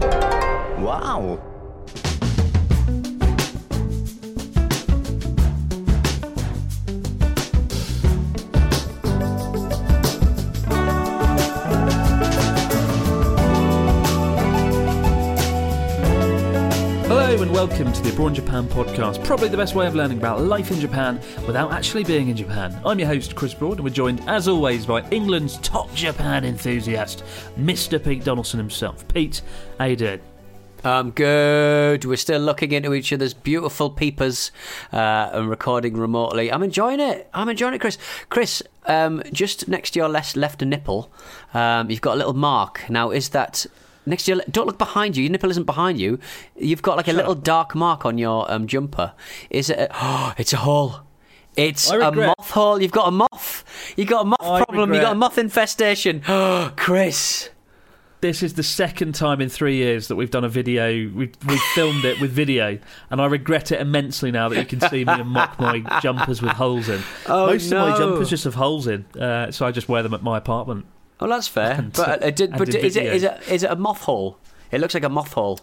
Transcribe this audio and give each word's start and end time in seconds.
Wow. 0.00 1.40
And 17.38 17.52
welcome 17.52 17.92
to 17.92 18.02
the 18.02 18.10
Abroad 18.10 18.34
Japan 18.34 18.66
podcast, 18.66 19.24
probably 19.24 19.48
the 19.48 19.56
best 19.56 19.76
way 19.76 19.86
of 19.86 19.94
learning 19.94 20.18
about 20.18 20.42
life 20.42 20.72
in 20.72 20.80
Japan 20.80 21.20
without 21.46 21.72
actually 21.72 22.02
being 22.02 22.28
in 22.30 22.36
Japan. 22.36 22.76
I'm 22.84 22.98
your 22.98 23.06
host, 23.06 23.36
Chris 23.36 23.54
Broad, 23.54 23.74
and 23.74 23.84
we're 23.84 23.90
joined, 23.90 24.28
as 24.28 24.48
always, 24.48 24.84
by 24.84 25.08
England's 25.10 25.56
top 25.58 25.94
Japan 25.94 26.44
enthusiast, 26.44 27.22
Mr. 27.56 28.02
Pete 28.02 28.24
Donaldson 28.24 28.58
himself. 28.58 29.06
Pete, 29.06 29.40
how 29.78 29.84
you 29.84 29.94
doing? 29.94 30.20
I'm 30.82 31.12
good. 31.12 32.04
We're 32.04 32.16
still 32.16 32.40
looking 32.40 32.72
into 32.72 32.92
each 32.92 33.12
other's 33.12 33.34
beautiful 33.34 33.88
peepers 33.88 34.50
uh, 34.92 35.30
and 35.32 35.48
recording 35.48 35.96
remotely. 35.96 36.50
I'm 36.50 36.64
enjoying 36.64 36.98
it. 36.98 37.30
I'm 37.32 37.48
enjoying 37.48 37.74
it, 37.74 37.80
Chris. 37.80 37.98
Chris, 38.30 38.64
um, 38.86 39.22
just 39.32 39.68
next 39.68 39.92
to 39.92 40.00
your 40.00 40.08
left, 40.08 40.36
left 40.36 40.60
nipple, 40.60 41.12
um, 41.54 41.88
you've 41.88 42.00
got 42.00 42.14
a 42.14 42.18
little 42.18 42.34
mark. 42.34 42.90
Now, 42.90 43.12
is 43.12 43.28
that 43.28 43.64
next 44.08 44.24
to 44.24 44.34
your? 44.34 44.42
Don't 44.50 44.66
look 44.66 44.78
behind 44.78 45.16
you. 45.16 45.22
Your 45.22 45.32
nipple 45.32 45.50
isn't 45.50 45.64
behind 45.64 46.00
you. 46.00 46.18
You've 46.56 46.82
got 46.82 46.96
like 46.96 47.08
a 47.08 47.12
little 47.12 47.34
dark 47.34 47.74
mark 47.74 48.04
on 48.04 48.18
your 48.18 48.50
um, 48.50 48.66
jumper. 48.66 49.12
Is 49.50 49.70
it? 49.70 49.78
A, 49.78 49.88
oh, 49.92 50.34
it's 50.38 50.52
a 50.52 50.58
hole. 50.58 51.00
It's 51.56 51.90
a 51.90 52.12
moth 52.12 52.50
hole. 52.50 52.80
You've 52.80 52.92
got 52.92 53.08
a 53.08 53.10
moth. 53.10 53.64
You've 53.96 54.08
got 54.08 54.22
a 54.22 54.28
moth 54.28 54.40
I 54.42 54.64
problem. 54.64 54.94
You've 54.94 55.02
got 55.02 55.12
a 55.12 55.16
moth 55.16 55.38
infestation. 55.38 56.22
Oh, 56.28 56.72
Chris. 56.76 57.50
This 58.20 58.42
is 58.42 58.54
the 58.54 58.64
second 58.64 59.14
time 59.14 59.40
in 59.40 59.48
three 59.48 59.76
years 59.76 60.08
that 60.08 60.16
we've 60.16 60.30
done 60.30 60.42
a 60.42 60.48
video. 60.48 60.88
We've, 61.08 61.32
we've 61.46 61.60
filmed 61.74 62.04
it 62.04 62.20
with 62.20 62.32
video, 62.32 62.78
and 63.10 63.20
I 63.20 63.26
regret 63.26 63.70
it 63.70 63.80
immensely 63.80 64.32
now 64.32 64.48
that 64.48 64.58
you 64.58 64.64
can 64.64 64.80
see 64.80 65.04
me 65.04 65.12
and 65.12 65.28
mock 65.28 65.60
my 65.60 65.80
jumpers 66.00 66.42
with 66.42 66.50
holes 66.52 66.88
in. 66.88 67.00
Oh, 67.26 67.46
Most 67.46 67.70
of 67.70 67.78
my 67.78 67.96
jumpers 67.96 68.28
just 68.28 68.42
have 68.44 68.54
holes 68.54 68.88
in, 68.88 69.04
uh, 69.20 69.52
so 69.52 69.66
I 69.66 69.70
just 69.70 69.88
wear 69.88 70.02
them 70.02 70.14
at 70.14 70.22
my 70.22 70.36
apartment. 70.36 70.86
Oh, 71.20 71.28
that's 71.28 71.48
fair. 71.48 71.72
And, 71.72 71.92
but 71.92 72.22
uh, 72.22 72.26
uh, 72.26 72.30
did, 72.30 72.52
but 72.56 72.68
is 72.68 72.96
it, 72.96 73.06
is 73.06 73.22
it 73.24 73.40
is 73.48 73.62
it 73.62 73.70
a 73.70 73.76
moth 73.76 74.02
hole? 74.02 74.38
It 74.70 74.80
looks 74.80 74.94
like 74.94 75.04
a 75.04 75.08
moth 75.08 75.32
hole. 75.32 75.58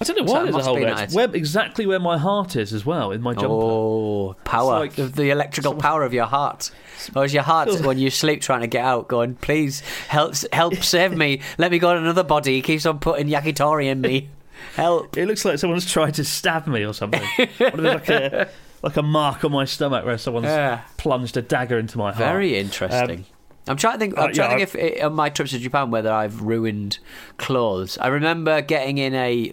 I 0.00 0.04
don't 0.04 0.16
know 0.26 0.32
why 0.32 0.42
there's 0.42 0.56
a 0.56 0.62
hole 0.62 0.74
there. 0.80 1.00
It's 1.00 1.14
where, 1.14 1.32
exactly 1.32 1.86
where 1.86 2.00
my 2.00 2.18
heart 2.18 2.56
is 2.56 2.72
as 2.72 2.84
well, 2.84 3.12
in 3.12 3.22
my 3.22 3.34
jumper. 3.34 3.48
Oh, 3.50 4.36
power! 4.42 4.80
like- 4.80 4.94
the, 4.96 5.04
the 5.04 5.30
electrical 5.30 5.74
power 5.74 6.02
of 6.02 6.12
your 6.12 6.24
heart. 6.24 6.72
Or 7.14 7.24
is 7.24 7.32
your 7.32 7.44
heart 7.44 7.68
when 7.82 7.98
you 7.98 8.10
sleep 8.10 8.40
trying 8.40 8.62
to 8.62 8.66
get 8.66 8.84
out, 8.84 9.06
going, 9.08 9.36
"Please 9.36 9.80
help, 10.08 10.34
help, 10.52 10.74
save 10.82 11.16
me! 11.16 11.40
Let 11.58 11.70
me 11.70 11.78
go 11.78 11.92
to 11.92 11.98
another 12.00 12.24
body." 12.24 12.54
He 12.54 12.62
keeps 12.62 12.84
on 12.86 12.98
putting 12.98 13.28
yakitori 13.28 13.86
in 13.86 14.00
me. 14.00 14.28
Help! 14.76 15.16
It 15.16 15.26
looks 15.26 15.44
like 15.44 15.58
someone's 15.58 15.90
tried 15.90 16.14
to 16.14 16.24
stab 16.24 16.68
me 16.68 16.84
or 16.86 16.94
something. 16.94 17.20
What 17.36 17.50
if 17.50 17.58
there's 17.58 17.82
like 17.82 18.08
a 18.08 18.48
like 18.82 18.96
a 18.96 19.02
mark 19.02 19.44
on 19.44 19.50
my 19.52 19.64
stomach 19.64 20.04
where 20.04 20.16
someone's 20.18 20.46
Yeah. 20.46 20.82
plunged 20.98 21.36
a 21.36 21.42
dagger 21.42 21.78
into 21.78 21.98
my 21.98 22.12
heart. 22.12 22.18
Very 22.18 22.56
interesting. 22.56 23.26
I'm 23.68 23.76
trying 23.76 23.94
to 23.94 23.98
think. 24.00 24.18
I'm 24.18 24.30
uh, 24.30 24.32
trying 24.32 24.58
yeah, 24.58 24.64
to 24.64 24.66
think 24.66 24.96
if 24.96 25.04
on 25.04 25.14
my 25.14 25.28
trips 25.30 25.52
to 25.52 25.58
Japan 25.58 25.90
whether 25.92 26.10
I've 26.10 26.42
ruined 26.42 26.98
clothes. 27.36 27.96
I 27.98 28.08
remember 28.08 28.60
getting 28.60 28.98
in 28.98 29.14
a 29.14 29.52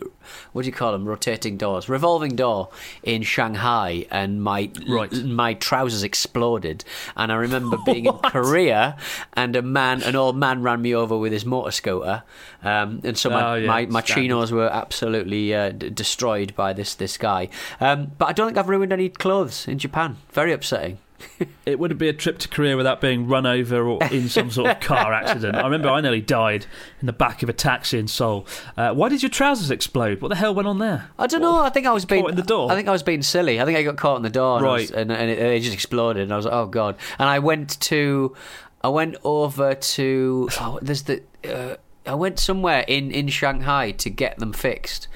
what 0.52 0.64
do 0.64 0.68
you 0.68 0.74
call 0.74 0.92
them? 0.94 1.06
Rotating 1.06 1.58
doors, 1.58 1.88
revolving 1.90 2.36
door 2.36 2.70
in 3.04 3.22
Shanghai, 3.22 4.06
and 4.10 4.42
my 4.42 4.72
Right. 4.88 5.12
my 5.26 5.54
trousers 5.54 6.02
exploded. 6.02 6.84
And 7.16 7.32
I 7.32 7.36
remember 7.36 7.78
being 7.86 8.08
in 8.08 8.18
Korea, 8.18 8.98
and 9.34 9.56
a 9.56 9.62
man, 9.62 10.02
an 10.02 10.16
old 10.16 10.36
man, 10.36 10.64
ran 10.64 10.82
me 10.82 10.96
over 10.96 11.16
with 11.16 11.32
his 11.32 11.46
motor 11.46 11.72
scooter, 11.72 12.24
um, 12.64 13.02
and 13.04 13.16
so 13.18 13.30
my 13.30 13.52
Oh, 13.52 13.56
yeah, 13.56 13.68
my, 13.68 13.86
my 13.86 14.02
chinos 14.02 14.52
were 14.52 14.70
absolutely 14.70 15.54
uh, 15.54 15.70
d- 15.70 15.90
destroyed 15.92 16.56
by 16.56 16.74
this 16.74 16.96
this 16.96 17.16
guy. 17.18 17.48
Um, 17.80 18.12
but 18.18 18.26
I 18.26 18.34
don't 18.34 18.48
think 18.48 18.58
I've 18.58 18.70
ruined 18.70 18.92
any 18.92 19.10
clothes 19.10 19.68
in 19.68 19.78
Japan. 19.78 20.18
Very 20.32 20.52
upsetting. 20.52 20.98
It 21.66 21.78
wouldn't 21.80 22.00
be 22.00 22.10
a 22.10 22.14
trip 22.14 22.40
to 22.40 22.48
Korea 22.48 22.76
without 22.78 23.00
being 23.02 23.28
run 23.28 23.46
over 23.46 23.88
or 23.88 24.04
in 24.06 24.28
some 24.30 24.50
sort 24.52 24.70
of 24.72 24.80
car 24.80 25.14
accident. 25.14 25.56
I 25.56 25.64
remember 25.64 25.90
I 25.90 26.02
nearly 26.02 26.22
died 26.22 26.66
in 27.02 27.06
the 27.06 27.14
back 27.14 27.44
of 27.44 27.50
a 27.50 27.54
taxi 27.54 28.00
in 28.00 28.08
Seoul. 28.08 28.48
Uh, 28.76 28.94
why 28.94 29.10
did 29.10 29.22
your 29.22 29.30
trousers 29.30 29.70
explode? 29.70 30.22
What 30.22 30.30
the 30.30 30.36
hell 30.36 30.54
went 30.56 30.68
on 30.68 30.80
there? 30.80 31.10
I 31.20 31.28
don't 31.28 31.42
know. 31.42 31.60
I 31.62 31.70
think 31.70 31.86
I 31.86 31.92
was 31.92 32.06
being 32.06 32.24
caught 32.24 32.32
in 32.32 32.36
the 32.38 32.42
door? 32.44 32.72
I 32.72 32.76
think 32.76 32.88
I 32.88 32.92
was 32.92 33.04
being 33.04 33.22
silly. 33.22 33.60
I 33.62 33.66
think 33.66 33.78
I 33.78 33.84
got 33.84 33.98
caught 33.98 34.18
in 34.18 34.24
the 34.24 34.30
door, 34.30 34.58
and, 34.58 34.66
I 34.68 34.72
was- 34.72 34.92
Right. 34.92 35.00
and, 35.02 35.12
and 35.12 35.30
it, 35.30 35.40
it 35.40 35.60
just 35.62 35.74
exploded. 35.74 36.24
And 36.24 36.34
I 36.34 36.36
was 36.38 36.46
like, 36.46 36.54
oh 36.56 36.66
god. 36.68 36.96
And 37.20 37.30
I 37.30 37.40
went 37.40 37.80
to, 37.82 38.36
I 38.82 38.90
went 38.90 39.16
over 39.24 39.76
to. 39.76 40.50
Oh, 40.60 40.80
there's 40.82 41.04
the. 41.04 41.22
Uh, 41.44 41.76
I 42.06 42.16
went 42.16 42.40
somewhere 42.40 42.86
in, 42.88 43.12
in 43.12 43.28
Shanghai 43.28 43.92
to 43.92 44.10
get 44.10 44.40
them 44.40 44.54
fixed. 44.54 45.08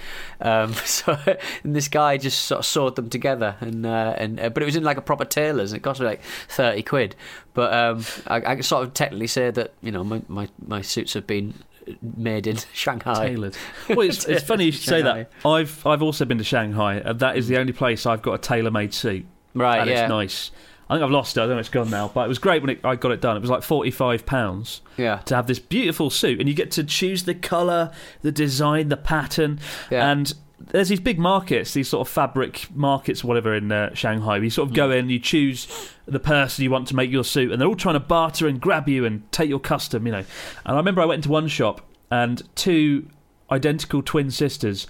Um, 0.41 0.73
so 0.85 1.17
and 1.63 1.75
this 1.75 1.87
guy 1.87 2.17
just 2.17 2.43
sort 2.43 2.59
of 2.59 2.65
sewed 2.65 2.95
them 2.95 3.09
together, 3.09 3.55
and 3.59 3.85
uh, 3.85 4.15
and 4.17 4.39
uh, 4.39 4.49
but 4.49 4.63
it 4.63 4.65
was 4.65 4.75
in 4.75 4.83
like 4.83 4.97
a 4.97 5.01
proper 5.01 5.25
tailor's, 5.25 5.71
and 5.71 5.79
it 5.79 5.83
cost 5.83 5.99
me 5.99 6.05
like 6.05 6.21
thirty 6.47 6.83
quid. 6.83 7.15
But 7.53 7.73
um, 7.73 8.05
I, 8.27 8.37
I 8.37 8.55
can 8.55 8.63
sort 8.63 8.83
of 8.83 8.93
technically 8.93 9.27
say 9.27 9.51
that 9.51 9.73
you 9.81 9.91
know 9.91 10.03
my, 10.03 10.21
my, 10.27 10.49
my 10.65 10.81
suits 10.81 11.13
have 11.13 11.27
been 11.27 11.53
made 12.01 12.47
in 12.47 12.57
Shanghai. 12.73 13.29
Tailored. 13.29 13.57
Well, 13.89 14.01
it's, 14.01 14.25
it's 14.25 14.43
funny 14.47 14.65
you 14.65 14.71
should 14.71 14.83
say 14.83 15.01
that. 15.01 15.31
I've 15.45 15.85
I've 15.85 16.01
also 16.01 16.25
been 16.25 16.37
to 16.37 16.43
Shanghai. 16.43 16.95
And 16.95 17.19
that 17.19 17.37
is 17.37 17.47
the 17.47 17.57
only 17.57 17.73
place 17.73 18.05
I've 18.05 18.21
got 18.21 18.33
a 18.33 18.37
tailor-made 18.37 18.93
suit. 18.93 19.25
Right, 19.53 19.79
and 19.79 19.89
yeah. 19.89 20.03
it's 20.03 20.09
nice. 20.09 20.51
I 20.89 20.95
think 20.95 21.03
I've 21.05 21.11
lost 21.11 21.37
it. 21.37 21.41
I 21.41 21.45
don't 21.45 21.55
know 21.55 21.59
it's 21.59 21.69
gone 21.69 21.89
now, 21.89 22.11
but 22.13 22.25
it 22.25 22.27
was 22.27 22.39
great 22.39 22.61
when 22.61 22.69
it, 22.71 22.81
I 22.83 22.95
got 22.95 23.11
it 23.11 23.21
done. 23.21 23.37
It 23.37 23.41
was 23.41 23.49
like 23.49 23.63
forty-five 23.63 24.25
pounds. 24.25 24.81
Yeah. 24.97 25.17
To 25.25 25.35
have 25.35 25.47
this 25.47 25.59
beautiful 25.59 26.09
suit, 26.09 26.39
and 26.39 26.47
you 26.49 26.55
get 26.55 26.71
to 26.71 26.83
choose 26.83 27.23
the 27.23 27.33
color, 27.35 27.91
the 28.21 28.31
design, 28.31 28.89
the 28.89 28.97
pattern, 28.97 29.59
Yeah. 29.89 30.11
and 30.11 30.33
there's 30.71 30.87
these 30.89 30.99
big 31.01 31.19
markets, 31.19 31.73
these 31.73 31.89
sort 31.89 32.07
of 32.07 32.11
fabric 32.13 32.67
markets, 32.73 33.21
whatever 33.23 33.53
in 33.53 33.69
uh, 33.71 33.93
Shanghai. 33.93 34.37
You 34.37 34.49
sort 34.49 34.67
of 34.69 34.73
Mm. 34.73 34.75
go 34.77 34.91
in, 34.91 35.09
you 35.09 35.19
choose 35.19 35.67
the 36.05 36.19
person 36.21 36.63
you 36.63 36.71
want 36.71 36.87
to 36.89 36.95
make 36.95 37.11
your 37.11 37.23
suit, 37.25 37.51
and 37.51 37.59
they're 37.59 37.67
all 37.67 37.75
trying 37.75 37.95
to 37.95 37.99
barter 37.99 38.47
and 38.47 38.61
grab 38.61 38.87
you 38.87 39.03
and 39.05 39.29
take 39.31 39.49
your 39.49 39.59
custom, 39.59 40.05
you 40.05 40.11
know. 40.13 40.19
And 40.19 40.75
I 40.75 40.77
remember 40.77 41.01
I 41.01 41.05
went 41.05 41.19
into 41.19 41.29
one 41.29 41.47
shop, 41.49 41.81
and 42.11 42.41
two 42.55 43.07
identical 43.51 44.01
twin 44.01 44.31
sisters 44.31 44.87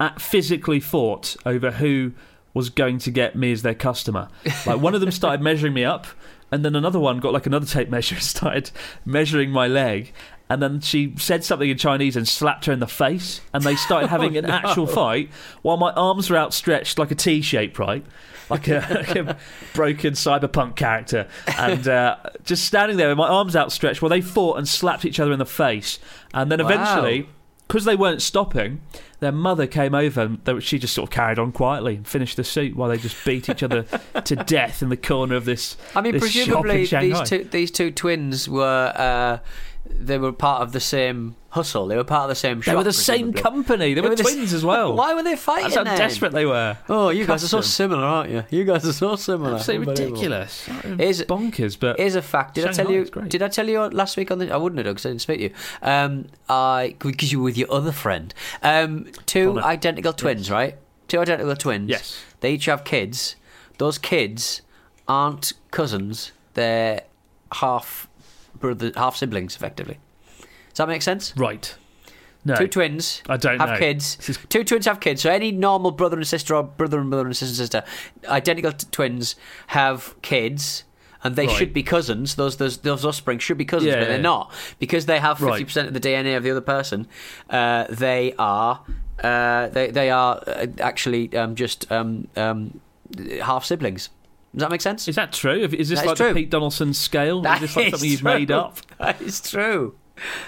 f- 0.00 0.20
physically 0.22 0.78
fought 0.80 1.36
over 1.44 1.72
who 1.72 2.12
was 2.56 2.70
going 2.70 2.96
to 2.96 3.10
get 3.10 3.36
me 3.36 3.52
as 3.52 3.60
their 3.60 3.74
customer. 3.74 4.28
Like 4.64 4.80
one 4.80 4.94
of 4.94 5.02
them 5.02 5.10
started 5.10 5.42
measuring 5.42 5.74
me 5.74 5.84
up, 5.84 6.06
and 6.50 6.64
then 6.64 6.74
another 6.74 6.98
one 6.98 7.18
got 7.18 7.34
like 7.34 7.44
another 7.44 7.66
tape 7.66 7.90
measure 7.90 8.14
and 8.16 8.24
started 8.24 8.70
measuring 9.04 9.50
my 9.50 9.68
leg. 9.68 10.14
And 10.48 10.62
then 10.62 10.80
she 10.80 11.12
said 11.18 11.44
something 11.44 11.68
in 11.68 11.76
Chinese 11.76 12.16
and 12.16 12.26
slapped 12.26 12.64
her 12.64 12.72
in 12.72 12.78
the 12.78 12.86
face, 12.86 13.42
and 13.52 13.62
they 13.62 13.76
started 13.76 14.06
having 14.16 14.38
an 14.38 14.46
actual 14.46 14.86
fight 14.86 15.28
while 15.60 15.76
my 15.76 15.92
arms 15.92 16.30
were 16.30 16.38
outstretched 16.38 16.98
like 16.98 17.10
a 17.10 17.14
T 17.14 17.42
shape, 17.42 17.78
right? 17.78 18.06
Like 18.48 18.68
a, 18.68 18.78
like 19.06 19.16
a 19.16 19.36
broken 19.74 20.14
cyberpunk 20.14 20.76
character, 20.76 21.28
and 21.58 21.86
uh, 21.86 22.16
just 22.44 22.64
standing 22.64 22.96
there 22.96 23.08
with 23.08 23.18
my 23.18 23.28
arms 23.28 23.54
outstretched 23.54 24.00
while 24.00 24.08
they 24.08 24.22
fought 24.22 24.56
and 24.56 24.66
slapped 24.66 25.04
each 25.04 25.20
other 25.20 25.32
in 25.32 25.38
the 25.38 25.44
face. 25.44 25.98
And 26.32 26.50
then 26.50 26.60
Wow. 26.64 27.28
Because 27.66 27.84
they 27.84 27.96
weren't 27.96 28.22
stopping, 28.22 28.80
their 29.20 29.32
mother 29.32 29.66
came 29.66 29.94
over 29.94 30.22
and 30.22 30.44
they, 30.44 30.60
she 30.60 30.78
just 30.78 30.94
sort 30.94 31.08
of 31.08 31.14
carried 31.14 31.38
on 31.38 31.52
quietly 31.52 31.96
and 31.96 32.06
finished 32.06 32.36
the 32.36 32.44
suit 32.44 32.76
while 32.76 32.88
they 32.88 32.98
just 32.98 33.24
beat 33.24 33.48
each 33.48 33.62
other 33.62 33.84
to 34.24 34.36
death 34.46 34.82
in 34.82 34.88
the 34.88 34.96
corner 34.96 35.34
of 35.34 35.44
this. 35.44 35.76
I 35.94 36.00
mean, 36.00 36.12
this 36.12 36.20
presumably 36.20 36.86
these 36.86 37.20
two 37.22 37.44
these 37.44 37.70
two 37.70 37.90
twins 37.90 38.48
were 38.48 38.92
uh, 38.94 39.38
they 39.86 40.18
were 40.18 40.32
part 40.32 40.62
of 40.62 40.72
the 40.72 40.80
same 40.80 41.36
hustle. 41.56 41.86
They 41.88 41.96
were 41.96 42.04
part 42.04 42.22
of 42.24 42.28
the 42.28 42.34
same 42.36 42.60
shop. 42.60 42.72
They 42.72 42.76
were 42.76 42.84
the 42.84 42.92
same 42.92 43.32
presumably. 43.32 43.42
company. 43.42 43.94
They, 43.94 44.00
were, 44.00 44.14
the 44.14 44.22
twins 44.22 44.52
as 44.52 44.64
well. 44.64 44.94
Why 44.94 45.14
were 45.14 45.22
they 45.24 45.34
fighting? 45.36 45.64
That's 45.64 45.74
how 45.76 45.84
then? 45.84 45.98
desperate 45.98 46.32
they 46.32 46.46
were. 46.46 46.78
Oh, 46.88 47.08
you 47.08 47.26
guys 47.26 47.42
are 47.42 47.48
so 47.48 47.58
Custom. 47.58 47.70
similar, 47.90 48.04
aren't 48.04 48.30
you? 48.30 48.44
You 48.50 48.64
guys 48.64 48.86
are 48.86 48.92
so 48.92 49.16
similar. 49.16 49.56
Absolutely 49.56 49.88
Unbelievable. 49.88 50.20
ridiculous. 50.20 50.68
Is- 51.00 51.22
bonkers, 51.24 51.78
but 51.80 51.98
Here's 51.98 52.14
a 52.14 52.22
fact. 52.22 52.54
Did 52.54 52.66
I 52.66 52.72
tell 52.72 52.90
you? 52.90 53.02
is 53.02 53.10
great. 53.10 53.28
Did 53.28 53.42
I 53.42 53.48
tell 53.48 53.68
you 53.68 53.80
last 53.88 54.16
week 54.16 54.30
on 54.30 54.38
the? 54.38 54.52
I 54.52 54.56
wouldn't 54.56 54.78
have 54.78 54.84
done 54.86 54.94
because 54.94 55.06
I 55.06 55.10
didn't 55.10 55.22
speak 55.22 55.38
to 55.38 55.44
you. 55.44 55.50
Um, 55.82 56.26
I 56.48 56.94
because 57.00 57.32
you 57.32 57.38
were 57.40 57.44
with 57.46 57.58
your 57.58 57.72
other 57.72 57.92
friend. 57.92 58.32
Um, 58.62 59.06
two 59.26 59.54
Connor. 59.54 59.62
identical 59.66 60.12
twins, 60.12 60.50
right? 60.50 60.76
Two 61.08 61.18
identical 61.20 61.56
twins. 61.56 61.88
Yes. 61.90 62.22
They 62.40 62.52
each 62.54 62.66
have 62.66 62.84
kids. 62.84 63.36
Those 63.78 63.98
kids 63.98 64.62
aren't 65.08 65.52
cousins. 65.70 66.32
They're 66.54 67.02
half 67.52 68.08
brother, 68.58 68.92
half 68.96 69.16
siblings, 69.16 69.54
effectively. 69.56 69.98
Does 70.76 70.84
that 70.84 70.88
make 70.88 71.00
sense? 71.00 71.32
Right. 71.38 71.74
No. 72.44 72.54
Two 72.54 72.68
twins 72.68 73.22
I 73.30 73.38
don't 73.38 73.58
have 73.58 73.70
know. 73.70 73.78
kids. 73.78 74.18
Is- 74.28 74.38
Two 74.50 74.62
twins 74.62 74.84
have 74.84 75.00
kids. 75.00 75.22
So 75.22 75.30
any 75.30 75.50
normal 75.50 75.90
brother 75.90 76.18
and 76.18 76.26
sister 76.26 76.54
or 76.54 76.62
brother 76.64 77.00
and 77.00 77.08
brother 77.08 77.24
and 77.24 77.34
sister 77.34 77.50
and 77.50 77.56
sister, 77.56 77.82
identical 78.28 78.72
t- 78.72 78.86
twins 78.92 79.36
have 79.68 80.14
kids. 80.20 80.84
And 81.24 81.34
they 81.34 81.46
Right. 81.46 81.56
should 81.56 81.72
be 81.72 81.82
cousins. 81.82 82.34
Those 82.34 82.58
those 82.58 82.76
those 82.78 83.06
offspring 83.06 83.38
should 83.38 83.56
be 83.56 83.64
cousins, 83.64 83.88
Yeah, 83.94 84.00
but 84.00 84.08
they're 84.08 84.16
yeah. 84.18 84.22
not 84.22 84.52
because 84.78 85.06
they 85.06 85.18
have 85.18 85.40
Right. 85.40 85.52
fifty 85.54 85.64
percent 85.64 85.88
of 85.88 85.94
the 85.94 85.98
DNA 86.00 86.36
of 86.36 86.42
the 86.42 86.50
other 86.50 86.60
person. 86.60 87.08
Uh, 87.48 87.86
they 87.88 88.34
are 88.38 88.82
uh, 89.24 89.68
they 89.68 89.90
they 89.90 90.10
are 90.10 90.40
uh, 90.46 90.66
actually 90.78 91.34
um, 91.34 91.54
just 91.56 91.90
um, 91.90 92.28
um, 92.36 92.80
half 93.42 93.64
siblings. 93.64 94.10
Does 94.54 94.60
that 94.60 94.70
make 94.70 94.82
sense? 94.82 95.08
Is 95.08 95.16
that 95.16 95.32
true? 95.32 95.64
Is 95.72 95.88
this 95.88 95.98
That 96.00 96.06
like 96.06 96.16
true. 96.16 96.28
the 96.28 96.34
Pete 96.42 96.50
Donaldson 96.50 96.92
scale? 96.94 97.40
That 97.42 97.56
is 97.56 97.70
this 97.70 97.76
like 97.76 97.86
is 97.86 97.90
something 97.92 98.10
you've 98.10 98.22
made 98.22 98.50
up? 98.52 98.78
That 98.98 99.20
is 99.20 99.40
true. 99.40 99.96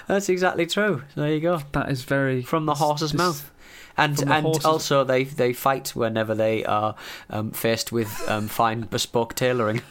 That's 0.07 0.29
exactly 0.29 0.65
true. 0.65 1.03
There 1.15 1.31
you 1.33 1.39
go. 1.39 1.61
That 1.73 1.91
is 1.91 2.03
very 2.03 2.41
From 2.43 2.65
the 2.65 2.75
horse's 2.75 3.11
this- 3.11 3.17
mouth. 3.17 3.51
And 3.97 4.17
and 4.21 4.45
horse's- 4.45 4.65
also 4.65 5.03
they 5.03 5.25
they 5.25 5.51
fight 5.51 5.89
whenever 5.95 6.33
they 6.33 6.63
are 6.63 6.95
um, 7.29 7.51
faced 7.51 7.91
with 7.91 8.09
um, 8.29 8.47
fine 8.47 8.81
bespoke 8.81 9.35
tailoring. 9.35 9.81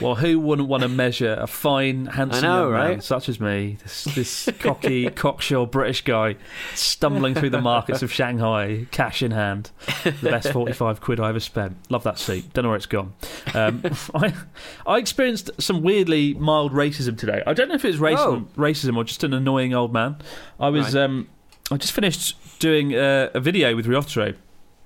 Well, 0.00 0.14
who 0.14 0.38
wouldn't 0.38 0.68
want 0.68 0.82
to 0.82 0.88
measure 0.88 1.36
a 1.38 1.46
fine, 1.46 2.06
handsome 2.06 2.42
know, 2.42 2.62
young 2.62 2.72
man 2.72 2.88
right? 2.90 3.02
such 3.02 3.28
as 3.28 3.40
me? 3.40 3.78
This, 3.82 4.04
this 4.04 4.48
cocky, 4.58 5.10
cocksure 5.10 5.66
British 5.66 6.02
guy 6.02 6.36
stumbling 6.74 7.34
through 7.34 7.50
the 7.50 7.60
markets 7.60 8.02
of 8.02 8.12
Shanghai, 8.12 8.86
cash 8.90 9.22
in 9.22 9.32
hand. 9.32 9.70
The 10.04 10.30
best 10.30 10.52
45 10.52 11.00
quid 11.00 11.20
I 11.20 11.30
ever 11.30 11.40
spent. 11.40 11.76
Love 11.90 12.04
that 12.04 12.18
seat. 12.18 12.52
Don't 12.52 12.64
know 12.64 12.70
where 12.70 12.76
it's 12.76 12.86
gone. 12.86 13.14
Um, 13.54 13.82
I, 14.14 14.34
I 14.86 14.98
experienced 14.98 15.50
some 15.58 15.82
weirdly 15.82 16.34
mild 16.34 16.72
racism 16.72 17.18
today. 17.18 17.42
I 17.46 17.52
don't 17.52 17.68
know 17.68 17.74
if 17.74 17.84
it 17.84 17.88
was 17.88 17.98
racism, 17.98 18.46
racism 18.56 18.96
or 18.96 19.04
just 19.04 19.24
an 19.24 19.34
annoying 19.34 19.74
old 19.74 19.92
man. 19.92 20.16
I 20.60 20.68
was. 20.68 20.94
Right. 20.94 21.04
Um, 21.04 21.28
I 21.70 21.76
just 21.76 21.92
finished 21.92 22.34
doing 22.60 22.94
uh, 22.94 23.28
a 23.34 23.40
video 23.40 23.76
with 23.76 23.86
Ryotaro 23.86 24.34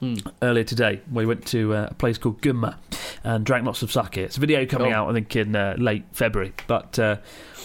Hmm. 0.02 0.14
earlier 0.42 0.64
today. 0.64 1.00
We 1.12 1.26
went 1.26 1.46
to 1.46 1.74
uh, 1.74 1.86
a 1.92 1.94
place 1.94 2.18
called 2.18 2.42
Gunma 2.42 2.76
and 3.22 3.46
drank 3.46 3.64
lots 3.64 3.82
of 3.82 3.92
sake. 3.92 4.18
It's 4.18 4.36
a 4.36 4.40
video 4.40 4.66
coming 4.66 4.88
Cool. 4.88 4.96
out, 4.96 5.08
I 5.08 5.12
think, 5.12 5.36
in 5.36 5.54
uh, 5.54 5.76
late 5.78 6.02
February. 6.10 6.52
But 6.66 6.98
uh, 6.98 7.18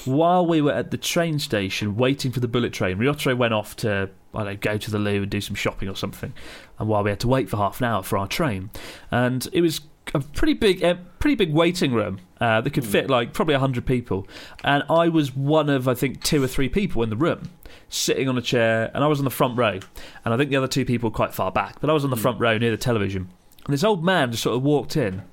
while 0.05 0.45
we 0.45 0.61
were 0.61 0.71
at 0.71 0.91
the 0.91 0.97
train 0.97 1.39
station 1.39 1.95
waiting 1.95 2.31
for 2.31 2.39
the 2.39 2.47
bullet 2.47 2.73
train, 2.73 2.99
Ryotaro 2.99 3.35
went 3.35 3.55
off 3.55 3.75
to, 3.77 4.11
I 4.35 4.37
don't 4.43 4.45
know, 4.45 4.55
go 4.57 4.77
to 4.77 4.91
the 4.91 4.99
loo 4.99 5.23
and 5.23 5.31
do 5.31 5.41
some 5.41 5.55
shopping 5.55 5.89
or 5.89 5.95
something. 5.95 6.31
And 6.77 6.87
while 6.87 7.03
we 7.03 7.09
had 7.09 7.19
to 7.21 7.27
wait 7.27 7.49
for 7.49 7.57
half 7.57 7.81
an 7.81 7.87
hour 7.87 8.03
for 8.03 8.19
our 8.19 8.27
train, 8.27 8.69
and 9.09 9.47
it 9.51 9.61
was 9.61 9.81
a 10.13 10.19
pretty 10.19 10.53
big, 10.53 10.83
uh, 10.83 10.97
pretty 11.17 11.33
big 11.33 11.51
waiting 11.51 11.91
room 11.91 12.19
uh, 12.39 12.61
that 12.61 12.69
could 12.71 12.85
fit 12.85 13.09
like 13.09 13.33
probably 13.33 13.55
hundred 13.55 13.85
people, 13.85 14.27
and 14.63 14.83
I 14.89 15.07
was 15.09 15.35
one 15.35 15.69
of 15.69 15.87
I 15.87 15.93
think 15.93 16.23
two 16.23 16.43
or 16.43 16.47
three 16.47 16.69
people 16.69 17.03
in 17.03 17.09
the 17.09 17.15
room 17.17 17.49
sitting 17.89 18.27
on 18.29 18.37
a 18.37 18.41
chair, 18.41 18.91
and 18.93 19.03
I 19.03 19.07
was 19.07 19.19
on 19.19 19.25
the 19.25 19.31
front 19.31 19.57
row, 19.57 19.79
and 20.25 20.33
I 20.33 20.37
think 20.37 20.49
the 20.49 20.55
other 20.57 20.67
two 20.67 20.85
people 20.85 21.09
were 21.09 21.15
quite 21.15 21.33
far 21.33 21.51
back, 21.51 21.79
but 21.81 21.89
I 21.89 21.93
was 21.93 22.03
on 22.03 22.09
the 22.09 22.17
front 22.17 22.39
row 22.39 22.57
near 22.57 22.71
the 22.71 22.77
television, 22.77 23.29
and 23.65 23.73
this 23.73 23.83
old 23.83 24.03
man 24.03 24.31
just 24.31 24.43
sort 24.43 24.55
of 24.55 24.63
walked 24.63 24.95
in 24.97 25.23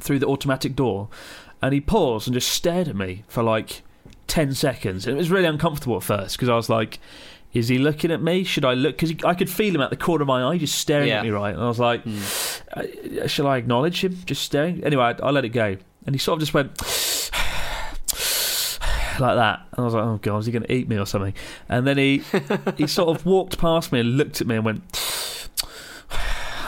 through 0.00 0.18
the 0.18 0.26
automatic 0.26 0.74
door, 0.74 1.08
and 1.62 1.72
he 1.72 1.80
paused 1.80 2.26
and 2.26 2.34
just 2.34 2.48
stared 2.48 2.88
at 2.88 2.96
me 2.96 3.24
for 3.28 3.42
like 3.42 3.82
ten 4.26 4.54
seconds, 4.54 5.06
and 5.06 5.14
it 5.14 5.18
was 5.18 5.30
really 5.30 5.46
uncomfortable 5.46 5.96
at 5.96 6.02
first 6.02 6.36
because 6.36 6.48
I 6.48 6.56
was 6.56 6.68
like. 6.68 6.98
Is 7.52 7.68
he 7.68 7.78
looking 7.78 8.10
at 8.10 8.20
me? 8.20 8.42
Should 8.42 8.64
I 8.64 8.74
look? 8.74 8.98
Because 8.98 9.14
I 9.24 9.32
could 9.34 9.48
feel 9.48 9.72
him 9.76 9.80
at 9.80 9.90
the 9.90 9.96
corner 9.96 10.22
of 10.22 10.26
my 10.26 10.42
eye, 10.42 10.58
just 10.58 10.74
staring 10.76 11.06
Yeah. 11.06 11.18
at 11.18 11.22
me, 11.22 11.30
right? 11.30 11.54
And 11.54 11.62
I 11.62 11.68
was 11.68 11.78
like, 11.78 12.02
uh, 12.72 13.28
"Shall 13.28 13.46
I 13.46 13.58
acknowledge 13.58 14.02
him? 14.02 14.18
Just 14.26 14.42
staring." 14.42 14.82
Anyway, 14.82 15.04
I, 15.04 15.10
I 15.24 15.30
let 15.30 15.44
it 15.44 15.50
go, 15.50 15.76
and 16.06 16.14
he 16.14 16.18
sort 16.18 16.36
of 16.36 16.40
just 16.40 16.54
went 16.54 16.70
like 19.20 19.36
that. 19.36 19.60
And 19.72 19.78
I 19.78 19.82
was 19.82 19.94
like, 19.94 20.04
"Oh 20.04 20.18
god, 20.20 20.38
is 20.38 20.46
he 20.46 20.52
going 20.52 20.64
to 20.64 20.72
eat 20.72 20.88
me 20.88 20.98
or 20.98 21.06
something?" 21.06 21.34
And 21.68 21.86
then 21.86 21.98
he 21.98 22.22
he 22.76 22.86
sort 22.86 23.16
of 23.16 23.26
walked 23.26 23.58
past 23.58 23.92
me 23.92 24.00
and 24.00 24.16
looked 24.16 24.40
at 24.40 24.46
me 24.46 24.56
and 24.56 24.64
went, 24.64 25.48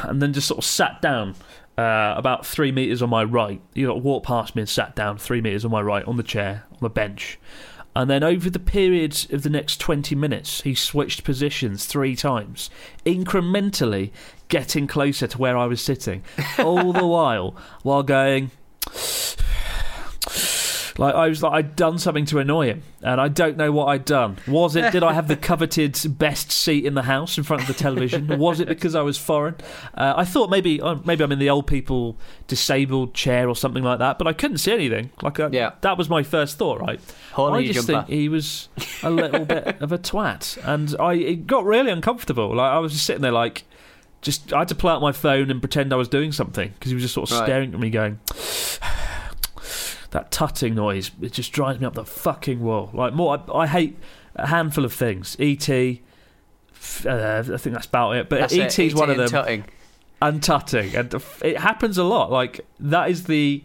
and 0.02 0.22
then 0.22 0.32
just 0.32 0.48
sort 0.48 0.58
of 0.58 0.64
sat 0.64 1.00
down. 1.02 1.34
Uh, 1.78 2.14
about 2.16 2.46
three 2.46 2.72
meters 2.72 3.02
on 3.02 3.10
my 3.10 3.22
right, 3.22 3.60
he 3.74 3.86
walked 3.86 4.24
past 4.24 4.56
me 4.56 4.62
and 4.62 4.68
sat 4.68 4.96
down 4.96 5.18
three 5.18 5.42
meters 5.42 5.62
on 5.62 5.70
my 5.70 5.82
right 5.82 6.06
on 6.06 6.16
the 6.16 6.22
chair 6.22 6.64
on 6.72 6.78
the 6.80 6.88
bench, 6.88 7.38
and 7.94 8.08
then 8.08 8.22
over 8.22 8.48
the 8.48 8.58
period 8.58 9.26
of 9.30 9.42
the 9.42 9.50
next 9.50 9.78
twenty 9.78 10.14
minutes, 10.14 10.62
he 10.62 10.74
switched 10.74 11.22
positions 11.22 11.84
three 11.84 12.16
times, 12.16 12.70
incrementally 13.04 14.10
getting 14.48 14.86
closer 14.86 15.26
to 15.26 15.36
where 15.36 15.58
I 15.58 15.66
was 15.66 15.82
sitting, 15.82 16.22
all 16.58 16.94
the 16.94 17.06
while 17.06 17.54
while 17.82 18.02
going. 18.02 18.52
Like 20.98 21.14
I 21.14 21.28
was 21.28 21.42
like 21.42 21.52
I'd 21.52 21.76
done 21.76 21.98
something 21.98 22.24
to 22.26 22.38
annoy 22.38 22.68
him, 22.68 22.82
and 23.02 23.20
I 23.20 23.28
don't 23.28 23.58
know 23.58 23.70
what 23.70 23.88
I'd 23.88 24.06
done. 24.06 24.38
Was 24.46 24.76
it? 24.76 24.92
Did 24.92 25.02
I 25.02 25.12
have 25.12 25.28
the 25.28 25.36
coveted 25.50 26.00
best 26.18 26.50
seat 26.50 26.86
in 26.86 26.94
the 26.94 27.02
house 27.02 27.36
in 27.36 27.44
front 27.44 27.60
of 27.60 27.68
the 27.68 27.74
television? 27.74 28.38
Was 28.38 28.60
it 28.60 28.68
because 28.68 28.94
I 28.94 29.02
was 29.02 29.18
foreign? 29.18 29.56
Uh, 29.94 30.14
I 30.16 30.24
thought 30.24 30.48
maybe 30.48 30.80
uh, 30.80 30.94
maybe 31.04 31.22
I'm 31.22 31.32
in 31.32 31.38
the 31.38 31.50
old 31.50 31.66
people 31.66 32.16
disabled 32.46 33.12
chair 33.12 33.46
or 33.46 33.54
something 33.54 33.82
like 33.82 33.98
that, 33.98 34.16
but 34.16 34.26
I 34.26 34.32
couldn't 34.32 34.56
see 34.56 34.72
anything. 34.72 35.10
Like 35.20 35.38
uh, 35.38 35.50
Yeah. 35.52 35.72
that 35.82 35.98
was 35.98 36.08
my 36.08 36.22
first 36.22 36.56
thought. 36.56 36.80
Right? 36.80 36.98
I 37.36 37.62
just 37.66 37.86
jumper. 37.86 38.06
think 38.06 38.18
he 38.18 38.30
was 38.30 38.70
a 39.02 39.10
little 39.10 39.44
bit 39.44 39.82
of 39.82 39.92
a 39.92 39.98
twat, 39.98 40.56
and 40.66 40.96
I 40.98 41.12
it 41.12 41.46
got 41.46 41.66
really 41.66 41.90
uncomfortable. 41.90 42.56
Like 42.56 42.72
I 42.72 42.78
was 42.78 42.94
just 42.94 43.04
sitting 43.04 43.20
there, 43.20 43.32
like 43.32 43.64
just 44.22 44.52
I 44.52 44.60
had 44.60 44.68
to 44.68 44.74
pull 44.74 44.90
out 44.90 45.00
my 45.00 45.12
phone 45.12 45.50
and 45.50 45.60
pretend 45.60 45.92
I 45.92 45.96
was 45.96 46.08
doing 46.08 46.32
something 46.32 46.70
because 46.70 46.90
he 46.90 46.94
was 46.94 47.02
just 47.02 47.14
sort 47.14 47.30
of 47.30 47.38
Right. 47.38 47.46
staring 47.46 47.74
at 47.74 47.80
me, 47.80 47.90
going. 47.90 48.18
That 50.12 50.30
tutting 50.30 50.74
noise, 50.76 51.10
it 51.20 51.32
just 51.32 51.52
drives 51.52 51.78
me 51.80 51.84
up 51.86 51.94
the 51.94 52.04
fucking 52.04 52.60
wall. 52.60 52.90
Like 52.94 53.12
more, 53.12 53.42
I, 53.52 53.58
I 53.58 53.66
hate 53.66 53.98
a 54.36 54.46
handful 54.46 54.84
of 54.84 54.92
things. 54.92 55.36
ET, 55.38 55.68
uh, 55.68 55.82
I 57.04 57.42
think 57.58 57.74
that's 57.74 57.86
about 57.86 58.12
it. 58.12 58.28
But 58.28 58.38
That's 58.40 58.54
ET 58.56 58.78
is 58.78 58.94
one 58.94 59.10
of 59.10 59.16
them 59.18 59.28
tutting. 59.28 59.64
and 60.22 60.42
tutting, 60.42 60.94
and 60.94 61.12
it 61.42 61.58
happens 61.58 61.98
a 61.98 62.04
lot. 62.04 62.30
Like 62.30 62.60
that 62.80 63.10
is 63.10 63.24
the 63.24 63.62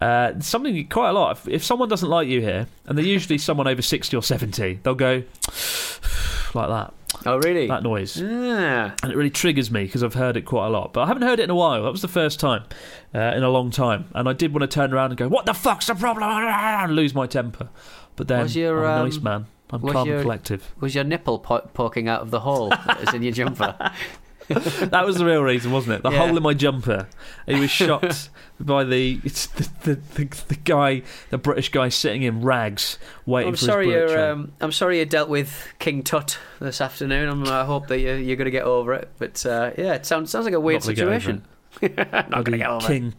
uh, 0.00 0.32
something 0.40 0.86
quite 0.88 1.10
a 1.10 1.12
lot. 1.12 1.38
If, 1.38 1.48
if 1.48 1.64
someone 1.64 1.88
doesn't 1.88 2.08
like 2.10 2.28
you 2.28 2.40
here, 2.40 2.66
and 2.86 2.98
they're 2.98 3.04
usually 3.04 3.38
someone 3.38 3.68
over 3.68 3.80
sixty 3.80 4.16
or 4.16 4.22
seventy, 4.22 4.80
they'll 4.82 4.94
go 4.96 5.22
like 6.54 6.68
that, 6.68 6.94
Oh, 7.26 7.36
really? 7.38 7.66
that 7.68 7.82
noise, 7.82 8.20
Ah. 8.20 8.94
and 9.02 9.12
it 9.12 9.16
really 9.16 9.30
triggers 9.30 9.70
me 9.70 9.84
because 9.84 10.02
I've 10.02 10.14
heard 10.14 10.36
it 10.36 10.42
quite 10.42 10.66
a 10.66 10.70
lot. 10.70 10.92
But 10.92 11.02
I 11.02 11.06
haven't 11.06 11.22
heard 11.22 11.38
it 11.40 11.44
in 11.44 11.50
a 11.50 11.54
while. 11.54 11.82
That 11.84 11.92
was 11.92 12.02
the 12.02 12.08
first 12.08 12.40
time 12.40 12.64
uh, 13.14 13.18
in 13.36 13.42
a 13.42 13.50
long 13.50 13.70
time, 13.70 14.06
and 14.14 14.28
I 14.28 14.32
did 14.32 14.52
want 14.52 14.62
to 14.62 14.66
turn 14.74 14.92
around 14.92 15.10
and 15.12 15.16
go, 15.18 15.28
"What 15.28 15.46
the 15.46 15.54
fuck's 15.54 15.86
the 15.86 15.94
problem?" 15.94 16.28
and 16.30 16.94
lose 16.94 17.14
my 17.14 17.26
temper. 17.26 17.68
But 18.16 18.28
then 18.28 18.42
Was 18.42 18.56
your, 18.56 18.84
I'm 18.86 18.98
a 18.98 19.02
um, 19.02 19.08
nice 19.08 19.20
man. 19.20 19.46
I'm 19.70 19.80
calm 19.80 20.06
your- 20.06 20.16
and 20.16 20.22
collective. 20.24 20.72
Was 20.80 20.94
your 20.94 21.04
nipple 21.04 21.38
po- 21.40 21.68
poking 21.74 22.08
out 22.08 22.20
of 22.20 22.30
the 22.30 22.40
hole 22.40 22.68
that 22.68 23.00
is 23.08 23.14
in 23.14 23.22
your 23.22 23.32
jumper? 23.32 23.74
that 24.48 25.06
was 25.06 25.16
the 25.16 25.24
real 25.24 25.42
reason, 25.42 25.72
wasn't 25.72 25.96
it? 25.96 26.02
The 26.02 26.10
Yeah. 26.10 26.18
hole 26.26 26.36
in 26.36 26.42
my 26.42 26.54
jumper. 26.54 27.08
He 27.46 27.58
was 27.58 27.70
shot 27.70 28.28
by 28.60 28.84
the 28.84 29.20
it's 29.24 29.46
the, 29.46 29.68
the, 29.84 29.94
the 30.14 30.42
the 30.48 30.56
guy, 30.56 31.02
the 31.30 31.38
British 31.38 31.70
guy 31.70 31.88
sitting 31.88 32.22
in 32.22 32.42
rags, 32.42 32.98
waiting 33.26 33.48
I'm 33.48 33.54
for 33.54 33.64
sorry 33.64 33.86
his 33.86 33.94
you're. 34.12 34.30
Um, 34.32 34.52
I'm 34.60 34.72
sorry 34.72 34.98
you 34.98 35.04
dealt 35.06 35.28
with 35.28 35.72
King 35.78 36.02
Tut 36.02 36.38
this 36.60 36.80
afternoon. 36.80 37.28
I'm, 37.28 37.44
I 37.48 37.64
hope 37.64 37.88
that 37.88 38.00
you're, 38.00 38.18
you're 38.18 38.36
going 38.36 38.46
to 38.46 38.50
get 38.50 38.64
over 38.64 38.92
it. 38.94 39.10
But 39.18 39.44
uh, 39.46 39.70
yeah, 39.78 39.94
it 39.94 40.04
sounds 40.06 40.30
sounds 40.30 40.44
like 40.44 40.54
a 40.54 40.60
weird 40.60 40.82
Not 40.82 40.94
gonna 40.94 40.94
get 40.96 41.04
over 41.06 41.20
situation. 41.20 41.44
Not 41.82 42.30
going 42.30 42.52
to 42.52 42.58
get 42.58 42.68
over. 42.68 42.86
King. 42.86 43.14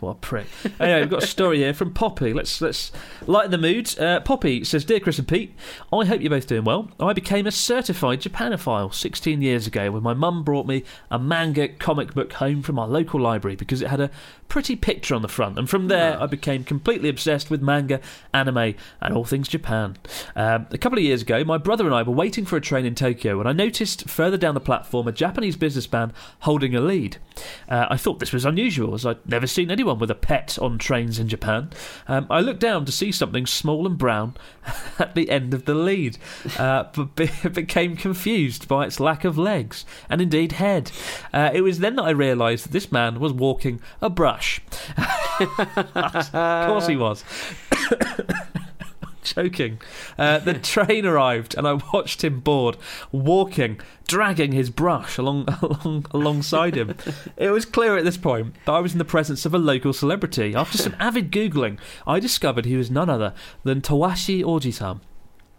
What 0.00 0.10
a 0.10 0.14
prick. 0.14 0.46
anyway, 0.78 1.00
we've 1.00 1.10
got 1.10 1.22
a 1.22 1.26
story 1.26 1.58
here 1.58 1.74
from 1.74 1.92
Poppy. 1.92 2.32
Let's 2.32 2.60
let's 2.60 2.92
lighten 3.26 3.50
the 3.50 3.58
mood. 3.58 3.98
Uh, 3.98 4.20
Poppy 4.20 4.64
says, 4.64 4.84
"Dear 4.84 5.00
Chris 5.00 5.18
and 5.18 5.26
Pete, 5.26 5.54
I 5.92 6.04
hope 6.04 6.20
you're 6.20 6.30
both 6.30 6.46
doing 6.46 6.64
well. 6.64 6.90
I 7.00 7.12
became 7.12 7.46
a 7.46 7.50
certified 7.52 8.20
Japanophile 8.20 8.92
16 8.92 9.42
years 9.42 9.66
ago 9.66 9.90
when 9.90 10.02
my 10.02 10.14
mum 10.14 10.44
brought 10.44 10.66
me 10.66 10.84
a 11.10 11.18
manga 11.18 11.68
comic 11.68 12.14
book 12.14 12.34
home 12.34 12.62
from 12.62 12.78
our 12.78 12.88
local 12.88 13.20
library 13.20 13.56
because 13.56 13.82
it 13.82 13.88
had 13.88 14.00
a 14.00 14.10
pretty 14.48 14.76
picture 14.76 15.14
on 15.14 15.22
the 15.22 15.28
front, 15.28 15.58
and 15.58 15.70
from 15.70 15.88
there 15.88 16.20
I 16.20 16.26
became 16.26 16.64
completely 16.64 17.08
obsessed 17.08 17.50
with 17.50 17.62
manga, 17.62 18.00
anime, 18.34 18.74
and 19.00 19.14
all 19.14 19.24
things 19.24 19.48
Japan. 19.48 19.96
Um, 20.36 20.66
a 20.70 20.78
couple 20.78 20.98
of 20.98 21.04
years 21.04 21.22
ago, 21.22 21.44
my 21.44 21.58
brother 21.58 21.86
and 21.86 21.94
I 21.94 22.02
were 22.02 22.12
waiting 22.12 22.44
for 22.44 22.56
a 22.56 22.60
train 22.60 22.84
in 22.84 22.94
Tokyo 22.94 23.38
when 23.38 23.46
I 23.46 23.52
noticed 23.52 24.08
further 24.08 24.36
down 24.36 24.54
the 24.54 24.60
platform 24.60 25.08
a 25.08 25.12
Japanese 25.12 25.56
businessman 25.56 26.12
holding 26.40 26.74
a 26.74 26.80
lead. 26.80 27.18
Uh, 27.68 27.86
I 27.90 27.96
thought 27.96 28.18
this 28.18 28.32
was 28.32 28.44
unusual, 28.44 28.94
as 28.94 29.06
I'd 29.06 29.26
never 29.28 29.46
seen 29.46 29.70
anyone 29.70 29.98
with 29.98 30.10
a 30.10 30.14
pet 30.14 30.58
on 30.60 30.78
trains 30.78 31.18
in 31.18 31.28
Japan. 31.28 31.70
Um, 32.08 32.26
I 32.30 32.40
looked 32.40 32.60
down 32.60 32.84
to 32.84 32.92
see 32.92 33.12
something 33.12 33.46
small 33.46 33.86
and 33.86 33.96
brown 33.96 34.34
at 34.98 35.14
the 35.14 35.30
end 35.30 35.54
of 35.54 35.64
the 35.64 35.74
lead, 35.74 36.18
uh, 36.58 36.84
but 36.94 37.16
be- 37.16 37.48
became 37.48 37.96
confused 37.96 38.68
by 38.68 38.86
its 38.86 39.00
lack 39.00 39.24
of 39.24 39.38
legs 39.38 39.84
and 40.08 40.20
indeed 40.20 40.52
head. 40.52 40.90
Uh, 41.32 41.50
it 41.52 41.62
was 41.62 41.78
then 41.78 41.96
that 41.96 42.02
I 42.04 42.10
realised 42.10 42.64
that 42.66 42.72
this 42.72 42.90
man 42.92 43.20
was 43.20 43.32
walking 43.32 43.80
a 44.00 44.10
brush. 44.10 44.60
of 44.98 46.32
course 46.32 46.86
he 46.86 46.96
was. 46.96 47.24
Joking. 49.32 49.80
Uh, 50.18 50.38
the 50.38 50.54
train 50.58 51.06
arrived, 51.06 51.54
and 51.56 51.66
I 51.66 51.74
watched 51.92 52.24
him 52.24 52.40
bored, 52.40 52.76
walking, 53.12 53.80
dragging 54.06 54.52
his 54.52 54.70
brush 54.70 55.18
along, 55.18 55.48
along 55.62 56.06
alongside 56.10 56.76
him. 56.76 56.96
It 57.36 57.50
was 57.50 57.64
clear 57.64 57.96
at 57.96 58.04
this 58.04 58.16
point 58.16 58.54
that 58.66 58.72
I 58.72 58.80
was 58.80 58.92
in 58.92 58.98
the 58.98 59.04
presence 59.04 59.46
of 59.46 59.54
a 59.54 59.58
local 59.58 59.92
celebrity. 59.92 60.54
After 60.54 60.78
some 60.78 60.96
avid 60.98 61.30
googling, 61.30 61.78
I 62.06 62.20
discovered 62.20 62.64
he 62.64 62.76
was 62.76 62.90
none 62.90 63.08
other 63.08 63.34
than 63.62 63.80
Tawashi 63.80 64.42
Oji-san. 64.42 65.00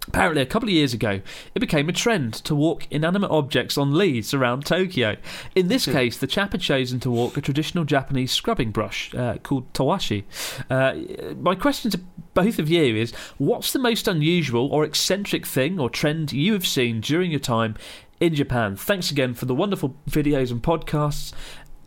Apparently, 0.07 0.41
a 0.41 0.47
couple 0.47 0.67
of 0.67 0.73
years 0.73 0.93
ago, 0.93 1.21
it 1.53 1.59
became 1.59 1.87
a 1.87 1.93
trend 1.93 2.33
to 2.33 2.55
walk 2.55 2.87
inanimate 2.89 3.29
objects 3.29 3.77
on 3.77 3.93
leads 3.93 4.33
around 4.33 4.65
Tokyo. 4.65 5.15
In 5.55 5.67
this 5.67 5.85
case, 5.85 6.17
the 6.17 6.27
chap 6.27 6.53
had 6.53 6.61
chosen 6.61 6.99
to 7.01 7.11
walk 7.11 7.37
a 7.37 7.41
traditional 7.41 7.85
Japanese 7.85 8.31
scrubbing 8.31 8.71
brush 8.71 9.13
uh, 9.13 9.37
called 9.43 9.71
tawashi. 9.73 10.23
Uh, 10.69 11.35
my 11.39 11.53
question 11.53 11.91
to 11.91 11.99
both 12.33 12.57
of 12.57 12.67
you 12.67 12.95
is 12.95 13.11
what's 13.37 13.73
the 13.73 13.79
most 13.79 14.07
unusual 14.07 14.67
or 14.73 14.83
eccentric 14.83 15.45
thing 15.45 15.79
or 15.79 15.89
trend 15.89 16.33
you 16.33 16.53
have 16.53 16.65
seen 16.65 16.99
during 16.99 17.29
your 17.29 17.39
time 17.39 17.75
in 18.19 18.33
Japan? 18.33 18.75
Thanks 18.75 19.11
again 19.11 19.35
for 19.35 19.45
the 19.45 19.55
wonderful 19.55 19.95
videos 20.09 20.49
and 20.49 20.63
podcasts. 20.63 21.31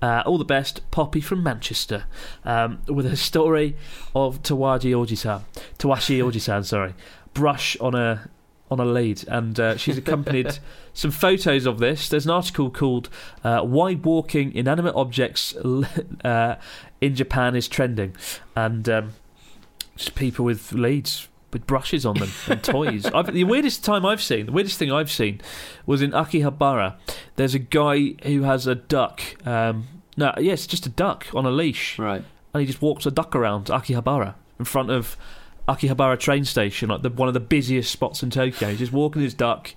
Uh, 0.00 0.22
all 0.26 0.36
the 0.36 0.44
best, 0.44 0.88
Poppy 0.90 1.20
from 1.20 1.42
Manchester, 1.42 2.04
um, 2.44 2.82
with 2.86 3.06
a 3.06 3.16
story 3.16 3.74
of 4.14 4.42
Tawaji 4.42 4.92
Ojisan. 4.92 5.42
Tawashi 5.78 6.18
Ojisan, 6.22 6.64
sorry 6.64 6.94
brush 7.34 7.76
on 7.80 7.94
a 7.94 8.28
on 8.70 8.80
a 8.80 8.84
lead, 8.84 9.24
and 9.28 9.60
uh, 9.60 9.76
she's 9.76 9.98
accompanied 9.98 10.58
some 10.94 11.10
photos 11.10 11.66
of 11.66 11.78
this. 11.78 12.08
There's 12.08 12.24
an 12.24 12.30
article 12.30 12.70
called 12.70 13.08
uh, 13.44 13.60
"Why 13.60 13.94
Walking 13.94 14.54
Inanimate 14.54 14.94
Objects 14.94 15.54
uh, 16.24 16.56
in 17.00 17.14
Japan 17.14 17.54
is 17.54 17.68
Trending," 17.68 18.16
and 18.56 18.88
um, 18.88 19.12
just 19.96 20.14
people 20.14 20.44
with 20.44 20.72
leads 20.72 21.28
with 21.52 21.66
brushes 21.66 22.04
on 22.04 22.16
them 22.16 22.30
and 22.48 22.62
toys. 22.64 23.06
I've, 23.06 23.32
the 23.32 23.44
weirdest 23.44 23.84
time 23.84 24.04
I've 24.04 24.22
seen, 24.22 24.46
the 24.46 24.52
weirdest 24.52 24.78
thing 24.78 24.90
I've 24.90 25.10
seen, 25.10 25.40
was 25.86 26.02
in 26.02 26.10
Akihabara. 26.10 26.96
There's 27.36 27.54
a 27.54 27.60
guy 27.60 28.14
who 28.24 28.42
has 28.42 28.66
a 28.66 28.74
duck. 28.74 29.22
Um, 29.46 29.86
no, 30.16 30.34
yes, 30.38 30.66
just 30.66 30.86
a 30.86 30.88
duck 30.88 31.26
on 31.34 31.44
a 31.46 31.50
leash, 31.50 31.98
Right. 31.98 32.24
and 32.52 32.60
he 32.60 32.66
just 32.66 32.82
walks 32.82 33.06
a 33.06 33.10
duck 33.10 33.36
around 33.36 33.66
Akihabara 33.66 34.34
in 34.58 34.64
front 34.64 34.90
of 34.90 35.16
Akihabara 35.68 36.18
train 36.18 36.44
station, 36.44 36.90
like 36.90 37.02
the, 37.02 37.10
one 37.10 37.28
of 37.28 37.34
the 37.34 37.40
busiest 37.40 37.90
spots 37.90 38.22
in 38.22 38.30
Tokyo. 38.30 38.68
He's 38.70 38.78
just 38.80 38.92
walking 38.92 39.22
his 39.22 39.34
duck, 39.34 39.74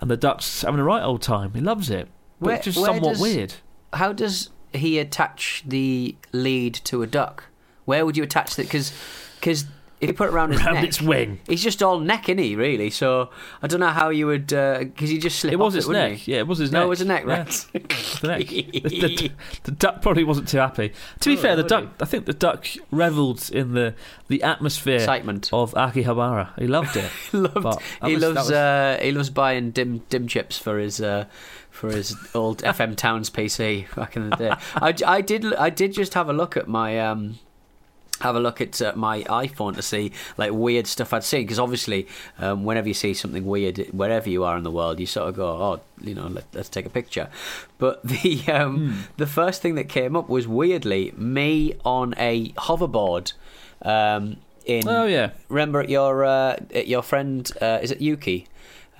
and 0.00 0.10
the 0.10 0.16
duck's 0.16 0.62
having 0.62 0.80
a 0.80 0.84
right 0.84 1.02
old 1.02 1.22
time. 1.22 1.52
He 1.54 1.60
loves 1.60 1.90
it, 1.90 2.08
but 2.40 2.46
Where- 2.46 2.56
it's 2.56 2.64
just 2.64 2.84
somewhat 2.84 3.12
does- 3.14 3.20
weird. 3.20 3.54
How 3.92 4.12
does 4.12 4.50
he 4.74 4.98
attach 4.98 5.62
the 5.66 6.16
lead 6.32 6.74
to 6.74 7.02
a 7.02 7.06
duck? 7.06 7.44
Where 7.84 8.04
would 8.04 8.16
you 8.16 8.22
attach 8.22 8.56
that? 8.56 8.64
Because 8.66 9.64
if 10.00 10.08
you 10.08 10.14
put 10.14 10.28
it 10.28 10.32
around 10.32 10.52
his 10.52 10.62
Round 10.64 10.74
neck, 10.76 10.84
its 10.84 11.02
wing. 11.02 11.40
he's 11.48 11.62
just 11.62 11.82
all 11.82 11.98
neck, 11.98 12.28
is 12.28 12.38
he? 12.38 12.54
Really? 12.56 12.90
So 12.90 13.30
I 13.62 13.66
don't 13.66 13.80
know 13.80 13.88
how 13.88 14.10
you 14.10 14.26
would. 14.26 14.46
Because 14.46 15.10
he 15.10 15.18
just 15.18 15.38
slip. 15.40 15.52
It 15.52 15.56
was 15.56 15.74
his 15.74 15.88
it, 15.88 15.92
neck. 15.92 16.12
he? 16.18 16.32
Yeah, 16.32 16.38
it 16.38 16.46
was 16.46 16.58
his 16.58 16.70
neck. 16.70 16.80
No, 16.80 16.86
it 16.86 16.88
was 16.88 17.00
a 17.00 17.04
neck, 17.04 17.24
Yeah, 17.26 17.38
right? 17.38 17.66
the 18.20 18.28
neck. 18.28 18.48
The, 18.48 18.80
the- 18.90 19.30
the 19.64 19.70
duck 19.72 20.02
probably 20.02 20.24
wasn't 20.24 20.48
too 20.48 20.58
happy. 20.58 20.92
To 21.20 21.30
be 21.30 21.36
Oh, 21.36 21.40
fair, 21.40 21.56
the 21.56 21.62
duck. 21.62 21.86
I 22.00 22.04
think 22.04 22.26
the 22.26 22.32
duck 22.32 22.66
revelled 22.90 23.50
in 23.50 23.74
the 23.74 23.94
the 24.28 24.42
atmosphere 24.42 24.96
Excitement. 24.96 25.50
of 25.52 25.72
Akihabara. 25.74 26.58
He 26.58 26.66
loved 26.66 26.96
it. 26.96 27.10
He 27.32 27.38
loved. 27.38 27.62
But 27.62 27.82
he 28.08 28.16
loves. 28.16 28.36
was- 28.36 28.50
Uh, 28.52 28.98
he 29.02 29.10
loves 29.12 29.30
buying 29.30 29.70
dim 29.72 29.98
dim 30.08 30.28
chips 30.28 30.58
for 30.58 30.78
his. 30.78 31.00
Uh, 31.00 31.24
for 31.70 31.92
his 31.92 32.16
old 32.34 32.60
FM 32.64 32.96
Towns 32.96 33.30
PC 33.30 33.94
back 33.94 34.16
in 34.16 34.30
the 34.30 34.36
day, 34.36 34.52
I, 34.74 34.92
I 35.06 35.20
did 35.20 35.54
I 35.54 35.70
did 35.70 35.92
just 35.92 36.14
have 36.14 36.28
a 36.28 36.32
look 36.32 36.56
at 36.56 36.66
my 36.66 36.98
um, 36.98 37.38
have 38.20 38.34
a 38.36 38.40
look 38.40 38.60
at 38.60 38.80
uh, 38.82 38.92
my 38.96 39.22
iPhone 39.22 39.74
to 39.76 39.82
see 39.82 40.12
like 40.36 40.52
weird 40.52 40.86
stuff 40.86 41.12
I'd 41.12 41.24
seen 41.24 41.42
because 41.42 41.58
obviously 41.58 42.06
um, 42.38 42.64
whenever 42.64 42.88
you 42.88 42.94
see 42.94 43.14
something 43.14 43.44
weird 43.46 43.78
wherever 43.92 44.28
you 44.28 44.44
are 44.44 44.56
in 44.56 44.64
the 44.64 44.70
world 44.70 44.98
you 45.00 45.06
sort 45.06 45.28
of 45.28 45.36
go 45.36 45.46
oh 45.48 45.80
you 46.00 46.14
know 46.14 46.26
let, 46.26 46.44
let's 46.52 46.68
take 46.68 46.86
a 46.86 46.90
picture 46.90 47.28
but 47.78 48.02
the 48.04 48.42
um, 48.48 49.04
the 49.16 49.26
first 49.26 49.62
thing 49.62 49.74
that 49.76 49.88
came 49.88 50.16
up 50.16 50.28
was 50.28 50.48
weirdly 50.48 51.12
me 51.16 51.74
on 51.84 52.14
a 52.18 52.48
hoverboard 52.52 53.32
um, 53.82 54.36
in 54.64 54.86
Oh 54.88 55.06
yeah. 55.06 55.30
remember 55.48 55.80
at 55.80 55.88
your 55.88 56.24
uh, 56.24 56.56
at 56.74 56.88
your 56.88 57.02
friend 57.02 57.50
uh, 57.60 57.78
is 57.82 57.90
it 57.90 58.00
Yuki 58.00 58.46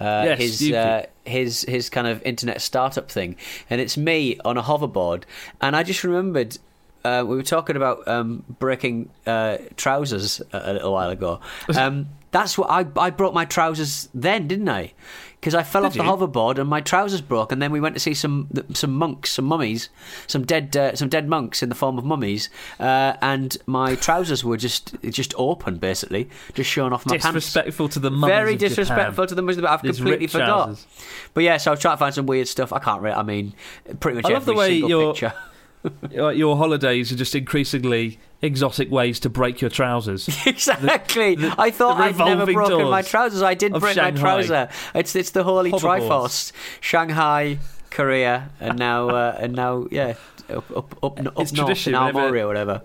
uh, 0.00 0.22
Yes, 0.26 0.38
his. 0.38 0.72
Uh, 0.72 1.06
his 1.24 1.62
his 1.68 1.90
kind 1.90 2.06
of 2.06 2.22
internet 2.22 2.60
startup 2.62 3.10
thing, 3.10 3.36
and 3.68 3.82
it's 3.82 3.98
me 3.98 4.38
on 4.44 4.56
a 4.56 4.62
hoverboard, 4.62 5.24
and 5.60 5.76
I 5.76 5.82
just 5.82 6.02
remembered 6.04 6.56
uh, 7.08 7.24
we 7.24 7.36
were 7.36 7.42
talking 7.42 7.76
about 7.76 8.06
um, 8.06 8.44
breaking 8.58 9.08
uh, 9.26 9.58
trousers 9.76 10.40
a, 10.52 10.58
a 10.64 10.72
little 10.74 10.92
while 10.92 11.10
ago. 11.10 11.40
Um, 11.76 12.08
that's 12.30 12.58
what 12.58 12.70
I 12.70 12.86
I 13.06 13.10
broke 13.10 13.32
my 13.34 13.46
trousers 13.46 14.08
then, 14.14 14.48
didn't 14.48 14.68
I? 14.68 14.92
Because 15.40 15.54
I 15.54 15.62
fell 15.62 15.82
Did 15.82 15.86
off 15.88 15.96
you? 15.96 16.02
the 16.02 16.08
hoverboard 16.08 16.58
and 16.58 16.68
my 16.68 16.80
trousers 16.80 17.20
broke, 17.22 17.52
and 17.52 17.62
then 17.62 17.70
we 17.72 17.80
went 17.80 17.94
to 17.94 18.00
see 18.00 18.12
some 18.12 18.48
some 18.74 18.92
monks, 18.92 19.30
some 19.30 19.44
mummies, 19.44 19.88
some 20.26 20.44
dead 20.44 20.76
uh, 20.76 20.94
some 20.96 21.08
dead 21.08 21.28
monks 21.28 21.62
in 21.62 21.68
the 21.68 21.74
form 21.76 21.96
of 21.96 22.04
mummies, 22.04 22.50
uh, 22.80 23.14
and 23.22 23.56
my 23.66 23.94
trousers 23.94 24.44
were 24.44 24.56
just 24.56 24.96
just 25.10 25.32
open, 25.38 25.78
basically, 25.78 26.28
just 26.54 26.68
showing 26.68 26.92
off 26.92 27.06
my 27.06 27.12
pants. 27.18 27.24
Disrespectful 27.26 27.88
to 27.90 28.00
the 28.00 28.10
mums 28.10 28.30
Very 28.30 28.56
disrespectful 28.56 29.24
Japan. 29.26 29.46
to 29.46 29.54
the. 29.54 29.62
But 29.62 29.70
I've 29.70 29.82
These 29.82 29.96
completely 29.96 30.26
forgot. 30.26 30.64
trousers. 30.64 30.86
But 31.34 31.44
yeah, 31.44 31.56
so 31.56 31.70
I 31.70 31.72
was 31.72 31.80
trying 31.80 31.94
to 31.94 32.00
find 32.00 32.14
some 32.14 32.26
weird 32.26 32.48
stuff. 32.48 32.72
I 32.72 32.80
can't. 32.80 33.00
Re- 33.00 33.12
I 33.12 33.22
mean, 33.22 33.54
pretty 34.00 34.16
much 34.16 34.26
I 34.26 34.34
love 34.34 34.42
every 34.42 34.54
the 34.54 34.58
way 34.58 34.80
single 34.80 35.12
picture. 35.12 35.32
Your 36.10 36.56
holidays 36.56 37.12
are 37.12 37.16
just 37.16 37.34
increasingly 37.34 38.18
exotic 38.42 38.90
ways 38.90 39.20
to 39.20 39.28
break 39.28 39.60
your 39.60 39.70
trousers. 39.70 40.28
exactly. 40.46 41.36
I 41.40 41.70
thought 41.70 42.00
I'd 42.00 42.16
never 42.18 42.52
broken 42.52 42.88
my 42.88 43.02
trousers. 43.02 43.42
I 43.42 43.54
did 43.54 43.72
break 43.72 43.82
my 43.82 43.92
Shanghai. 43.92 44.20
trouser. 44.20 44.68
It's 44.94 45.14
it's 45.16 45.30
the 45.30 45.44
holy 45.44 45.72
triforce: 45.72 46.52
Shanghai, 46.80 47.58
Korea, 47.90 48.50
and 48.60 48.78
now 48.78 49.08
uh, 49.08 49.36
and 49.40 49.54
now 49.54 49.86
yeah, 49.90 50.14
up 50.50 50.70
up 50.76 51.04
up, 51.04 51.18
up 51.26 51.32
It's 51.38 51.52
north 51.52 51.86
in 51.86 51.94
or 51.94 52.46
whatever. 52.46 52.82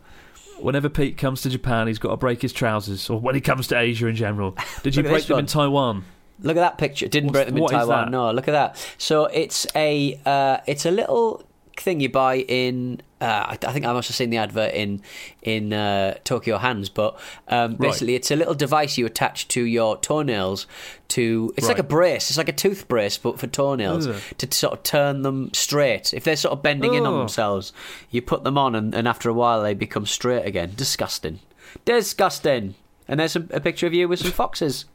Whenever 0.59 0.87
Pete 0.87 1.17
comes 1.17 1.41
to 1.41 1.49
Japan, 1.49 1.87
he's 1.87 1.99
got 1.99 2.11
to 2.11 2.17
break 2.17 2.41
his 2.41 2.53
trousers, 2.53 3.09
or 3.09 3.19
when 3.19 3.35
he 3.35 3.41
comes 3.41 3.67
to 3.67 3.77
Asia 3.77 4.07
in 4.07 4.15
general. 4.15 4.55
Did 4.83 4.95
you 4.95 5.03
break 5.03 5.25
them 5.25 5.39
in 5.39 5.45
Taiwan? 5.45 6.05
Look 6.39 6.57
at 6.57 6.61
that 6.61 6.77
picture. 6.77 7.07
Didn't 7.07 7.31
What's- 7.31 7.45
break 7.45 7.47
them 7.47 7.57
in 7.57 7.67
Taiwan. 7.67 8.11
No, 8.11 8.31
look 8.31 8.47
at 8.47 8.51
that. 8.51 8.95
So 8.97 9.25
it's 9.25 9.67
a 9.75 10.19
uh, 10.25 10.57
it's 10.67 10.85
a 10.85 10.91
little 10.91 11.43
thing 11.75 11.99
you 11.99 12.09
buy 12.09 12.37
in. 12.39 13.01
Uh, 13.21 13.45
I 13.61 13.71
think 13.71 13.85
I 13.85 13.93
must 13.93 14.09
have 14.09 14.15
seen 14.15 14.29
the 14.31 14.37
advert 14.37 14.73
in 14.73 15.01
in 15.41 15.71
uh, 15.71 16.17
Tokyu 16.25 16.59
Hands, 16.59 16.87
but 16.89 17.17
um, 17.47 17.75
basically 17.75 18.15
it's 18.15 18.31
a 18.31 18.35
little 18.35 18.53
device 18.53 18.97
you 18.97 19.05
attach 19.05 19.47
to 19.49 19.63
your 19.63 19.97
toenails. 19.97 20.67
To 21.09 21.53
it's 21.55 21.67
like 21.67 21.79
a 21.79 21.83
brace. 21.83 22.29
It's 22.29 22.37
like 22.37 22.49
a 22.49 22.53
tooth 22.53 22.87
brace, 22.87 23.17
but 23.17 23.39
for 23.39 23.47
toenails 23.47 24.07
to 24.37 24.51
sort 24.51 24.73
of 24.73 24.83
turn 24.83 25.21
them 25.21 25.53
straight. 25.53 26.13
If 26.13 26.23
they're 26.23 26.35
sort 26.35 26.53
of 26.53 26.63
bending 26.63 26.95
in 26.95 27.05
on 27.05 27.17
themselves, 27.19 27.71
you 28.09 28.21
put 28.21 28.43
them 28.43 28.57
on, 28.57 28.75
and, 28.75 28.93
and 28.93 29.07
after 29.07 29.29
a 29.29 29.33
while 29.33 29.61
they 29.63 29.73
become 29.73 30.05
straight 30.05 30.45
again. 30.45 30.73
Disgusting, 30.75 31.39
disgusting. 31.85 32.75
And 33.07 33.19
there's 33.19 33.35
a, 33.35 33.45
a 33.51 33.59
picture 33.59 33.85
of 33.85 33.93
you 33.93 34.07
with 34.07 34.19
some 34.19 34.31
foxes. 34.31 34.85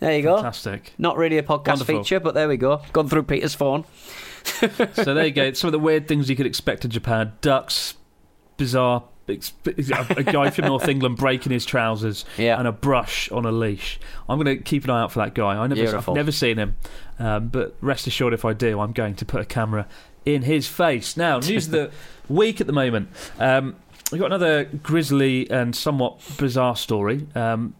There 0.00 0.16
you 0.16 0.22
go. 0.22 0.36
Fantastic. 0.36 0.92
Not 0.98 1.16
really 1.16 1.38
a 1.38 1.42
podcast 1.42 1.66
Wonderful. 1.66 2.02
feature, 2.02 2.20
but 2.20 2.34
there 2.34 2.48
we 2.48 2.56
go. 2.56 2.82
Gone 2.92 3.08
through 3.08 3.24
Peter's 3.24 3.54
phone. 3.54 3.84
So 4.44 5.14
there 5.14 5.26
you 5.26 5.32
go. 5.32 5.52
Some 5.52 5.68
of 5.68 5.72
the 5.72 5.78
weird 5.78 6.06
things 6.08 6.28
you 6.30 6.36
could 6.36 6.46
expect 6.46 6.84
in 6.84 6.90
Japan: 6.90 7.32
ducks, 7.40 7.94
bizarre. 8.56 9.04
A 9.26 10.22
guy 10.22 10.50
from 10.50 10.66
North 10.66 10.86
England 10.86 11.16
breaking 11.16 11.50
his 11.50 11.64
trousers 11.64 12.26
Yeah. 12.36 12.58
and 12.58 12.68
a 12.68 12.72
brush 12.72 13.30
on 13.32 13.46
a 13.46 13.50
leash. 13.52 13.98
I'm 14.28 14.38
going 14.38 14.58
to 14.58 14.62
keep 14.62 14.84
an 14.84 14.90
eye 14.90 15.00
out 15.00 15.12
for 15.12 15.20
that 15.20 15.32
guy. 15.34 15.56
I 15.56 15.66
never, 15.66 15.96
I've 15.96 16.08
never 16.08 16.30
seen 16.30 16.58
him, 16.58 16.76
um, 17.18 17.48
but 17.48 17.74
rest 17.80 18.06
assured, 18.06 18.34
if 18.34 18.44
I 18.44 18.52
do, 18.52 18.80
I'm 18.80 18.92
going 18.92 19.14
to 19.14 19.24
put 19.24 19.40
a 19.40 19.46
camera 19.46 19.88
in 20.26 20.42
his 20.42 20.66
face. 20.66 21.16
Now, 21.16 21.38
news 21.48 21.64
of 21.66 21.72
the 21.72 21.90
week 22.28 22.60
at 22.60 22.66
the 22.66 22.74
moment. 22.74 23.08
Um, 23.38 23.76
we've 24.12 24.20
got 24.20 24.26
another 24.26 24.64
grisly 24.64 25.50
and 25.50 25.74
somewhat 25.74 26.20
bizarre 26.36 26.76
story. 26.76 27.26
Um, 27.34 27.74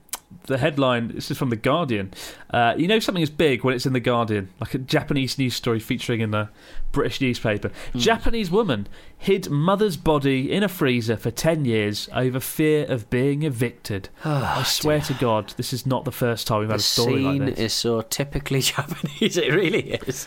the 0.47 0.59
headline 0.59 1.09
this 1.09 1.31
is 1.31 1.39
from 1.39 1.51
the 1.51 1.57
guardian. 1.57 2.13
Uh, 2.51 2.75
you 2.77 2.87
know 2.87 2.99
something 2.99 3.23
is 3.23 3.31
big 3.31 3.65
when 3.65 3.75
it's 3.75 3.87
in 3.87 3.93
the 3.93 4.01
guardian 4.01 4.49
like 4.61 4.75
a 4.75 4.79
japanese 4.79 5.39
news 5.39 5.55
story 5.55 5.81
featuring 5.81 6.21
in 6.21 6.35
a 6.35 6.51
british 6.95 7.21
newspaper 7.21 7.71
hmm. 7.93 7.99
japanese 7.99 8.51
woman 8.51 8.87
hid 9.19 9.51
mother's 9.51 9.97
body 9.97 10.51
in 10.51 10.63
a 10.63 10.69
freezer 10.69 11.17
for 11.17 11.31
10 11.31 11.65
years 11.65 12.09
over 12.15 12.41
fear 12.41 12.87
of 12.87 13.09
being 13.11 13.43
evicted 13.43 14.09
oh, 14.25 14.55
i 14.57 14.63
swear 14.63 15.01
to 15.01 15.15
god 15.15 15.53
this 15.57 15.73
is 15.73 15.87
not 15.87 16.05
the 16.05 16.13
first 16.13 16.47
time 16.47 16.61
we've 16.61 16.71
had 16.71 16.81
a 16.81 16.83
story 16.83 17.15
scene 17.17 17.47
like 17.47 17.57
this 17.57 17.59
is 17.59 17.73
so 17.73 18.01
typically 18.01 18.61
Japanese. 18.77 19.37
It 19.37 19.53
really 19.53 19.93
is. 20.07 20.27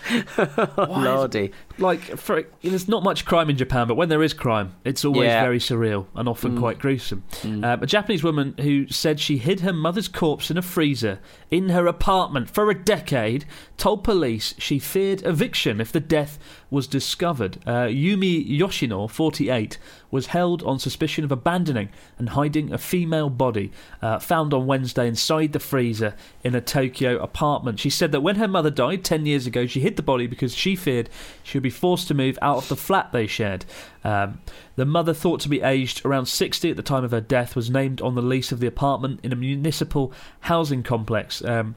Lordy. 0.78 1.52
like 1.78 2.02
for 2.18 2.44
there's 2.62 2.88
not 2.88 3.04
much 3.04 3.26
crime 3.26 3.50
in 3.50 3.58
Japan, 3.58 3.88
but 3.88 3.96
when 3.96 4.10
there 4.10 4.24
is 4.24 4.34
crime, 4.34 4.74
it's 4.84 5.06
always 5.06 5.28
Yeah. 5.28 5.42
very 5.42 5.60
surreal 5.60 6.08
and 6.16 6.28
often 6.28 6.52
hmm. 6.52 6.60
quite 6.60 6.80
gruesome. 6.80 7.24
Um, 7.44 7.64
a 7.64 7.86
Japanese 7.86 8.24
woman 8.24 8.56
who 8.60 8.88
said 8.88 9.20
she 9.20 9.38
hid 9.38 9.62
her 9.62 9.74
mother's 9.74 10.08
corpse 10.08 10.52
in 10.52 10.58
a 10.58 10.62
freezer 10.62 11.20
in 11.50 11.70
her 11.70 11.88
apartment 11.88 12.50
for 12.50 12.70
a 12.70 12.76
decade 12.76 13.46
told 13.78 14.04
police 14.04 14.54
she 14.58 14.80
feared 14.80 15.26
eviction 15.26 15.80
if 15.80 15.92
the 15.92 16.00
death 16.00 16.40
was 16.70 16.88
discovered. 16.88 17.58
Uh, 17.66 17.86
Yumi 17.86 18.44
Yoshino, 18.48 19.08
48, 19.08 19.78
was 20.12 20.28
held 20.28 20.64
on 20.64 20.80
suspicion 20.80 21.24
of 21.24 21.32
abandoning 21.32 21.90
and 22.18 22.30
hiding 22.30 22.72
a 22.72 22.78
female 22.78 23.30
body 23.30 23.72
uh, 24.02 24.20
found 24.20 24.54
on 24.54 24.66
Wednesday 24.66 25.08
inside 25.08 25.54
the 25.54 25.60
freezer 25.60 26.16
in 26.44 26.56
a 26.56 26.62
Tokyo 26.62 27.22
apartment. 27.22 27.80
She 27.80 27.90
said 27.90 28.12
that 28.12 28.22
when 28.22 28.38
her 28.38 28.48
mother 28.48 28.70
died 28.70 29.04
10 29.04 29.26
years 29.26 29.46
ago, 29.46 29.66
she 29.66 29.82
hid 29.82 29.96
the 29.96 30.04
body 30.04 30.28
because 30.28 30.56
she 30.56 30.76
feared 30.76 31.10
she 31.44 31.58
would 31.58 31.64
be 31.64 31.70
forced 31.70 32.08
to 32.08 32.14
move 32.14 32.38
out 32.42 32.58
of 32.58 32.70
the 32.70 32.76
flat 32.76 33.12
they 33.12 33.28
shared. 33.28 33.66
Um, 34.04 34.40
the 34.78 34.86
mother, 34.86 35.14
thought 35.14 35.42
to 35.42 35.50
be 35.50 35.62
aged 35.62 36.06
around 36.06 36.28
60 36.28 36.70
at 36.70 36.78
the 36.78 36.84
time 36.84 37.04
of 37.04 37.12
her 37.12 37.20
death, 37.20 37.56
was 37.56 37.70
named 37.70 38.02
on 38.02 38.16
the 38.16 38.22
lease 38.22 38.52
of 38.52 38.60
the 38.60 38.68
apartment 38.68 39.20
in 39.24 39.34
a 39.34 39.36
municipal 39.36 40.14
housing 40.42 40.84
complex. 40.84 41.44
Um, 41.44 41.76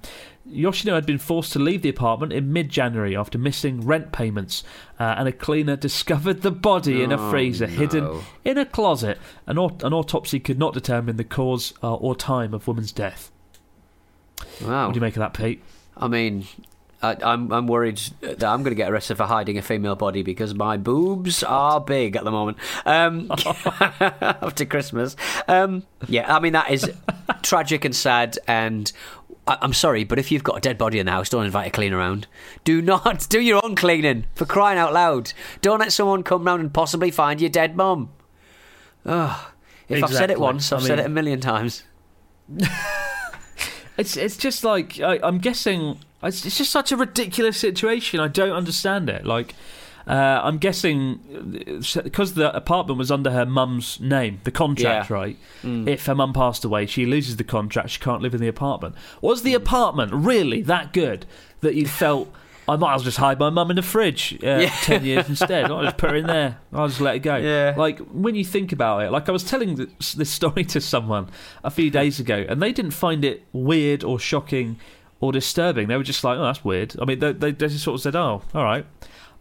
Yoshino 0.51 0.95
had 0.95 1.07
been 1.07 1.19
forced 1.19 1.53
to 1.55 1.59
leave 1.59 1.83
the 1.83 1.89
apartment 1.89 2.33
in 2.33 2.53
mid 2.53 2.69
January 2.69 3.17
after 3.17 3.39
missing 3.39 3.81
rent 3.87 4.13
payments, 4.13 4.65
uh, 4.99 5.15
and 5.19 5.29
a 5.29 5.33
cleaner 5.33 5.77
discovered 5.77 6.43
the 6.43 6.51
body 6.51 7.03
in 7.03 7.13
a 7.13 7.17
Oh, 7.21 7.31
freezer 7.31 7.67
no. 7.67 7.73
hidden 7.73 8.21
in 8.45 8.59
a 8.59 8.67
closet. 8.67 9.19
An, 9.47 9.59
aut- 9.59 9.83
an 9.83 9.93
autopsy 9.93 10.41
could 10.41 10.59
not 10.59 10.75
determine 10.75 11.17
the 11.17 11.25
cause 11.25 11.73
uh, 11.83 11.95
or 11.95 12.15
time 12.17 12.53
of 12.55 12.67
woman's 12.67 12.93
death. 12.93 13.31
Wow. 14.63 14.87
What 14.87 14.95
do 14.95 14.99
you 14.99 15.03
make 15.03 15.17
of 15.17 15.21
that, 15.21 15.35
Pete? 15.35 15.63
I 15.97 16.09
mean, 16.09 16.47
I, 17.03 17.17
I'm 17.23 17.51
I'm 17.53 17.67
worried 17.67 18.01
that 18.21 18.45
I'm 18.45 18.63
going 18.63 18.73
to 18.73 18.75
get 18.75 18.91
arrested 18.91 19.17
for 19.17 19.25
hiding 19.25 19.57
a 19.59 19.63
female 19.63 19.97
body 19.97 20.23
because 20.23 20.55
my 20.55 20.77
boobs 20.77 21.43
are 21.43 21.81
big 21.81 22.17
at 22.17 22.25
the 22.25 22.31
moment. 22.31 22.59
Um, 22.85 23.31
after 23.41 24.65
Christmas, 24.67 25.17
um, 25.49 25.83
yeah. 26.09 26.35
I 26.35 26.41
mean 26.41 26.53
that 26.55 26.71
is 26.71 26.91
tragic 27.43 27.85
and 27.85 27.95
sad. 27.95 28.39
And 28.47 28.91
I, 29.47 29.59
I'm 29.61 29.73
sorry, 29.73 30.05
but 30.05 30.19
if 30.19 30.31
you've 30.31 30.45
got 30.45 30.57
a 30.57 30.61
dead 30.61 30.79
body 30.79 30.99
in 30.99 31.07
the 31.07 31.13
house, 31.13 31.29
don't 31.29 31.45
invite 31.45 31.69
a 31.69 31.71
clean 31.71 31.93
around. 31.93 32.27
Do 32.65 32.81
not 32.83 33.27
do 33.31 33.41
your 33.41 33.65
own 33.65 33.75
cleaning 33.75 34.27
for 34.35 34.47
crying 34.47 34.79
out 34.79 34.93
loud. 34.93 35.33
Don't 35.61 35.81
let 35.81 35.93
someone 35.93 36.23
come 36.23 36.45
round 36.45 36.61
and 36.61 36.73
possibly 36.73 37.11
find 37.11 37.41
your 37.41 37.51
dead 37.51 37.77
mum. 37.77 38.11
Ugh. 39.07 39.53
If 39.89 40.05
I've 40.05 40.13
said 40.13 40.31
it 40.31 40.39
once, 40.39 40.73
I've 40.73 40.85
I 40.85 40.87
said 40.87 40.99
it 41.01 41.07
a 41.07 41.09
million 41.09 41.41
times. 41.41 41.83
It's 44.01 44.17
it's 44.17 44.39
just 44.39 44.65
like 44.65 44.99
I, 44.99 45.21
I'm 45.23 45.37
guessing 45.37 45.99
it's, 46.23 46.47
it's 46.47 46.57
just 46.57 46.71
such 46.71 46.91
a 46.91 46.97
ridiculous 46.97 47.59
situation. 47.59 48.19
I 48.19 48.29
don't 48.29 48.53
understand 48.53 49.11
it. 49.11 49.27
Like 49.27 49.55
uh, 50.07 50.41
I'm 50.43 50.59
guessing 50.59 51.21
because 52.03 52.35
the 52.35 52.55
apartment 52.55 52.99
was 52.99 53.11
under 53.11 53.31
her 53.31 53.47
mum's 53.47 54.01
name, 54.01 54.41
the 54.45 54.51
contract, 54.51 55.11
Yeah. 55.11 55.15
right? 55.17 55.39
If 55.63 56.07
her 56.07 56.15
mum 56.15 56.33
passed 56.33 56.65
away, 56.65 56.87
she 56.87 57.07
loses 57.07 57.37
the 57.37 57.45
contract. 57.45 57.91
She 57.91 58.01
can't 58.01 58.23
live 58.23 58.35
in 58.35 58.41
the 58.41 58.49
apartment. 58.49 58.95
Was 59.21 59.43
the 59.43 59.55
apartment 59.55 60.13
really 60.13 60.63
that 60.63 60.93
good 60.93 61.27
that 61.61 61.75
you 61.75 61.87
felt? 61.87 62.33
I 62.69 62.77
might 62.77 62.95
as 62.95 63.01
well 63.01 63.05
just 63.07 63.17
hide 63.19 63.41
my 63.41 63.51
mum 63.51 63.71
in 63.71 63.77
the 63.77 63.83
fridge 63.83 64.35
uh, 64.45 64.47
Yeah. 64.61 64.71
for 64.71 64.85
ten 64.93 65.05
years 65.05 65.29
instead. 65.29 65.65
I'll 65.65 65.83
just 65.83 65.97
put 65.97 66.11
her 66.11 66.17
in 66.17 66.27
there. 66.27 66.59
I'll 66.73 66.87
just 66.87 67.01
let 67.01 67.17
it 67.17 67.21
go. 67.21 67.37
Yeah. 67.37 67.75
Like 67.77 67.99
when 67.99 68.37
you 68.37 68.45
think 68.45 68.71
about 68.71 69.03
it, 69.03 69.11
like 69.11 69.29
I 69.29 69.33
was 69.33 69.43
telling 69.43 69.75
this, 69.75 70.13
this 70.13 70.31
story 70.31 70.65
to 70.67 70.81
someone 70.81 71.31
a 71.65 71.71
few 71.71 71.91
days 71.91 72.21
ago, 72.21 72.45
and 72.49 72.63
they 72.63 72.71
didn't 72.73 72.93
find 72.93 73.25
it 73.25 73.43
weird 73.53 74.05
or 74.05 74.21
shocking 74.21 74.79
or 75.21 75.33
disturbing. 75.33 75.89
They 75.89 75.97
were 75.97 76.05
just 76.05 76.23
like, 76.23 76.39
"Oh, 76.39 76.45
that's 76.45 76.65
weird." 76.65 76.95
I 77.01 77.05
mean, 77.07 77.19
they, 77.19 77.33
they, 77.33 77.51
they 77.51 77.67
just 77.69 77.83
sort 77.83 77.97
of 77.97 78.03
said, 78.03 78.15
"Oh, 78.15 78.43
all 78.55 78.63
right," 78.65 78.87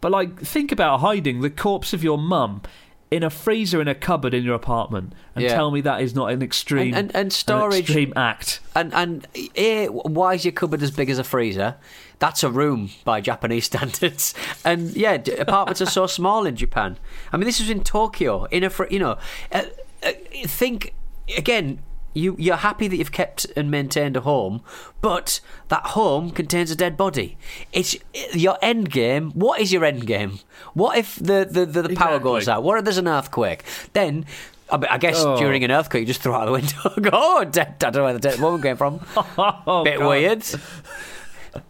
but 0.00 0.10
like, 0.12 0.40
think 0.40 0.72
about 0.72 1.00
hiding 1.00 1.40
the 1.40 1.50
corpse 1.50 1.92
of 1.92 2.02
your 2.04 2.18
mum 2.18 2.62
in 3.10 3.24
a 3.24 3.30
freezer 3.30 3.80
in 3.80 3.88
a 3.88 3.94
cupboard 3.94 4.32
in 4.32 4.44
your 4.44 4.54
apartment, 4.54 5.12
and 5.34 5.42
Yeah. 5.44 5.54
tell 5.54 5.72
me 5.72 5.80
that 5.80 6.00
is 6.00 6.14
not 6.14 6.30
an 6.30 6.42
extreme 6.42 6.94
And- 6.94 7.08
and- 7.08 7.16
and 7.16 7.24
an 7.26 7.30
storage- 7.30 7.80
extreme 7.90 8.12
act. 8.14 8.60
And 8.76 8.94
and 8.94 9.26
eh, 9.56 9.86
why 9.88 10.34
is 10.34 10.44
your 10.44 10.52
cupboard 10.52 10.80
as 10.82 10.92
big 10.92 11.10
as 11.10 11.18
a 11.18 11.24
freezer? 11.24 11.74
That's 12.20 12.44
a 12.44 12.50
room 12.50 12.90
by 13.04 13.20
Japanese 13.20 13.64
standards. 13.72 14.32
And 14.64 14.94
yeah, 14.96 15.14
apartments 15.38 15.80
are 15.82 15.86
so 15.86 16.06
small 16.06 16.46
in 16.46 16.54
Japan. 16.54 16.98
I 17.32 17.36
mean, 17.36 17.46
this 17.46 17.58
was 17.58 17.68
in 17.68 17.82
Tokyo. 17.82 18.44
In 18.52 18.62
a 18.62 18.70
fr- 18.70 18.84
you 18.90 19.00
know, 19.00 19.18
uh, 19.52 19.62
uh, 20.04 20.12
think 20.46 20.94
again. 21.36 21.80
You 22.12 22.34
you're 22.38 22.56
happy 22.56 22.88
that 22.88 22.96
you've 22.96 23.12
kept 23.12 23.46
and 23.56 23.70
maintained 23.70 24.16
a 24.16 24.20
home, 24.22 24.62
but 25.00 25.40
that 25.68 25.86
home 25.88 26.30
contains 26.32 26.70
a 26.70 26.76
dead 26.76 26.96
body. 26.96 27.36
It's 27.72 27.94
your 28.34 28.58
end 28.62 28.90
game. 28.90 29.30
What 29.32 29.60
is 29.60 29.72
your 29.72 29.84
end 29.84 30.06
game? 30.06 30.40
What 30.74 30.98
if 30.98 31.16
the 31.16 31.46
the, 31.48 31.64
the, 31.66 31.82
the 31.82 31.94
power 31.94 32.16
Exactly. 32.16 32.30
goes 32.32 32.48
out? 32.48 32.62
What 32.64 32.78
if 32.78 32.84
there's 32.84 32.98
an 32.98 33.08
earthquake? 33.08 33.64
Then. 33.92 34.26
I 34.72 34.98
guess 34.98 35.16
Oh. 35.18 35.36
during 35.36 35.64
an 35.64 35.72
earthquake, 35.72 36.02
you 36.02 36.06
just 36.06 36.22
throw 36.22 36.32
it 36.32 36.38
out 36.42 36.44
the 36.46 36.52
window. 36.52 36.94
Go, 37.00 37.10
oh, 37.12 37.44
dead, 37.44 37.74
I 37.84 37.90
don't 37.90 37.94
know 37.96 38.04
where 38.04 38.12
the 38.12 38.20
dead 38.20 38.38
woman 38.38 38.62
came 38.62 38.76
from. 38.76 39.00
Oh, 39.36 39.82
Bit 39.82 39.98
God. 39.98 40.08
weird. 40.08 40.44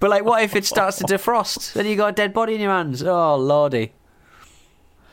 But 0.00 0.10
like, 0.10 0.22
what 0.22 0.42
if 0.42 0.54
it 0.54 0.66
starts 0.66 0.98
to 0.98 1.04
defrost? 1.04 1.72
Then 1.72 1.86
you 1.86 1.96
got 1.96 2.08
a 2.08 2.12
dead 2.12 2.34
body 2.34 2.56
in 2.56 2.60
your 2.60 2.70
hands. 2.72 3.02
Oh 3.02 3.36
lordy. 3.36 3.92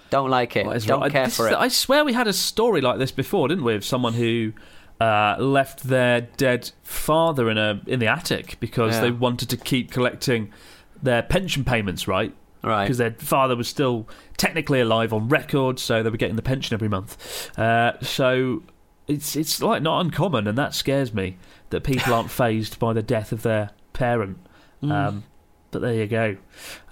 Don't 0.10 0.30
like 0.30 0.58
it. 0.58 0.64
Don't 0.86 1.10
care 1.12 1.26
this 1.26 1.38
for 1.38 1.48
it. 1.48 1.54
I 1.56 1.70
swear 1.70 2.04
we 2.04 2.12
had 2.12 2.28
a 2.28 2.34
story 2.34 2.82
like 2.82 2.98
this 3.00 3.12
before, 3.14 3.48
didn't 3.48 3.64
we? 3.64 3.76
Of 3.76 3.86
someone 3.86 4.14
who 4.14 4.52
uh, 5.00 5.36
left 5.40 5.84
their 5.84 6.22
dead 6.22 6.72
father 6.84 7.50
in 7.50 7.58
a 7.58 7.82
in 7.88 8.00
the 8.00 8.08
attic 8.08 8.60
because 8.60 8.96
Yeah. 8.96 9.02
they 9.02 9.12
wanted 9.12 9.50
to 9.50 9.58
keep 9.58 9.92
collecting 9.92 10.52
their 11.02 11.22
pension 11.22 11.64
payments, 11.64 12.08
right? 12.08 12.34
Right. 12.64 12.86
Because 12.86 12.98
their 12.98 13.12
father 13.12 13.56
was 13.56 13.68
still 13.68 14.08
technically 14.36 14.80
alive 14.82 15.14
on 15.14 15.30
record, 15.30 15.80
so 15.80 16.02
they 16.04 16.10
were 16.10 16.18
getting 16.18 16.36
the 16.36 16.42
pension 16.42 16.74
every 16.74 16.90
month. 16.90 17.58
Uh, 17.58 17.94
so 18.02 18.64
it's 19.08 19.36
it's 19.36 19.62
like 19.62 19.82
not 19.82 20.02
uncommon, 20.02 20.48
and 20.48 20.58
that 20.58 20.74
scares 20.74 21.14
me 21.14 21.38
that 21.70 21.84
people 21.84 22.14
aren't 22.14 22.32
phased 22.42 22.80
by 22.80 22.94
the 22.94 23.04
death 23.04 23.32
of 23.32 23.44
their 23.44 23.70
parent. 23.94 24.38
Mm. 24.82 24.92
Um, 24.92 25.24
but 25.70 25.82
there 25.82 25.94
you 25.94 26.08
go. 26.08 26.38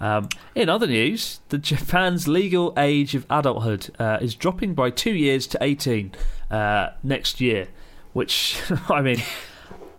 Um, 0.00 0.28
in 0.54 0.68
other 0.68 0.86
news, 0.86 1.40
the 1.48 1.58
Japan's 1.58 2.28
legal 2.28 2.72
age 2.76 3.14
of 3.14 3.26
adulthood 3.30 3.90
uh, 3.98 4.18
is 4.20 4.34
dropping 4.34 4.74
by 4.74 4.90
two 4.90 5.14
years 5.14 5.46
to 5.48 5.58
18 5.60 6.12
uh, 6.50 6.90
next 7.02 7.40
year, 7.40 7.68
which, 8.16 8.58
I 8.88 9.02
mean, 9.02 9.22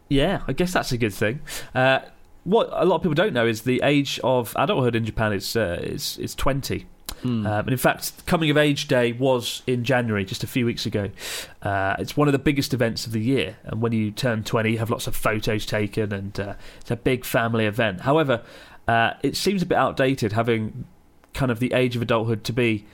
yeah, 0.10 0.41
I 0.47 0.53
guess 0.53 0.73
that's 0.73 0.91
a 0.91 0.97
good 0.97 1.13
thing. 1.13 1.39
Uh, 1.75 1.99
what 2.45 2.67
a 2.71 2.84
lot 2.84 2.95
of 2.95 3.01
people 3.03 3.13
don't 3.13 3.34
know 3.34 3.45
is 3.45 3.62
the 3.62 3.80
age 3.84 4.19
of 4.23 4.56
adulthood 4.56 4.95
in 4.95 5.06
Japan 5.06 5.34
is 5.34 5.56
uh, 5.56 5.80
is, 5.84 6.17
is 6.17 6.34
20. 6.34 6.88
Hmm. 7.21 7.45
Um, 7.45 7.60
and 7.60 7.69
in 7.69 7.77
fact, 7.77 8.25
Coming 8.25 8.49
of 8.49 8.58
Age 8.58 8.88
Day 8.88 9.12
was 9.12 9.62
in 9.67 9.84
January, 9.84 10.25
just 10.25 10.43
a 10.43 10.47
few 10.47 10.65
weeks 10.65 10.88
ago. 10.88 11.12
Uh, 11.62 11.95
it's 11.99 12.17
one 12.17 12.27
of 12.27 12.32
the 12.32 12.39
biggest 12.39 12.73
events 12.73 13.06
of 13.06 13.12
the 13.12 13.21
year, 13.21 13.58
and 13.65 13.82
when 13.82 13.91
you 13.91 14.10
turn 14.10 14.43
20, 14.43 14.71
you 14.71 14.77
have 14.80 14.89
lots 14.89 15.06
of 15.06 15.15
photos 15.15 15.67
taken, 15.67 16.12
and 16.12 16.39
uh, 16.39 16.53
it's 16.82 16.89
a 16.89 16.95
big 16.95 17.23
family 17.23 17.67
event. 17.67 18.01
However, 18.01 18.41
uh, 18.88 19.13
it 19.21 19.36
seems 19.36 19.62
a 19.62 19.65
bit 19.67 19.77
outdated 19.77 20.32
having 20.32 20.86
kind 21.36 21.51
of 21.51 21.60
the 21.60 21.73
age 21.73 21.95
of 21.95 22.01
adulthood 22.01 22.43
to 22.45 22.53
be 22.53 22.86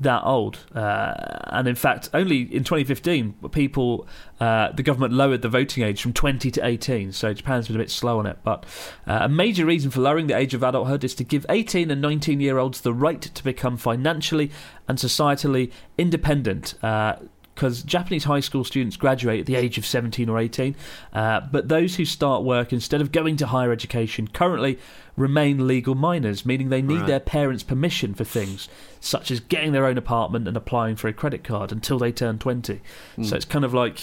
that 0.00 0.22
old. 0.24 0.58
Uh, 0.74 1.14
and 1.46 1.68
in 1.68 1.74
fact, 1.74 2.10
only 2.12 2.42
in 2.42 2.64
2015, 2.64 3.34
people, 3.50 4.06
uh, 4.40 4.72
the 4.72 4.82
government 4.82 5.12
lowered 5.12 5.42
the 5.42 5.48
voting 5.48 5.82
age 5.82 6.02
from 6.02 6.12
20 6.12 6.50
to 6.50 6.66
18. 6.66 7.12
So 7.12 7.32
Japan's 7.32 7.68
been 7.68 7.76
a 7.76 7.78
bit 7.78 7.90
slow 7.90 8.18
on 8.18 8.26
it. 8.26 8.38
But 8.44 8.64
uh, 9.06 9.20
a 9.22 9.28
major 9.28 9.64
reason 9.64 9.90
for 9.90 10.00
lowering 10.00 10.26
the 10.26 10.36
age 10.36 10.54
of 10.54 10.62
adulthood 10.62 11.04
is 11.04 11.14
to 11.16 11.24
give 11.24 11.46
18 11.48 11.90
and 11.90 12.00
19 12.00 12.40
year 12.40 12.58
olds 12.58 12.82
the 12.82 12.92
right 12.92 13.22
to 13.22 13.44
become 13.44 13.76
financially 13.76 14.50
and 14.88 14.98
societally 14.98 15.72
independent. 15.98 16.74
Because 17.56 17.82
Japanese 17.82 18.24
high 18.24 18.40
school 18.40 18.62
students 18.64 18.96
graduate 18.98 19.40
at 19.40 19.46
the 19.46 19.56
age 19.56 19.78
of 19.78 19.86
17 19.86 20.28
or 20.28 20.38
18, 20.38 20.76
uh, 21.14 21.40
but 21.50 21.68
those 21.68 21.96
who 21.96 22.04
start 22.04 22.44
work 22.44 22.70
instead 22.70 23.00
of 23.00 23.10
going 23.10 23.36
to 23.38 23.46
higher 23.46 23.72
education 23.72 24.28
currently 24.28 24.78
remain 25.16 25.66
legal 25.66 25.94
minors, 25.94 26.44
meaning 26.44 26.68
they 26.68 26.82
need 26.82 26.98
Right. 26.98 27.06
their 27.06 27.20
parents' 27.20 27.62
permission 27.62 28.12
for 28.12 28.24
things 28.24 28.68
such 29.00 29.30
as 29.30 29.40
getting 29.40 29.72
their 29.72 29.86
own 29.86 29.96
apartment 29.96 30.46
and 30.46 30.54
applying 30.56 30.96
for 30.96 31.08
a 31.08 31.12
credit 31.14 31.42
card 31.42 31.72
until 31.72 31.98
they 31.98 32.12
turn 32.12 32.38
20. 32.38 32.80
So 33.22 33.34
it's 33.36 33.44
kind 33.46 33.64
of 33.64 33.72
like 33.72 33.98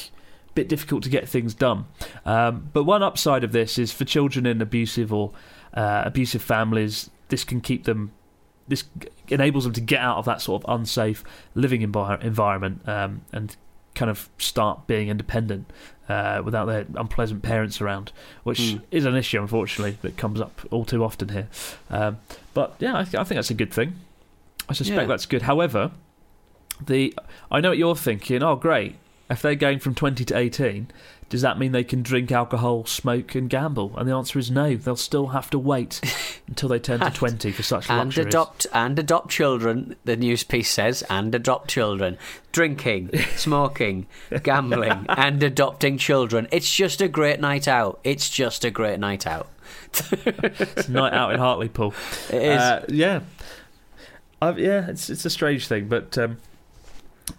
a 0.50 0.54
bit 0.56 0.68
difficult 0.68 1.04
to 1.04 1.10
get 1.10 1.30
things 1.30 1.54
done. 1.54 1.86
Um, 2.26 2.70
but 2.74 2.86
one 2.86 3.04
upside 3.04 3.44
of 3.44 3.52
this 3.52 3.78
is 3.78 3.92
for 3.92 4.04
children 4.06 4.48
in 4.48 4.62
abusive 4.64 5.14
or 5.14 5.32
uh, 5.76 6.02
abusive 6.06 6.42
families, 6.42 7.12
this 7.30 7.44
can 7.44 7.62
keep 7.62 7.84
them. 7.84 8.14
This 8.68 8.84
enables 9.28 9.64
them 9.66 9.74
to 9.74 9.82
get 9.82 10.00
out 10.00 10.18
of 10.18 10.26
that 10.26 10.42
sort 10.42 10.64
of 10.64 10.74
unsafe 10.74 11.24
living 11.56 11.82
envi- 11.82 12.24
environment 12.24 12.88
um, 12.88 13.22
and 13.32 13.56
kind 13.96 14.10
of 14.10 14.30
start 14.38 14.88
being 14.88 15.10
independent 15.10 15.70
uh, 16.10 16.42
without 16.44 16.66
their 16.66 16.86
unpleasant 16.96 17.44
parents 17.44 17.80
around, 17.82 18.12
which 18.44 18.60
Mm. 18.60 18.82
is 18.92 19.06
an 19.06 19.16
issue, 19.16 19.40
unfortunately, 19.42 19.98
that 20.02 20.18
comes 20.18 20.42
up 20.42 20.62
all 20.72 20.84
too 20.86 21.04
often 21.04 21.30
here. 21.30 21.48
Um, 21.90 22.18
but 22.54 22.76
yeah, 22.80 22.98
I, 22.98 23.04
th- 23.04 23.16
I 23.16 23.24
think 23.24 23.38
that's 23.38 23.52
a 23.52 23.54
good 23.54 23.72
thing. 23.74 23.96
I 24.70 24.74
suspect 24.74 25.02
Yeah. 25.02 25.08
that's 25.08 25.26
good. 25.26 25.44
However, 25.44 25.92
the 26.86 27.14
I 27.52 27.60
know 27.62 27.70
what 27.70 27.78
you're 27.78 27.96
thinking. 27.96 28.42
Oh, 28.44 28.56
great! 28.56 28.96
If 29.30 29.42
they're 29.42 29.56
going 29.56 29.80
from 29.80 29.96
20 29.96 30.26
to 30.26 30.38
18, 30.38 30.88
does 31.30 31.42
that 31.42 31.58
mean 31.58 31.72
they 31.72 31.84
can 31.84 32.04
drink 32.04 32.32
alcohol, 32.32 32.86
smoke, 32.86 33.34
and 33.34 33.50
gamble? 33.50 33.98
And 33.98 34.08
the 34.08 34.14
answer 34.14 34.38
is 34.38 34.52
no. 34.52 34.76
They'll 34.76 34.96
still 34.96 35.28
have 35.28 35.50
to 35.52 35.58
wait 35.58 36.00
until 36.48 36.70
they 36.70 36.78
turn 36.78 37.00
to 37.00 37.10
20 37.10 37.52
for 37.52 37.64
such 37.64 37.90
and 37.90 38.10
luxuries. 38.10 38.28
adopt 38.28 38.68
and 38.74 39.00
adopt 39.00 39.32
children. 39.32 39.96
The 40.04 40.16
news 40.16 40.44
piece 40.44 40.70
says 40.70 41.04
and 41.10 41.34
adopt 41.34 41.70
children, 41.70 42.18
drinking, 42.52 43.18
smoking, 43.36 44.06
gambling, 44.44 45.06
and 45.10 45.42
adopting 45.42 45.98
children. 45.98 46.48
It's 46.52 46.72
just 46.72 47.02
a 47.02 47.08
great 47.08 47.40
night 47.40 47.68
out. 47.68 48.00
It's 48.04 48.30
just 48.30 48.64
a 48.64 48.70
great 48.70 49.00
night 49.00 49.26
out. 49.26 49.48
It's 50.26 50.88
a 50.88 50.92
night 50.92 51.14
out 51.14 51.34
in 51.34 51.40
Hartlepool. 51.40 51.96
It 52.30 52.42
is. 52.44 52.60
Uh, 52.60 52.86
yeah. 52.90 53.22
I've, 54.42 54.60
yeah, 54.60 54.90
it's 54.90 55.10
it's 55.10 55.26
a 55.26 55.30
strange 55.30 55.68
thing, 55.68 55.88
but 55.88 56.18
um, 56.18 56.38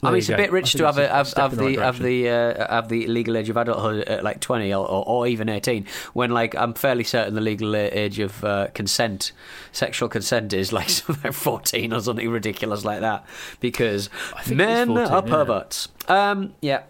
I 0.02 0.10
mean, 0.10 0.18
it's 0.18 0.28
a 0.30 0.36
bit 0.36 0.50
rich 0.50 0.72
to 0.72 0.86
have 0.86 0.98
a, 0.98 1.08
have, 1.08 1.32
have 1.34 1.56
the 1.56 1.64
right 1.64 1.78
have 1.78 1.98
the 1.98 2.28
uh, 2.28 2.72
have 2.74 2.88
the 2.88 3.06
legal 3.06 3.36
age 3.36 3.48
of 3.50 3.56
adulthood 3.56 4.04
at 4.08 4.24
like 4.24 4.40
twenty 4.40 4.72
or, 4.72 4.86
or, 4.86 5.04
or 5.06 5.26
even 5.26 5.48
eighteen. 5.48 5.86
When 6.14 6.30
like 6.30 6.54
I'm 6.54 6.74
fairly 6.74 7.04
certain 7.04 7.34
the 7.34 7.40
legal 7.40 7.74
age 7.76 8.18
of 8.18 8.42
uh, 8.44 8.68
consent, 8.74 9.32
sexual 9.72 10.08
consent, 10.08 10.52
is 10.52 10.72
like 10.72 10.88
something 10.90 11.32
fourteen 11.32 11.92
or 11.92 12.00
something 12.00 12.28
ridiculous 12.30 12.84
like 12.84 13.00
that. 13.00 13.24
Because 13.60 14.08
I 14.34 14.42
think 14.42 14.60
it 14.60 14.68
is 14.68 14.68
men 14.68 14.88
14, 14.88 15.06
are 15.12 15.22
yeah. 15.26 15.34
perverts. 15.34 15.88
Um, 16.08 16.54
yeah, 16.60 16.82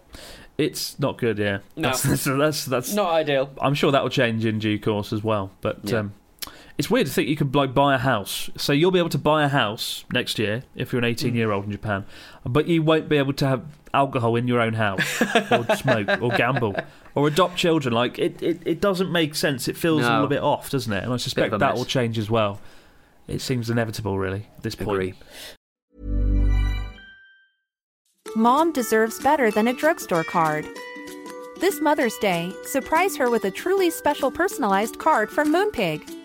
It's 0.57 0.97
not 0.99 1.17
good. 1.17 1.37
Yeah, 1.37 1.59
No. 1.75 1.89
that's, 1.89 2.03
that's, 2.03 2.23
that's, 2.25 2.65
that's 2.65 2.93
Not 2.93 3.11
ideal. 3.11 3.49
I'm 3.61 3.73
sure 3.73 3.91
that 3.91 4.03
will 4.03 4.09
change 4.09 4.45
in 4.45 4.59
due 4.59 4.79
course 4.79 5.11
as 5.13 5.23
well. 5.23 5.51
But 5.61 5.79
Yeah. 5.83 5.99
um, 5.99 6.13
it's 6.77 6.89
weird 6.89 7.07
to 7.07 7.13
think 7.13 7.29
you 7.29 7.35
could 7.35 7.55
like 7.55 7.73
buy 7.73 7.95
a 7.95 7.97
house. 7.97 8.49
So 8.57 8.73
you'll 8.73 8.91
be 8.91 8.99
able 8.99 9.09
to 9.09 9.17
buy 9.17 9.43
a 9.43 9.47
house 9.47 10.05
next 10.11 10.37
year 10.37 10.63
if 10.75 10.91
you're 10.91 10.99
an 10.99 11.05
hmm. 11.05 11.11
18 11.11 11.35
year 11.35 11.51
old 11.51 11.65
in 11.65 11.71
Japan, 11.71 12.05
but 12.45 12.67
you 12.67 12.81
won't 12.81 13.07
be 13.07 13.17
able 13.17 13.33
to 13.33 13.47
have 13.47 13.65
alcohol 13.93 14.35
in 14.35 14.47
your 14.47 14.59
own 14.59 14.73
house 14.73 15.21
or 15.51 15.75
smoke 15.75 16.21
or 16.21 16.29
gamble 16.31 16.75
or 17.15 17.27
adopt 17.27 17.55
children. 17.55 17.93
Like 17.93 18.19
it, 18.19 18.41
it, 18.43 18.61
it 18.65 18.81
doesn't 18.81 19.11
make 19.11 19.35
sense. 19.35 19.67
It 19.67 19.77
feels 19.77 20.03
a 20.03 20.11
little 20.11 20.27
bit 20.27 20.41
off, 20.43 20.69
doesn't 20.69 20.91
it? 20.91 21.03
And 21.03 21.13
I 21.13 21.17
suspect 21.17 21.51
that 21.51 21.59
mess. 21.59 21.77
will 21.77 21.85
change 21.85 22.17
as 22.17 22.29
well. 22.29 22.59
It 23.27 23.41
seems 23.41 23.69
inevitable, 23.69 24.19
really, 24.19 24.47
at 24.57 24.63
this 24.63 24.75
point. 24.75 24.91
Agree. 24.91 25.13
Mom 28.35 28.71
deserves 28.71 29.19
better 29.19 29.49
than 29.49 29.69
a 29.69 29.73
drugstore 29.73 30.23
card. 30.25 30.67
This 31.59 31.79
Mother's 31.79 32.17
Day, 32.17 32.53
surprise 32.65 33.15
her 33.15 33.29
with 33.29 33.45
a 33.45 33.51
truly 33.51 33.89
special 33.89 34.29
personalized 34.29 34.99
card 34.99 35.29
from 35.31 35.53
Moonpig. 35.53 36.24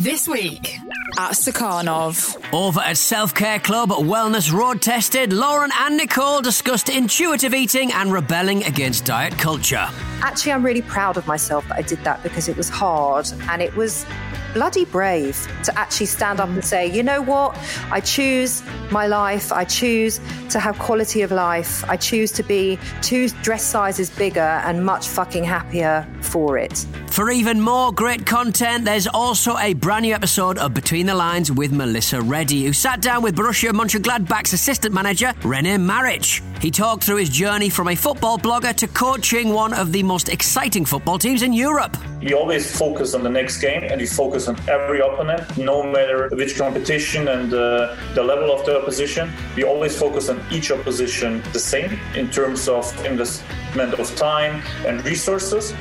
This 0.00 0.26
week 0.26 0.78
at 1.18 1.32
Stakhanov. 1.32 2.36
Over 2.52 2.80
at 2.80 2.96
Self 2.96 3.34
Care 3.34 3.58
Club, 3.58 3.90
Wellness 3.90 4.52
Road 4.52 4.80
Tested, 4.80 5.32
Lauren 5.32 5.70
and 5.80 5.96
Nicole 5.96 6.40
discussed 6.40 6.88
intuitive 6.88 7.54
eating 7.54 7.92
and 7.92 8.12
rebelling 8.12 8.64
against 8.64 9.04
diet 9.04 9.36
culture. 9.38 9.86
Actually, 10.22 10.52
I'm 10.52 10.64
really 10.64 10.82
proud 10.82 11.16
of 11.16 11.26
myself 11.26 11.66
that 11.68 11.76
I 11.76 11.82
did 11.82 12.02
that 12.04 12.22
because 12.22 12.48
it 12.48 12.56
was 12.56 12.68
hard 12.68 13.26
and 13.50 13.60
it 13.60 13.74
was 13.76 14.06
bloody 14.52 14.84
brave 14.84 15.48
to 15.64 15.78
actually 15.78 16.06
stand 16.06 16.40
up 16.40 16.48
and 16.48 16.64
say, 16.64 16.86
you 16.86 17.02
know 17.02 17.20
what? 17.20 17.56
I 17.90 18.00
choose 18.00 18.62
my 18.90 19.06
life. 19.06 19.52
I 19.52 19.64
choose 19.64 20.20
to 20.50 20.60
have 20.60 20.78
quality 20.78 21.22
of 21.22 21.30
life. 21.30 21.84
I 21.88 21.96
choose 21.96 22.32
to 22.32 22.42
be 22.42 22.78
two 23.00 23.28
dress 23.42 23.64
sizes 23.64 24.10
bigger 24.10 24.40
and 24.40 24.84
much 24.84 25.08
fucking 25.08 25.44
happier 25.44 26.06
for 26.20 26.58
it. 26.58 26.86
For 27.08 27.30
even 27.30 27.60
more 27.60 27.92
great 27.92 28.24
content, 28.24 28.84
there's 28.84 29.06
also 29.06 29.58
a 29.58 29.74
brand 29.74 30.04
new 30.04 30.14
episode 30.14 30.56
of 30.56 30.72
Between 30.72 31.06
the 31.06 31.14
Lines 31.14 31.52
with 31.52 31.70
Melissa 31.70 32.22
Reddy, 32.22 32.64
who 32.64 32.72
sat 32.72 33.02
down 33.02 33.22
with 33.22 33.36
Borussia 33.36 33.70
Mönchengladbach's 33.70 34.54
assistant 34.54 34.94
manager, 34.94 35.34
Rene 35.44 35.76
Maric. 35.76 36.40
He 36.62 36.70
talked 36.70 37.04
through 37.04 37.16
his 37.16 37.28
journey 37.28 37.68
from 37.68 37.88
a 37.88 37.94
football 37.94 38.38
blogger 38.38 38.74
to 38.76 38.86
coaching 38.86 39.50
one 39.50 39.74
of 39.74 39.92
the 39.92 40.02
most 40.02 40.28
exciting 40.28 40.84
football 40.84 41.18
teams 41.18 41.42
in 41.42 41.52
Europe. 41.52 41.96
You 42.20 42.38
always 42.38 42.74
focus 42.78 43.14
on 43.14 43.24
the 43.24 43.28
next 43.28 43.58
game 43.58 43.82
and 43.82 44.00
you 44.00 44.06
focus 44.06 44.41
on 44.48 44.56
every 44.68 45.00
opponent, 45.00 45.56
no 45.56 45.82
matter 45.82 46.28
which 46.32 46.56
competition 46.56 47.28
and 47.28 47.52
uh, 47.52 47.96
the 48.14 48.22
level 48.22 48.52
of 48.52 48.64
the 48.66 48.80
opposition. 48.80 49.30
We 49.56 49.64
always 49.64 49.98
focus 49.98 50.28
on 50.28 50.40
each 50.50 50.70
opposition 50.70 51.42
the 51.52 51.58
same 51.58 51.98
in 52.14 52.30
terms 52.30 52.68
of 52.68 52.84
investment 53.04 53.94
of 53.94 54.14
time 54.16 54.62
and 54.86 55.04
resources. 55.04 55.74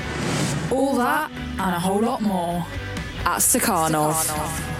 All 0.71 0.95
that 0.95 1.31
and 1.31 1.75
a 1.75 1.79
whole 1.79 2.01
lot 2.01 2.21
more 2.21 2.65
at 3.25 3.39
Stakhanov. 3.39 4.71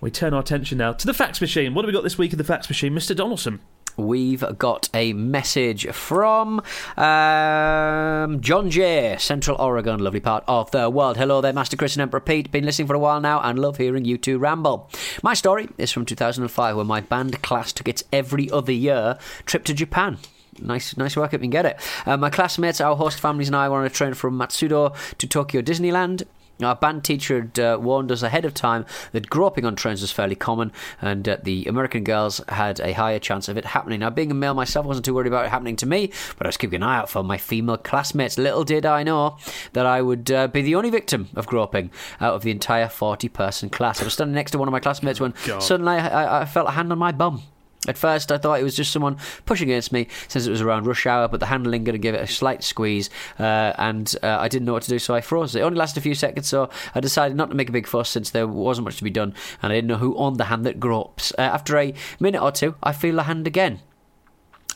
We 0.00 0.10
turn 0.10 0.34
our 0.34 0.40
attention 0.40 0.78
now 0.78 0.92
to 0.94 1.06
the 1.06 1.14
fax 1.14 1.40
machine. 1.40 1.74
What 1.74 1.84
have 1.84 1.88
we 1.88 1.92
got 1.92 2.02
this 2.02 2.18
week 2.18 2.32
in 2.32 2.38
the 2.38 2.44
fax 2.44 2.68
machine, 2.68 2.92
Mr. 2.92 3.14
Donaldson? 3.14 3.60
We've 3.96 4.44
got 4.58 4.88
a 4.94 5.12
message 5.12 5.86
from 5.88 6.60
um, 6.96 8.40
John 8.40 8.70
Jay, 8.70 9.16
Central 9.18 9.60
Oregon, 9.60 10.00
lovely 10.00 10.20
part 10.20 10.44
of 10.48 10.70
the 10.70 10.88
world. 10.88 11.18
Hello 11.18 11.40
there, 11.40 11.52
Master 11.52 11.76
Chris 11.76 11.94
and 11.94 12.02
Emperor 12.02 12.20
Pete. 12.20 12.50
Been 12.50 12.64
listening 12.64 12.88
for 12.88 12.94
a 12.94 12.98
while 12.98 13.20
now 13.20 13.40
and 13.42 13.58
love 13.58 13.76
hearing 13.76 14.04
you 14.04 14.16
two 14.16 14.38
ramble. 14.38 14.88
My 15.22 15.34
story 15.34 15.68
is 15.76 15.92
from 15.92 16.06
2005 16.06 16.76
when 16.76 16.86
my 16.86 17.00
band 17.02 17.42
class 17.42 17.72
took 17.72 17.88
its 17.88 18.04
every 18.12 18.50
other 18.50 18.72
year 18.72 19.18
trip 19.44 19.64
to 19.64 19.74
Japan. 19.74 20.18
Nice, 20.58 20.96
nice 20.96 21.16
work 21.16 21.34
if 21.34 21.40
you 21.40 21.44
can 21.44 21.50
get 21.50 21.66
it. 21.66 21.80
Uh, 22.06 22.16
my 22.16 22.30
classmates, 22.30 22.80
our 22.80 22.96
host 22.96 23.20
families, 23.20 23.48
and 23.48 23.56
I 23.56 23.68
were 23.68 23.78
on 23.78 23.86
a 23.86 23.90
train 23.90 24.14
from 24.14 24.38
Matsudo 24.38 24.94
to 25.18 25.26
Tokyo 25.26 25.60
Disneyland. 25.62 26.24
Our 26.60 26.76
band 26.76 27.04
teacher 27.04 27.40
had 27.40 27.58
uh, 27.58 27.78
warned 27.80 28.12
us 28.12 28.22
ahead 28.22 28.44
of 28.44 28.54
time 28.54 28.86
that 29.12 29.28
groping 29.28 29.64
on 29.64 29.74
trains 29.74 30.00
was 30.00 30.12
fairly 30.12 30.34
common 30.34 30.72
and 31.00 31.28
uh, 31.28 31.38
the 31.42 31.64
American 31.66 32.04
girls 32.04 32.40
had 32.48 32.80
a 32.80 32.92
higher 32.92 33.18
chance 33.18 33.48
of 33.48 33.56
it 33.56 33.64
happening. 33.64 34.00
Now, 34.00 34.10
being 34.10 34.30
a 34.30 34.34
male 34.34 34.54
myself, 34.54 34.84
I 34.84 34.88
wasn't 34.88 35.04
too 35.04 35.14
worried 35.14 35.26
about 35.26 35.46
it 35.46 35.50
happening 35.50 35.76
to 35.76 35.86
me, 35.86 36.12
but 36.38 36.46
I 36.46 36.48
was 36.48 36.56
keeping 36.56 36.76
an 36.76 36.82
eye 36.82 36.98
out 36.98 37.10
for 37.10 37.22
my 37.22 37.38
female 37.38 37.78
classmates. 37.78 38.38
Little 38.38 38.64
did 38.64 38.86
I 38.86 39.02
know 39.02 39.38
that 39.72 39.86
I 39.86 40.02
would 40.02 40.30
uh, 40.30 40.48
be 40.48 40.62
the 40.62 40.74
only 40.74 40.90
victim 40.90 41.28
of 41.34 41.46
groping 41.46 41.90
out 42.20 42.34
of 42.34 42.42
the 42.42 42.50
entire 42.50 42.88
40 42.88 43.28
person 43.28 43.70
class. 43.70 44.00
I 44.00 44.04
was 44.04 44.14
standing 44.14 44.34
next 44.34 44.52
to 44.52 44.58
one 44.58 44.68
of 44.68 44.72
my 44.72 44.80
classmates 44.80 45.20
when 45.20 45.34
suddenly 45.60 45.94
I, 45.94 46.08
I, 46.08 46.40
I 46.42 46.44
felt 46.44 46.68
a 46.68 46.72
hand 46.72 46.92
on 46.92 46.98
my 46.98 47.12
bum. 47.12 47.42
At 47.88 47.98
first, 47.98 48.30
I 48.30 48.38
thought 48.38 48.60
it 48.60 48.62
was 48.62 48.76
just 48.76 48.92
someone 48.92 49.16
pushing 49.44 49.68
against 49.68 49.90
me 49.90 50.06
since 50.28 50.46
it 50.46 50.50
was 50.50 50.60
around 50.60 50.86
rush 50.86 51.04
hour, 51.04 51.26
but 51.26 51.40
the 51.40 51.46
handling 51.46 51.82
going 51.82 51.94
to 51.94 51.98
give 51.98 52.14
it 52.14 52.20
a 52.20 52.28
slight 52.28 52.62
squeeze, 52.62 53.10
uh, 53.40 53.72
and 53.76 54.14
uh, 54.22 54.38
I 54.38 54.46
didn't 54.46 54.66
know 54.66 54.72
what 54.74 54.84
to 54.84 54.90
do, 54.90 55.00
so 55.00 55.14
I 55.14 55.20
froze. 55.20 55.56
It 55.56 55.62
only 55.62 55.78
lasted 55.78 55.98
a 55.98 56.02
few 56.02 56.14
seconds, 56.14 56.46
so 56.46 56.70
I 56.94 57.00
decided 57.00 57.36
not 57.36 57.50
to 57.50 57.56
make 57.56 57.68
a 57.68 57.72
big 57.72 57.88
fuss 57.88 58.08
since 58.08 58.30
there 58.30 58.46
wasn't 58.46 58.84
much 58.84 58.98
to 58.98 59.04
be 59.04 59.10
done, 59.10 59.34
and 59.62 59.72
I 59.72 59.76
didn't 59.76 59.88
know 59.88 59.96
who 59.96 60.16
owned 60.16 60.36
the 60.36 60.44
hand 60.44 60.64
that 60.64 60.78
gropes. 60.78 61.32
Uh, 61.36 61.42
after 61.42 61.76
a 61.76 61.92
minute 62.20 62.40
or 62.40 62.52
two, 62.52 62.76
I 62.84 62.92
feel 62.92 63.16
the 63.16 63.24
hand 63.24 63.48
again. 63.48 63.80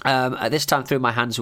Um, 0.06 0.34
at 0.34 0.50
this 0.50 0.64
time, 0.64 0.84
threw 0.84 0.98
my 0.98 1.12
hands, 1.12 1.40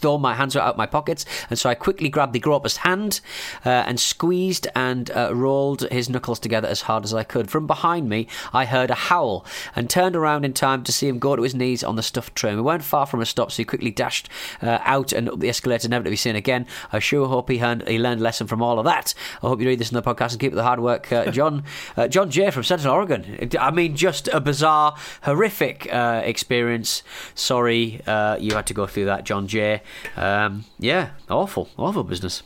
though 0.00 0.18
my 0.18 0.34
hands 0.34 0.54
were 0.54 0.60
out 0.60 0.76
my 0.76 0.86
pockets, 0.86 1.24
and 1.50 1.58
so 1.58 1.70
I 1.70 1.74
quickly 1.74 2.08
grabbed 2.08 2.32
the 2.32 2.38
groper's 2.38 2.78
hand 2.78 3.20
uh, 3.64 3.70
and 3.70 3.98
squeezed 3.98 4.68
and 4.74 5.10
uh, 5.10 5.34
rolled 5.34 5.82
his 5.90 6.08
knuckles 6.08 6.38
together 6.38 6.68
as 6.68 6.82
hard 6.82 7.04
as 7.04 7.14
I 7.14 7.24
could. 7.24 7.50
From 7.50 7.66
behind 7.66 8.08
me, 8.08 8.28
I 8.52 8.66
heard 8.66 8.90
a 8.90 8.94
howl 8.94 9.46
and 9.74 9.88
turned 9.88 10.14
around 10.14 10.44
in 10.44 10.52
time 10.52 10.84
to 10.84 10.92
see 10.92 11.08
him 11.08 11.18
go 11.18 11.36
to 11.36 11.42
his 11.42 11.54
knees 11.54 11.82
on 11.82 11.96
the 11.96 12.02
stuffed 12.02 12.34
train. 12.34 12.56
We 12.56 12.62
weren't 12.62 12.84
far 12.84 13.06
from 13.06 13.20
a 13.20 13.26
stop, 13.26 13.50
so 13.50 13.56
he 13.56 13.64
quickly 13.64 13.90
dashed 13.90 14.28
uh, 14.60 14.78
out 14.82 15.12
and 15.12 15.28
up 15.28 15.40
the 15.40 15.48
escalator, 15.48 15.88
never 15.88 16.04
to 16.04 16.10
be 16.10 16.16
seen 16.16 16.36
again. 16.36 16.66
I 16.92 16.98
sure 16.98 17.26
hope 17.26 17.50
he 17.50 17.60
learned, 17.60 17.88
he 17.88 17.98
learned 17.98 18.20
a 18.20 18.24
lesson 18.24 18.46
from 18.46 18.62
all 18.62 18.78
of 18.78 18.84
that. 18.84 19.14
I 19.42 19.48
hope 19.48 19.60
you 19.60 19.66
read 19.66 19.78
this 19.78 19.90
in 19.90 19.94
the 19.94 20.02
podcast 20.02 20.32
and 20.32 20.40
keep 20.40 20.52
up 20.52 20.56
the 20.56 20.62
hard 20.62 20.80
work, 20.80 21.10
uh, 21.12 21.30
John. 21.30 21.64
Uh, 21.96 22.08
John 22.08 22.30
Jay 22.30 22.50
from 22.50 22.62
Central 22.62 22.94
Oregon. 22.94 23.50
I 23.58 23.70
mean, 23.70 23.96
just 23.96 24.28
a 24.28 24.40
bizarre, 24.40 24.96
horrific 25.22 25.92
uh, 25.92 26.22
experience. 26.24 27.02
Sorry 27.34 28.01
uh, 28.06 28.36
you 28.40 28.54
had 28.54 28.66
to 28.68 28.74
go 28.74 28.86
through 28.86 29.06
that, 29.06 29.24
John 29.24 29.46
Jay. 29.48 29.82
Um, 30.16 30.64
yeah, 30.78 31.10
awful, 31.30 31.68
awful 31.76 32.04
business. 32.04 32.42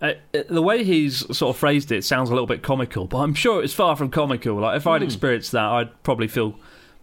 Uh, 0.00 0.14
the 0.48 0.62
way 0.62 0.82
he's 0.82 1.18
sort 1.36 1.54
of 1.54 1.56
phrased 1.56 1.92
it 1.92 2.02
sounds 2.04 2.28
a 2.28 2.32
little 2.32 2.46
bit 2.46 2.60
comical, 2.62 3.06
but 3.06 3.18
I'm 3.18 3.34
sure 3.34 3.62
it's 3.62 3.72
far 3.72 3.94
from 3.94 4.10
comical. 4.10 4.56
Like 4.58 4.76
if 4.76 4.86
I'd 4.86 5.02
experienced 5.02 5.52
that, 5.52 5.64
I'd 5.64 6.02
probably 6.02 6.26
feel 6.26 6.56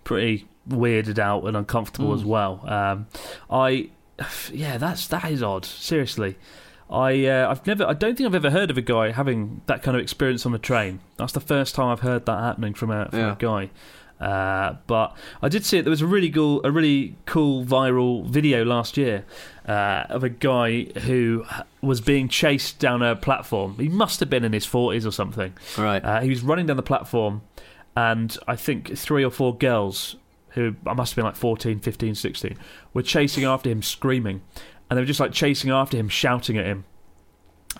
pretty 0.03 0.47
weirded 0.67 1.17
out 1.17 1.45
and 1.45 1.55
uncomfortable 1.55 2.13
as 2.13 2.25
well. 2.25 2.61
Um, 2.69 3.07
I, 3.49 3.89
yeah, 4.51 4.77
that's 4.77 5.07
that 5.07 5.31
is 5.31 5.41
odd. 5.41 5.63
Seriously, 5.63 6.37
I 6.89 7.25
uh, 7.25 7.49
I've 7.51 7.65
never, 7.65 7.85
I 7.87 7.93
don't 7.93 8.17
think 8.17 8.27
I've 8.27 8.35
ever 8.35 8.49
heard 8.51 8.69
of 8.69 8.77
a 8.77 8.81
guy 8.81 9.11
having 9.11 9.61
that 9.67 9.81
kind 9.81 9.95
of 9.95 10.03
experience 10.03 10.45
on 10.45 10.51
the 10.51 10.59
train. 10.59 10.99
That's 11.15 11.31
the 11.31 11.39
first 11.39 11.75
time 11.75 11.87
I've 11.87 12.01
heard 12.01 12.25
that 12.25 12.37
happening 12.39 12.73
from 12.73 12.91
a, 12.91 13.07
from 13.09 13.19
Yeah. 13.19 13.31
a 13.31 13.35
guy. 13.37 13.69
Uh, 14.19 14.75
but 14.85 15.15
I 15.41 15.47
did 15.47 15.65
see 15.65 15.77
it. 15.77 15.83
There 15.83 15.89
was 15.89 16.01
a 16.01 16.07
really 16.07 16.29
cool, 16.29 16.61
a 16.63 16.71
really 16.71 17.15
cool 17.25 17.63
viral 17.63 18.25
video 18.25 18.65
last 18.65 18.97
year 18.97 19.23
uh, 19.67 20.03
of 20.09 20.23
a 20.23 20.29
guy 20.29 20.83
who 21.01 21.45
was 21.81 22.01
being 22.01 22.27
chased 22.27 22.79
down 22.79 23.01
a 23.01 23.15
platform. 23.15 23.75
He 23.79 23.87
must 23.87 24.19
have 24.19 24.29
been 24.29 24.43
in 24.43 24.51
his 24.51 24.65
forties 24.65 25.05
or 25.05 25.11
something. 25.11 25.53
Right. 25.77 26.03
Uh, 26.03 26.19
he 26.21 26.29
was 26.29 26.41
running 26.41 26.65
down 26.65 26.77
the 26.77 26.83
platform, 26.83 27.43
and 27.95 28.37
I 28.47 28.55
think 28.55 28.97
three 28.97 29.23
or 29.23 29.31
four 29.31 29.55
girls 29.55 30.17
who 30.49 30.75
I 30.85 30.93
must 30.93 31.11
have 31.11 31.15
been 31.15 31.25
like 31.25 31.35
14, 31.35 31.79
15, 31.79 32.15
16 32.15 32.57
were 32.93 33.03
chasing 33.03 33.45
after 33.45 33.69
him, 33.69 33.81
screaming, 33.81 34.41
and 34.89 34.97
they 34.97 35.01
were 35.01 35.07
just 35.07 35.19
like 35.19 35.31
chasing 35.31 35.69
after 35.69 35.95
him, 35.95 36.09
shouting 36.09 36.57
at 36.57 36.65
him 36.65 36.85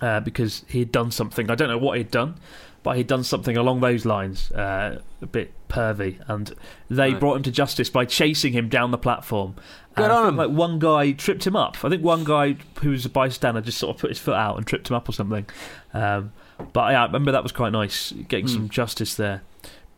uh, 0.00 0.20
because 0.20 0.64
he 0.68 0.78
had 0.78 0.92
done 0.92 1.10
something. 1.10 1.50
I 1.50 1.54
don't 1.54 1.68
know 1.68 1.78
what 1.78 1.98
he'd 1.98 2.10
done, 2.10 2.36
but 2.82 2.96
he'd 2.96 3.08
done 3.08 3.24
something 3.24 3.56
along 3.56 3.80
those 3.80 4.06
lines, 4.06 4.50
uh, 4.52 5.02
a 5.20 5.26
bit 5.26 5.52
pervy, 5.70 6.18
and 6.28 6.54
they 6.90 7.12
Right. 7.12 7.20
brought 7.20 7.36
him 7.36 7.42
to 7.44 7.50
justice 7.50 7.88
by 7.88 8.04
chasing 8.04 8.52
him 8.52 8.68
down 8.68 8.90
the 8.90 8.98
platform. 8.98 9.54
Good 9.96 10.10
on 10.10 10.28
him. 10.28 10.36
Like 10.36 10.50
one 10.50 10.78
guy 10.78 11.12
tripped 11.12 11.46
him 11.46 11.56
up. 11.56 11.76
I 11.84 11.88
think 11.88 12.02
one 12.02 12.24
guy 12.24 12.56
who 12.82 12.90
was 12.90 13.04
a 13.06 13.08
bystander 13.08 13.60
just 13.62 13.78
sort 13.78 13.94
of 13.96 14.00
put 14.00 14.10
his 14.10 14.18
foot 14.18 14.34
out 14.36 14.56
and 14.58 14.66
tripped 14.66 14.88
him 14.90 14.96
up 14.96 15.08
or 15.08 15.12
something. 15.12 15.46
Um, 15.94 16.32
but 16.72 16.92
yeah, 16.92 17.02
I 17.02 17.06
remember 17.06 17.32
that 17.32 17.42
was 17.42 17.52
quite 17.52 17.72
nice, 17.72 18.12
getting 18.28 18.46
Hmm. 18.46 18.52
some 18.52 18.68
justice 18.68 19.14
there. 19.14 19.42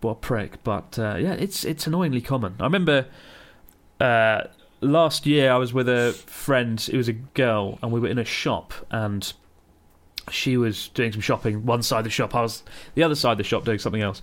What 0.00 0.10
a 0.12 0.14
prick! 0.16 0.62
But 0.64 0.98
uh, 0.98 1.16
yeah, 1.18 1.32
it's 1.34 1.64
it's 1.64 1.86
annoyingly 1.86 2.20
common. 2.20 2.54
I 2.60 2.64
remember 2.64 3.06
uh, 4.00 4.42
last 4.80 5.26
year 5.26 5.52
I 5.52 5.56
was 5.56 5.72
with 5.72 5.88
a 5.88 6.12
friend. 6.26 6.88
It 6.92 6.96
was 6.96 7.08
a 7.08 7.12
girl, 7.12 7.78
and 7.82 7.92
we 7.92 8.00
were 8.00 8.08
in 8.08 8.18
a 8.18 8.24
shop, 8.24 8.72
and 8.90 9.32
she 10.30 10.56
was 10.56 10.88
doing 10.88 11.12
some 11.12 11.20
shopping. 11.20 11.64
One 11.66 11.82
side 11.82 11.98
of 11.98 12.04
the 12.04 12.10
shop, 12.10 12.34
I 12.34 12.42
was 12.42 12.62
the 12.94 13.02
other 13.02 13.14
side 13.14 13.32
of 13.32 13.38
the 13.38 13.44
shop 13.44 13.64
doing 13.64 13.78
something 13.78 14.02
else. 14.02 14.22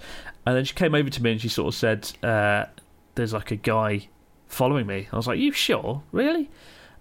And 0.49 0.57
then 0.57 0.65
she 0.65 0.73
came 0.73 0.95
over 0.95 1.11
to 1.11 1.21
me 1.21 1.33
and 1.33 1.39
she 1.39 1.47
sort 1.47 1.67
of 1.67 1.75
said, 1.75 2.11
uh, 2.23 2.65
"There's 3.13 3.33
like 3.33 3.51
a 3.51 3.55
guy 3.55 4.07
following 4.47 4.87
me." 4.87 5.07
I 5.13 5.15
was 5.15 5.27
like, 5.27 5.37
"You 5.37 5.51
sure? 5.51 6.01
Really?" 6.11 6.49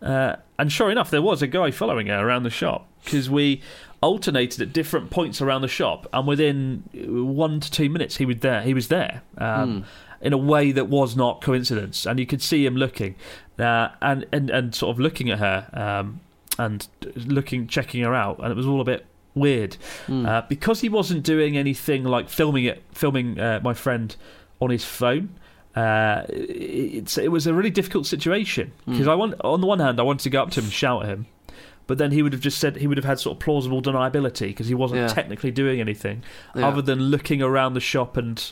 Uh, 0.02 0.36
and 0.58 0.70
sure 0.70 0.90
enough, 0.90 1.08
there 1.08 1.22
was 1.22 1.40
a 1.40 1.46
guy 1.46 1.70
following 1.70 2.08
her 2.08 2.18
around 2.18 2.42
the 2.42 2.50
shop 2.50 2.86
because 3.02 3.30
we 3.30 3.62
alternated 4.02 4.60
at 4.60 4.74
different 4.74 5.08
points 5.08 5.40
around 5.40 5.62
the 5.62 5.68
shop, 5.68 6.06
and 6.12 6.26
within 6.26 6.84
one 6.92 7.58
to 7.60 7.70
two 7.70 7.88
minutes, 7.88 8.18
he 8.18 8.26
was 8.26 8.36
there. 8.40 8.60
He 8.60 8.74
was 8.74 8.88
there 8.88 9.22
um, 9.38 9.86
in 10.20 10.34
a 10.34 10.38
way 10.38 10.70
that 10.70 10.90
was 10.90 11.16
not 11.16 11.40
coincidence, 11.40 12.04
and 12.04 12.20
you 12.20 12.26
could 12.26 12.42
see 12.42 12.66
him 12.66 12.76
looking 12.76 13.14
uh, 13.58 13.88
and 14.02 14.26
and 14.30 14.50
and 14.50 14.74
sort 14.74 14.94
of 14.94 15.00
looking 15.00 15.30
at 15.30 15.38
her 15.38 15.70
um, 15.72 16.20
and 16.58 16.86
looking, 17.14 17.66
checking 17.66 18.04
her 18.04 18.14
out, 18.14 18.40
and 18.40 18.52
it 18.52 18.56
was 18.58 18.66
all 18.66 18.82
a 18.82 18.84
bit 18.84 19.06
weird 19.34 19.76
uh, 20.10 20.42
because 20.48 20.80
he 20.80 20.88
wasn't 20.88 21.22
doing 21.22 21.56
anything 21.56 22.04
like 22.04 22.28
filming 22.28 22.64
it, 22.64 22.82
filming 22.92 23.38
uh, 23.38 23.60
my 23.62 23.74
friend 23.74 24.14
on 24.60 24.70
his 24.70 24.84
phone. 24.84 25.30
Uh, 25.76 26.24
it's 26.28 27.16
it 27.18 27.30
was 27.30 27.46
a 27.46 27.54
really 27.54 27.70
difficult 27.70 28.04
situation 28.06 28.72
because 28.86 29.06
I 29.06 29.14
want 29.14 29.34
on 29.44 29.60
the 29.60 29.66
one 29.66 29.78
hand 29.78 30.00
I 30.00 30.02
wanted 30.02 30.24
to 30.24 30.30
go 30.30 30.42
up 30.42 30.50
to 30.52 30.60
him 30.60 30.64
and 30.64 30.72
shout 30.72 31.04
at 31.04 31.08
him, 31.10 31.26
but 31.86 31.98
then 31.98 32.10
he 32.10 32.22
would 32.22 32.32
have 32.32 32.42
just 32.42 32.58
said 32.58 32.76
he 32.76 32.86
would 32.88 32.96
have 32.98 33.04
had 33.04 33.20
sort 33.20 33.36
of 33.36 33.40
plausible 33.40 33.80
deniability 33.80 34.48
because 34.48 34.66
he 34.66 34.74
wasn't 34.74 35.02
Yeah. 35.02 35.06
technically 35.08 35.52
doing 35.52 35.78
anything 35.80 36.22
Yeah. 36.56 36.66
other 36.66 36.82
than 36.82 36.98
looking 36.98 37.42
around 37.42 37.74
the 37.74 37.80
shop 37.80 38.16
and 38.16 38.50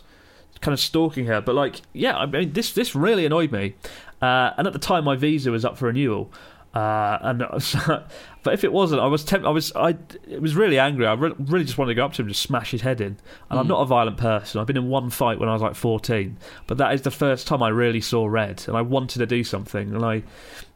kind 0.60 0.72
of 0.72 0.78
stalking 0.78 1.26
her. 1.26 1.40
But 1.40 1.54
like, 1.56 1.82
yeah, 1.92 2.16
I 2.16 2.26
mean, 2.26 2.52
this 2.52 2.70
this 2.72 2.94
really 2.94 3.26
annoyed 3.26 3.50
me. 3.50 3.74
Uh, 4.22 4.52
and 4.56 4.66
at 4.66 4.72
the 4.72 4.78
time, 4.78 5.04
my 5.04 5.16
visa 5.16 5.50
was 5.50 5.64
up 5.64 5.76
for 5.76 5.86
renewal. 5.86 6.32
Uh, 6.76 7.18
and 7.22 7.38
but 8.42 8.52
if 8.52 8.62
it 8.62 8.70
wasn't, 8.70 9.00
I 9.00 9.06
was 9.06 9.24
temp- 9.24 9.46
I 9.46 9.50
was 9.50 9.72
I 9.74 9.96
it 10.28 10.42
was 10.42 10.54
really 10.54 10.78
angry. 10.78 11.06
I 11.06 11.14
re- 11.14 11.32
really 11.38 11.64
just 11.64 11.78
wanted 11.78 11.92
to 11.92 11.94
go 11.94 12.04
up 12.04 12.12
to 12.14 12.22
him 12.22 12.26
and 12.26 12.34
just 12.34 12.42
smash 12.42 12.70
his 12.70 12.82
head 12.82 13.00
in. 13.00 13.16
And 13.48 13.58
I'm 13.58 13.66
not 13.66 13.80
a 13.80 13.86
violent 13.86 14.18
person. 14.18 14.60
I've 14.60 14.66
been 14.66 14.76
in 14.76 14.90
one 14.90 15.08
fight 15.08 15.38
when 15.38 15.48
I 15.48 15.54
was 15.54 15.62
like 15.62 15.74
14, 15.74 16.36
but 16.66 16.76
that 16.76 16.92
is 16.92 17.00
the 17.00 17.10
first 17.10 17.46
time 17.46 17.62
I 17.62 17.68
really 17.68 18.02
saw 18.02 18.26
red, 18.26 18.62
and 18.68 18.76
I 18.76 18.82
wanted 18.82 19.20
to 19.20 19.26
do 19.26 19.42
something. 19.42 19.94
And 19.94 20.04
I 20.04 20.22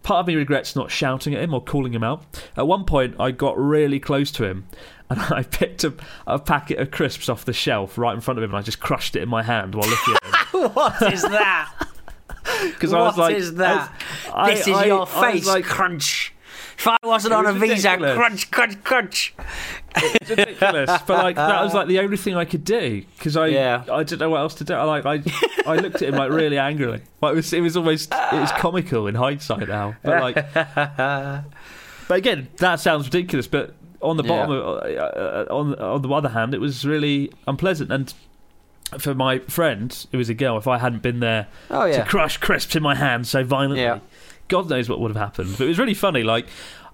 part 0.02 0.20
of 0.20 0.26
me 0.26 0.36
regrets 0.36 0.74
not 0.74 0.90
shouting 0.90 1.34
at 1.34 1.42
him 1.42 1.52
or 1.52 1.62
calling 1.62 1.92
him 1.92 2.02
out. 2.02 2.24
At 2.56 2.66
one 2.66 2.86
point, 2.86 3.16
I 3.20 3.30
got 3.30 3.58
really 3.58 4.00
close 4.00 4.30
to 4.32 4.44
him. 4.44 4.68
And 5.10 5.20
I 5.30 5.42
picked 5.42 5.84
a, 5.84 5.92
a 6.26 6.38
packet 6.38 6.78
of 6.78 6.90
crisps 6.92 7.28
off 7.28 7.44
the 7.44 7.52
shelf 7.52 7.98
right 7.98 8.14
in 8.14 8.22
front 8.22 8.38
of 8.38 8.44
him, 8.44 8.52
and 8.52 8.58
I 8.58 8.62
just 8.62 8.80
crushed 8.80 9.16
it 9.16 9.22
in 9.22 9.28
my 9.28 9.42
hand 9.42 9.74
while 9.74 9.86
looking 9.86 10.14
at 10.14 10.24
him. 10.24 10.70
what 10.72 11.12
is 11.12 11.20
that? 11.24 11.74
Because 12.64 12.94
I 12.94 13.00
was 13.00 13.18
like, 13.18 13.36
is 13.36 13.54
that? 13.56 13.92
I- 14.34 14.54
this 14.54 14.66
I- 14.66 14.70
is 14.70 14.76
I- 14.76 14.84
your 14.86 14.98
I 14.98 15.00
was 15.00 15.32
face. 15.32 15.46
like- 15.46 15.64
crunch. 15.64 16.32
If 16.78 16.88
I 16.88 16.96
wasn't 17.02 17.32
It 17.32 17.36
on 17.36 17.44
a 17.46 17.52
was 17.52 17.60
visa, 17.60 17.90
ridiculous. 17.90 18.16
crunch, 18.16 18.50
crunch, 18.50 18.84
crunch. 18.84 19.34
it's 19.96 20.30
ridiculous. 20.30 20.90
but 21.06 21.22
like 21.22 21.36
that 21.36 21.62
was 21.62 21.74
like 21.74 21.88
the 21.88 21.98
only 21.98 22.16
thing 22.16 22.34
I 22.36 22.46
could 22.46 22.64
do 22.64 23.02
because 23.18 23.36
I 23.36 23.48
Yeah. 23.48 23.82
I 23.92 23.98
didn't 24.02 24.20
know 24.20 24.30
what 24.30 24.38
else 24.40 24.54
to 24.54 24.64
do. 24.64 24.72
I 24.72 24.84
like 24.84 25.04
I 25.04 25.22
I 25.66 25.76
looked 25.76 25.96
at 25.96 26.08
him 26.08 26.14
like 26.14 26.30
really 26.30 26.56
angrily. 26.58 27.02
Like 27.20 27.32
it 27.32 27.36
was 27.36 27.52
it 27.52 27.60
was 27.60 27.76
almost 27.76 28.10
it 28.14 28.32
was 28.40 28.50
comical 28.52 29.06
in 29.08 29.14
hindsight 29.14 29.68
now. 29.68 29.94
But 30.02 30.22
like, 30.22 30.54
but 32.08 32.16
again, 32.18 32.48
that 32.58 32.80
sounds 32.80 33.04
ridiculous. 33.06 33.46
But 33.46 33.74
on 34.00 34.16
the 34.16 34.22
bottom, 34.22 34.50
of, 34.52 34.64
uh, 34.64 34.86
uh, 34.86 35.44
on 35.50 35.74
on 35.74 36.00
the 36.02 36.08
other 36.08 36.30
hand, 36.30 36.54
it 36.54 36.60
was 36.60 36.86
really 36.86 37.30
unpleasant 37.46 37.92
and. 37.92 38.12
For 38.98 39.14
my 39.14 39.38
friend, 39.38 39.96
who 40.10 40.18
was 40.18 40.28
a 40.30 40.34
girl, 40.34 40.58
if 40.58 40.66
I 40.66 40.76
hadn't 40.78 41.00
been 41.00 41.20
there 41.20 41.46
Oh 41.70 41.84
yeah. 41.84 42.02
to 42.02 42.10
crush 42.10 42.38
crisps 42.38 42.74
in 42.74 42.82
my 42.82 42.96
hand 42.96 43.24
so 43.28 43.44
violently. 43.44 43.82
Yeah. 43.82 44.00
God 44.50 44.68
knows 44.68 44.88
what 44.88 45.00
would 45.00 45.10
have 45.10 45.16
happened. 45.16 45.54
But 45.56 45.64
it 45.64 45.68
was 45.68 45.78
really 45.78 45.94
funny. 45.94 46.22
Like 46.22 46.46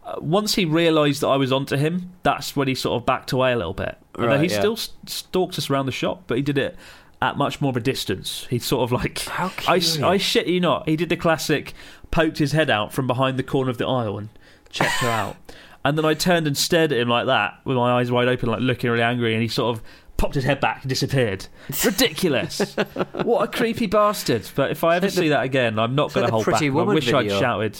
uh, 0.05 0.16
once 0.21 0.55
he 0.55 0.64
realised 0.64 1.23
that 1.23 1.29
I 1.29 1.37
was 1.37 1.51
onto 1.51 1.77
him, 1.77 2.12
that's 2.23 2.55
when 2.55 2.69
he 2.69 2.75
sort 2.77 3.01
of 3.03 3.07
backed 3.07 3.33
away 3.33 3.53
a 3.53 3.57
little 3.57 3.75
bit. 3.75 3.99
And 4.14 4.25
then 4.25 4.31
Right, 4.31 4.49
he 4.49 4.55
yeah. 4.55 4.61
still 4.61 4.77
st- 4.77 5.11
stalked 5.11 5.59
us 5.59 5.69
around 5.69 5.87
the 5.87 5.92
shop, 5.92 6.23
but 6.29 6.37
he 6.37 6.42
did 6.42 6.57
it 6.59 6.77
at 7.21 7.37
much 7.37 7.61
more 7.61 7.71
of 7.71 7.77
a 7.77 7.81
distance. 7.81 8.47
He 8.51 8.59
sort 8.61 8.85
of 8.85 8.92
like 8.92 9.27
I. 9.69 9.81
I 10.05 10.16
shit 10.19 10.47
you 10.47 10.61
not. 10.61 10.88
He 10.88 10.95
did 10.97 11.09
the 11.09 11.16
classic, 11.16 11.75
poked 12.12 12.38
his 12.38 12.53
head 12.53 12.71
out 12.71 12.92
from 12.92 13.07
behind 13.09 13.38
the 13.38 13.42
corner 13.42 13.71
of 13.71 13.79
the 13.79 13.87
aisle 13.87 14.19
and 14.19 14.29
checked 14.71 15.01
her 15.01 15.09
out. 15.09 15.37
And 15.85 15.97
then 15.97 16.05
I 16.05 16.14
turned 16.14 16.47
and 16.47 16.57
stared 16.57 16.92
at 16.92 16.99
him 16.99 17.09
like 17.09 17.27
that, 17.27 17.61
with 17.64 17.77
my 17.77 17.99
eyes 17.99 18.11
wide 18.11 18.27
open, 18.29 18.49
like 18.49 18.61
looking 18.61 18.90
really 18.90 19.03
angry. 19.05 19.33
And 19.35 19.42
he 19.42 19.49
sort 19.49 19.77
of 19.77 19.83
popped 20.17 20.35
his 20.35 20.45
head 20.45 20.61
back 20.61 20.83
and 20.83 20.89
disappeared. 20.89 21.47
Ridiculous! 21.85 22.75
what 23.23 23.43
a 23.43 23.49
creepy 23.49 23.87
bastard! 23.87 24.49
But 24.55 24.71
if 24.71 24.85
I 24.85 24.97
ever 24.97 25.11
see 25.11 25.29
that 25.29 25.45
again, 25.45 25.79
I'm 25.79 25.95
not 25.95 26.13
going 26.13 26.27
to 26.27 26.33
hold 26.33 26.45
Pretty 26.45 26.71
back. 26.71 26.79
I 26.79 26.83
wish 26.83 27.05
video. 27.07 27.19
I'd 27.19 27.31
shouted. 27.31 27.79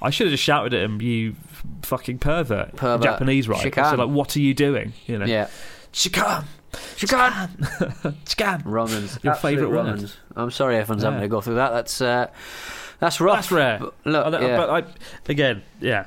I 0.00 0.10
should 0.10 0.26
have 0.28 0.32
just 0.32 0.44
shouted 0.44 0.74
at 0.74 0.82
him, 0.82 1.00
"You 1.02 1.34
fucking 1.82 2.18
pervert!" 2.18 2.76
Pervert. 2.76 3.02
Japanese, 3.02 3.48
right? 3.48 3.60
Chikan. 3.60 3.90
So 3.90 3.96
like, 3.96 4.14
what 4.14 4.36
are 4.36 4.40
you 4.40 4.54
doing? 4.54 4.92
You 5.06 5.18
know, 5.18 5.24
Yeah. 5.26 5.48
Chikan, 5.92 6.44
Chicken. 6.96 7.18
Chikan. 8.26 8.62
Romans. 8.64 9.18
Your 9.22 9.34
favourite 9.34 9.70
Romans. 9.70 10.16
I'm 10.36 10.50
sorry 10.50 10.76
everyone's 10.76 11.02
having 11.02 11.20
to 11.20 11.28
go 11.28 11.40
through 11.40 11.56
that. 11.56 11.70
That's 11.70 12.00
uh, 12.00 12.28
that's 13.00 13.20
rough. 13.20 13.36
That's 13.36 13.52
rare. 13.52 13.78
But 13.80 13.94
look, 14.04 14.34
I 14.34 14.40
yeah. 14.40 14.56
But 14.56 14.70
I, 14.70 14.84
again, 15.28 15.62
yeah, 15.80 16.06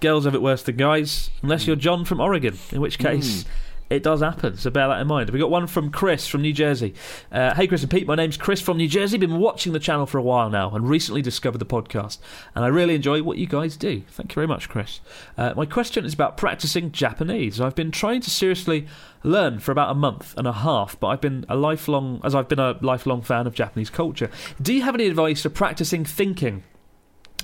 girls 0.00 0.24
have 0.24 0.34
it 0.34 0.42
worse 0.42 0.62
than 0.62 0.76
guys, 0.76 1.30
unless 1.42 1.66
you're 1.66 1.76
John 1.76 2.04
from 2.04 2.20
Oregon, 2.20 2.58
in 2.70 2.80
which 2.80 2.98
case. 2.98 3.44
It 3.94 4.02
does 4.02 4.22
happen, 4.22 4.56
so 4.56 4.70
bear 4.70 4.88
that 4.88 5.00
in 5.00 5.06
mind. 5.06 5.30
We 5.30 5.38
got 5.38 5.50
one 5.50 5.68
from 5.68 5.90
Chris 5.90 6.26
from 6.26 6.42
New 6.42 6.52
Jersey. 6.52 6.94
Uh, 7.30 7.54
hey, 7.54 7.68
Chris 7.68 7.82
and 7.82 7.90
Pete, 7.90 8.08
my 8.08 8.16
name's 8.16 8.36
Chris 8.36 8.60
from 8.60 8.76
New 8.76 8.88
Jersey. 8.88 9.18
Been 9.18 9.38
watching 9.38 9.72
the 9.72 9.78
channel 9.78 10.04
for 10.04 10.18
a 10.18 10.22
while 10.22 10.50
now, 10.50 10.74
and 10.74 10.88
recently 10.88 11.22
discovered 11.22 11.58
the 11.58 11.64
podcast. 11.64 12.18
And 12.56 12.64
I 12.64 12.68
really 12.68 12.96
enjoy 12.96 13.22
what 13.22 13.38
you 13.38 13.46
guys 13.46 13.76
do. 13.76 14.02
Thank 14.08 14.32
you 14.32 14.34
very 14.34 14.48
much, 14.48 14.68
Chris. 14.68 14.98
Uh, 15.38 15.54
my 15.56 15.64
question 15.64 16.04
is 16.04 16.12
about 16.12 16.36
practicing 16.36 16.90
Japanese. 16.90 17.60
I've 17.60 17.76
been 17.76 17.92
trying 17.92 18.20
to 18.22 18.30
seriously 18.30 18.88
learn 19.22 19.60
for 19.60 19.70
about 19.70 19.92
a 19.92 19.94
month 19.94 20.34
and 20.36 20.48
a 20.48 20.52
half, 20.52 20.98
but 20.98 21.06
I've 21.06 21.20
been 21.20 21.46
a 21.48 21.54
lifelong, 21.54 22.20
as 22.24 22.34
I've 22.34 22.48
been 22.48 22.58
a 22.58 22.76
lifelong 22.80 23.22
fan 23.22 23.46
of 23.46 23.54
Japanese 23.54 23.90
culture. 23.90 24.28
Do 24.60 24.74
you 24.74 24.82
have 24.82 24.96
any 24.96 25.06
advice 25.06 25.42
for 25.42 25.50
practicing 25.50 26.04
thinking? 26.04 26.64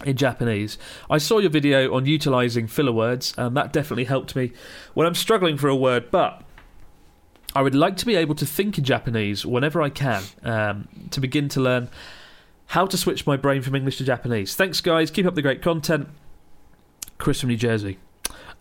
In 0.04 0.16
Japanese. 0.16 0.78
I 1.08 1.18
saw 1.18 1.38
your 1.38 1.50
video 1.50 1.94
on 1.94 2.06
utilizing 2.06 2.66
filler 2.66 2.92
words, 2.92 3.34
and 3.36 3.56
that 3.56 3.72
definitely 3.72 4.04
helped 4.04 4.34
me 4.34 4.52
when 4.94 5.06
I'm 5.06 5.14
struggling 5.14 5.56
for 5.56 5.68
a 5.68 5.76
word, 5.76 6.10
but 6.10 6.42
I 7.54 7.62
would 7.62 7.74
like 7.74 7.96
to 7.98 8.06
be 8.06 8.14
able 8.14 8.34
to 8.36 8.46
think 8.46 8.78
in 8.78 8.84
Japanese 8.84 9.44
whenever 9.44 9.82
I 9.82 9.90
can 9.90 10.22
um, 10.44 10.88
to 11.10 11.20
begin 11.20 11.48
to 11.50 11.60
learn 11.60 11.90
how 12.66 12.86
to 12.86 12.96
switch 12.96 13.26
my 13.26 13.36
brain 13.36 13.62
from 13.62 13.74
English 13.74 13.98
to 13.98 14.04
Japanese. 14.04 14.54
Thanks, 14.54 14.80
guys. 14.80 15.10
Keep 15.10 15.26
up 15.26 15.34
the 15.34 15.42
great 15.42 15.60
content. 15.60 16.08
Chris 17.18 17.40
from 17.40 17.48
New 17.48 17.56
Jersey. 17.56 17.98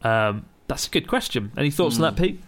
Um, 0.01 0.45
that's 0.67 0.87
a 0.87 0.89
good 0.89 1.07
question. 1.07 1.51
Any 1.55 1.69
thoughts 1.71 1.95
on 1.97 2.01
that, 2.01 2.15
Pete? 2.15 2.41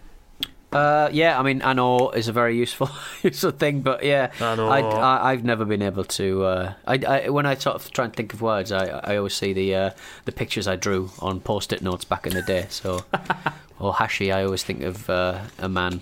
Uh, 0.72 1.10
yeah, 1.12 1.38
I 1.38 1.44
mean, 1.44 1.62
ano 1.62 2.10
is 2.12 2.30
a 2.30 2.32
very 2.32 2.56
useful 2.56 2.90
useful 3.24 3.52
thing, 3.52 3.82
but 3.82 4.04
yeah, 4.04 4.32
I, 4.40 4.80
I, 4.82 5.32
I've 5.32 5.44
never 5.44 5.66
been 5.66 5.82
able 5.82 6.06
to. 6.06 6.44
Uh, 6.46 6.74
I, 6.88 6.96
I, 7.08 7.30
when 7.30 7.46
I 7.46 7.56
sort 7.56 7.76
of 7.76 7.92
try 7.92 8.06
and 8.06 8.14
think 8.16 8.34
of 8.34 8.42
words, 8.42 8.72
I, 8.72 8.86
I 9.04 9.18
always 9.18 9.34
see 9.34 9.52
the 9.52 9.76
uh, 9.76 9.90
the 10.26 10.32
pictures 10.32 10.68
I 10.68 10.78
drew 10.78 11.12
on 11.20 11.42
post-it 11.42 11.82
notes 11.82 12.06
back 12.06 12.26
in 12.26 12.34
the 12.34 12.42
day. 12.42 12.68
So, 12.70 13.04
or 13.80 13.94
hashi, 13.96 14.32
I 14.32 14.46
always 14.46 14.64
think 14.64 14.84
of 14.84 15.10
uh, 15.10 15.40
a 15.60 15.68
man 15.68 16.02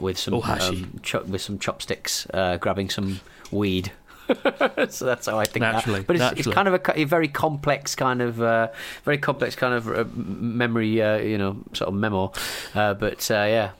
with 0.00 0.18
some 0.18 0.34
Oh, 0.34 0.42
um, 0.42 1.00
chop 1.02 1.26
with 1.26 1.40
some 1.40 1.58
chopsticks, 1.58 2.26
uh, 2.34 2.58
grabbing 2.58 2.90
some 2.90 3.20
weed. 3.50 3.92
so 4.88 5.04
that's 5.04 5.26
how 5.26 5.38
I 5.38 5.44
think. 5.44 5.62
that. 5.62 5.72
Naturally, 5.74 6.02
but 6.02 6.16
it's, 6.16 6.40
it's 6.40 6.48
kind 6.48 6.68
of 6.68 6.74
a, 6.74 7.00
a 7.00 7.04
very 7.04 7.28
complex 7.28 7.94
kind 7.94 8.22
of, 8.22 8.40
uh, 8.40 8.68
very 9.04 9.18
complex 9.18 9.54
kind 9.54 9.74
of 9.74 9.88
uh, 9.88 10.04
memory, 10.14 11.00
uh, 11.02 11.16
you 11.18 11.38
know, 11.38 11.56
sort 11.72 11.88
of 11.88 11.94
memo. 11.94 12.32
Uh, 12.74 12.94
but 12.94 13.30
uh, 13.30 13.34
yeah, 13.34 13.70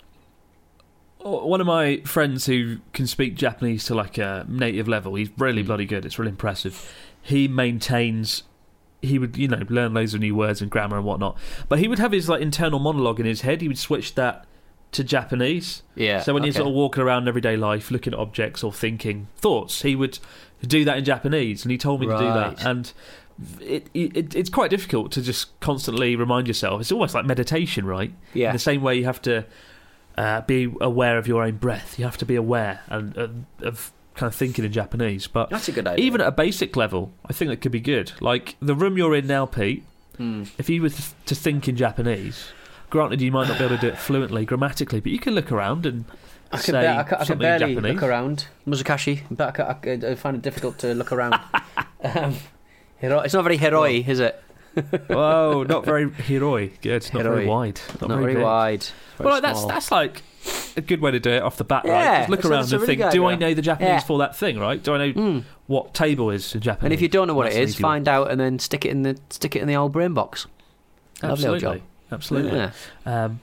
One 1.18 1.60
of 1.60 1.66
my 1.66 1.98
friends 2.04 2.46
who 2.46 2.78
can 2.92 3.06
speak 3.06 3.36
Japanese 3.36 3.84
to 3.84 3.94
like 3.94 4.18
a 4.18 4.44
native 4.48 4.88
level, 4.88 5.14
he's 5.14 5.30
really 5.38 5.62
bloody 5.62 5.86
good. 5.86 6.04
It's 6.04 6.18
really 6.18 6.30
impressive. 6.30 6.92
He 7.22 7.46
maintains. 7.46 8.42
He 9.00 9.18
would, 9.18 9.36
you 9.36 9.48
know, 9.48 9.62
learn 9.68 9.94
loads 9.94 10.14
of 10.14 10.20
new 10.20 10.34
words 10.34 10.60
and 10.62 10.70
grammar 10.70 10.96
and 10.96 11.04
whatnot. 11.04 11.36
But 11.68 11.78
he 11.78 11.88
would 11.88 11.98
have 11.98 12.12
his 12.12 12.28
like 12.28 12.40
internal 12.40 12.78
monologue 12.78 13.18
in 13.20 13.26
his 13.26 13.40
head. 13.42 13.60
He 13.60 13.68
would 13.68 13.78
switch 13.78 14.14
that 14.16 14.44
to 14.92 15.02
Japanese. 15.04 15.82
Yeah, 15.94 16.20
So 16.20 16.34
when 16.34 16.44
you're 16.44 16.52
sort 16.52 16.68
of 16.68 16.74
walking 16.74 17.02
around 17.02 17.26
everyday 17.28 17.56
life, 17.56 17.90
looking 17.90 18.12
at 18.12 18.18
objects 18.18 18.62
or 18.62 18.72
thinking 18.72 19.28
thoughts, 19.36 19.82
he 19.82 19.96
would 19.96 20.18
do 20.66 20.84
that 20.84 20.98
in 20.98 21.04
Japanese, 21.04 21.64
and 21.64 21.72
he 21.72 21.78
told 21.78 22.00
me 22.00 22.06
to 22.06 22.16
do 22.16 22.24
that. 22.24 22.64
And 22.64 22.92
it, 23.60 23.88
it 23.94 24.34
it's 24.34 24.50
quite 24.50 24.70
difficult 24.70 25.10
to 25.12 25.22
just 25.22 25.58
constantly 25.60 26.14
remind 26.16 26.46
yourself. 26.46 26.80
It's 26.80 26.92
almost 26.92 27.14
like 27.14 27.24
meditation, 27.24 27.86
right? 27.86 28.12
Yeah. 28.34 28.48
In 28.48 28.52
the 28.52 28.58
same 28.58 28.82
way, 28.82 28.96
you 28.96 29.04
have 29.04 29.22
to 29.22 29.44
uh, 30.16 30.42
be 30.42 30.72
aware 30.80 31.18
of 31.18 31.26
your 31.26 31.42
own 31.42 31.56
breath. 31.56 31.98
You 31.98 32.04
have 32.04 32.18
to 32.18 32.26
be 32.26 32.36
aware 32.36 32.80
and, 32.88 33.16
and 33.16 33.46
of 33.60 33.92
kind 34.14 34.28
of 34.28 34.34
thinking 34.34 34.64
in 34.64 34.72
Japanese. 34.72 35.26
But 35.26 35.50
That's 35.50 35.68
a 35.68 35.72
good 35.72 35.86
idea. 35.86 36.04
even 36.04 36.20
at 36.20 36.26
a 36.28 36.32
basic 36.32 36.76
level, 36.76 37.12
I 37.26 37.32
think 37.32 37.48
that 37.50 37.62
could 37.62 37.72
be 37.72 37.80
good. 37.80 38.12
Like 38.20 38.56
the 38.60 38.74
room 38.74 38.96
you're 38.98 39.14
in 39.16 39.26
now, 39.26 39.46
Pete. 39.46 39.84
Hmm. 40.18 40.44
If 40.58 40.68
you 40.68 40.82
were 40.82 40.90
to 40.90 41.34
think 41.34 41.66
in 41.68 41.76
Japanese, 41.76 42.52
granted 42.92 43.20
you 43.22 43.32
might 43.32 43.48
not 43.48 43.58
be 43.58 43.64
able 43.64 43.74
to 43.76 43.80
do 43.80 43.88
it 43.88 43.96
fluently, 43.98 44.44
grammatically, 44.44 45.00
but 45.00 45.10
you 45.10 45.18
can 45.18 45.34
look 45.34 45.50
around 45.50 45.86
and 45.86 46.04
I 46.52 46.56
can, 46.58 46.62
say 46.64 46.72
ba- 46.82 46.88
I 46.88 47.00
I 47.00 47.02
can 47.04 47.18
something 47.18 47.32
in 47.32 47.38
barely 47.38 47.74
Japanese. 47.74 47.94
look 47.94 48.02
around. 48.02 48.46
Muzukashi, 48.68 49.22
but 49.30 49.58
I, 49.58 49.76
I, 49.90 50.10
I 50.12 50.14
find 50.14 50.36
it 50.36 50.42
difficult 50.42 50.78
to 50.80 50.94
look 50.94 51.10
around. 51.10 51.40
um, 52.04 52.36
Hero- 52.98 53.20
it's 53.20 53.34
not 53.34 53.42
very 53.42 53.56
heroi, 53.58 54.06
is 54.06 54.20
it? 54.20 54.40
oh, 55.10 55.64
not 55.68 55.84
very 55.92 56.06
heroi. 56.10 56.70
Good, 56.82 57.10
not 57.14 57.22
very 57.24 57.46
wide. 57.46 57.80
Not, 58.00 58.10
Not 58.10 58.18
very 58.20 58.34
big. 58.34 58.42
wide. 58.44 58.86
very 59.18 59.30
Well, 59.30 59.40
that's 59.40 59.64
that's 59.64 59.90
like 59.90 60.22
a 60.76 60.80
good 60.82 61.00
way 61.00 61.10
to 61.10 61.18
do 61.20 61.30
it 61.30 61.42
off 61.42 61.56
the 61.56 61.64
bat, 61.64 61.84
right? 61.84 61.90
Yeah, 61.94 62.18
Just 62.20 62.30
look 62.30 62.44
around 62.44 62.62
and 62.64 62.72
really 62.72 62.96
think, 62.96 63.10
do 63.12 63.24
I 63.26 63.34
know 63.36 63.54
the 63.54 63.62
Japanese 63.62 63.88
Yeah. 63.88 64.00
for 64.00 64.18
that 64.18 64.36
thing, 64.36 64.58
right? 64.58 64.82
Do 64.82 64.94
I 64.94 65.10
know 65.10 65.42
what 65.66 65.94
table 65.94 66.30
is 66.30 66.54
in 66.54 66.60
Japanese? 66.60 66.84
And 66.84 66.92
if 66.92 67.00
you 67.00 67.08
don't 67.08 67.26
know 67.28 67.34
what 67.34 67.44
That's 67.44 67.56
it 67.56 67.62
is, 67.62 67.70
easy 67.74 67.82
one. 67.82 67.90
find 67.92 68.08
out 68.08 68.30
and 68.30 68.38
then 68.40 68.58
stick 68.58 68.84
it 68.84 68.90
in 68.90 69.02
the 69.02 69.18
stick 69.30 69.56
it 69.56 69.62
in 69.62 69.68
the 69.68 69.76
old 69.76 69.92
brain 69.92 70.12
box. 70.14 70.46
Lovely 71.22 71.28
old 71.48 71.54
Absolutely, 71.56 71.78
job. 71.80 71.86
Absolutely. 72.12 72.58
Yeah. 72.58 72.70
Um, 73.06 73.40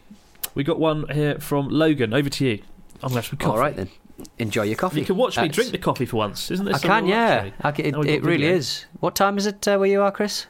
we 0.56 0.64
got 0.64 0.80
one 0.80 1.08
here 1.10 1.40
from 1.40 1.70
Logan. 1.70 2.14
Over 2.14 2.30
to 2.30 2.46
you. 2.46 2.60
I'm 3.02 3.10
going 3.10 3.12
to 3.12 3.16
have 3.16 3.26
some 3.26 3.38
coffee. 3.38 3.52
All 3.52 3.58
right 3.60 3.76
then. 3.76 3.90
Enjoy 4.38 4.64
your 4.64 4.76
coffee. 4.76 5.00
You 5.00 5.06
can 5.06 5.16
watch 5.16 5.38
me 5.38 5.44
That's- 5.44 5.56
drink 5.56 5.72
the 5.72 5.78
coffee 5.78 6.06
for 6.06 6.18
once, 6.18 6.52
isn't 6.52 6.66
this? 6.66 6.84
I 6.84 6.88
can, 6.88 7.08
yeah. 7.08 7.52
I 7.62 7.72
can, 7.72 7.86
it 7.86 7.96
it 8.06 8.24
really 8.24 8.48
is. 8.48 8.86
What 9.00 9.16
time 9.16 9.38
is 9.38 9.46
it 9.46 9.66
uh, 9.68 9.78
where 9.78 9.88
you 9.90 10.02
are, 10.02 10.12
Chris? 10.12 10.46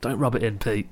Don't 0.00 0.18
rub 0.18 0.34
it 0.34 0.42
in, 0.42 0.58
Pete. 0.58 0.88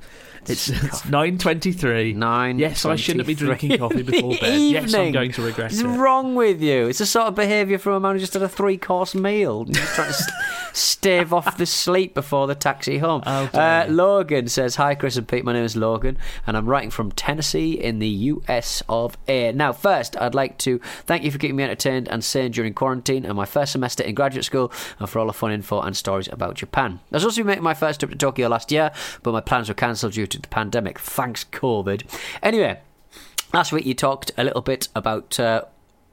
It's, 0.49 0.69
it's 0.69 1.05
nine 1.07 1.39
twenty-three. 1.39 2.13
Nine. 2.15 2.59
Yes, 2.59 2.85
I 2.85 2.97
shouldn't 2.97 3.27
be 3.27 3.35
drinking 3.35 3.79
coffee 3.79 4.03
before 4.03 4.37
bed. 4.37 4.59
Yes, 4.79 4.95
I'm 4.95 5.13
going 5.13 5.33
to 5.33 5.43
regret 5.43 5.71
What's 5.73 5.81
it. 5.81 5.87
wrong 5.87 6.35
with 6.35 6.61
you? 6.63 6.87
It's 6.89 6.99
the 6.99 7.07
sort 7.07 7.27
of 7.29 7.35
behaviour 7.35 7.79
from 7.79 7.95
a 7.95 8.01
man 8.01 8.15
who 8.15 8.19
just 8.21 8.33
had 8.35 8.43
a 8.43 8.49
three-course 8.49 9.15
meal. 9.15 9.65
You're 9.67 9.75
just 9.75 9.95
trying 9.95 10.13
to 10.13 10.33
stave 10.73 11.33
off 11.33 11.57
the 11.57 11.67
sleep 11.67 12.15
before 12.15 12.47
the 12.47 12.55
taxi 12.55 12.99
home. 12.99 13.23
How 13.23 13.45
Uh. 13.55 13.87
Logan 13.89 14.49
says, 14.49 14.77
"Hi, 14.77 14.95
Chris 14.95 15.17
and 15.17 15.27
Pete. 15.29 15.45
My 15.45 15.53
name 15.53 15.65
is 15.65 15.77
Logan, 15.77 16.19
and 16.47 16.57
I'm 16.57 16.67
writing 16.67 16.91
from 16.91 17.13
Tennessee 17.13 17.73
in 17.73 17.99
the 17.99 18.09
U.S. 18.09 18.83
of 18.89 19.17
A. 19.29 19.53
Now, 19.53 19.73
first, 19.73 20.17
I'd 20.21 20.35
like 20.35 20.59
to 20.59 20.79
thank 21.07 21.25
you 21.25 21.31
for 21.31 21.39
keeping 21.39 21.57
me 21.57 21.65
entertained 21.65 22.09
and 22.09 22.23
sane 22.25 22.51
during 22.53 22.75
quarantine 22.75 23.25
and 23.25 23.35
my 23.37 23.45
first 23.47 23.73
semester 23.73 24.03
in 24.03 24.15
graduate 24.15 24.45
school, 24.45 24.73
and 24.99 25.09
for 25.09 25.19
all 25.19 25.27
the 25.27 25.33
fun 25.33 25.53
info 25.53 25.81
and 25.81 25.97
stories 25.97 26.29
about 26.33 26.55
Japan. 26.55 27.01
I 27.13 27.17
was 27.17 27.25
also 27.25 27.43
making 27.45 27.63
my 27.65 27.75
first 27.75 28.01
trip 28.01 28.11
to 28.13 28.17
Tokyo 28.19 28.49
last 28.49 28.71
year, 28.73 28.91
but 29.23 29.33
my 29.33 29.41
plans 29.41 29.69
were 29.69 29.75
cancelled 29.75 30.13
due 30.13 30.27
to 30.27 30.38
the 30.43 30.49
pandemic. 30.49 30.99
Thanks, 30.99 31.45
COVID. 31.45 32.05
Anyway." 32.43 32.81
Last 33.51 33.73
week 33.73 33.87
you 33.87 33.95
talked 33.95 34.31
a 34.37 34.45
little 34.45 34.61
bit 34.61 34.89
about 34.95 35.41
uh, 35.41 35.63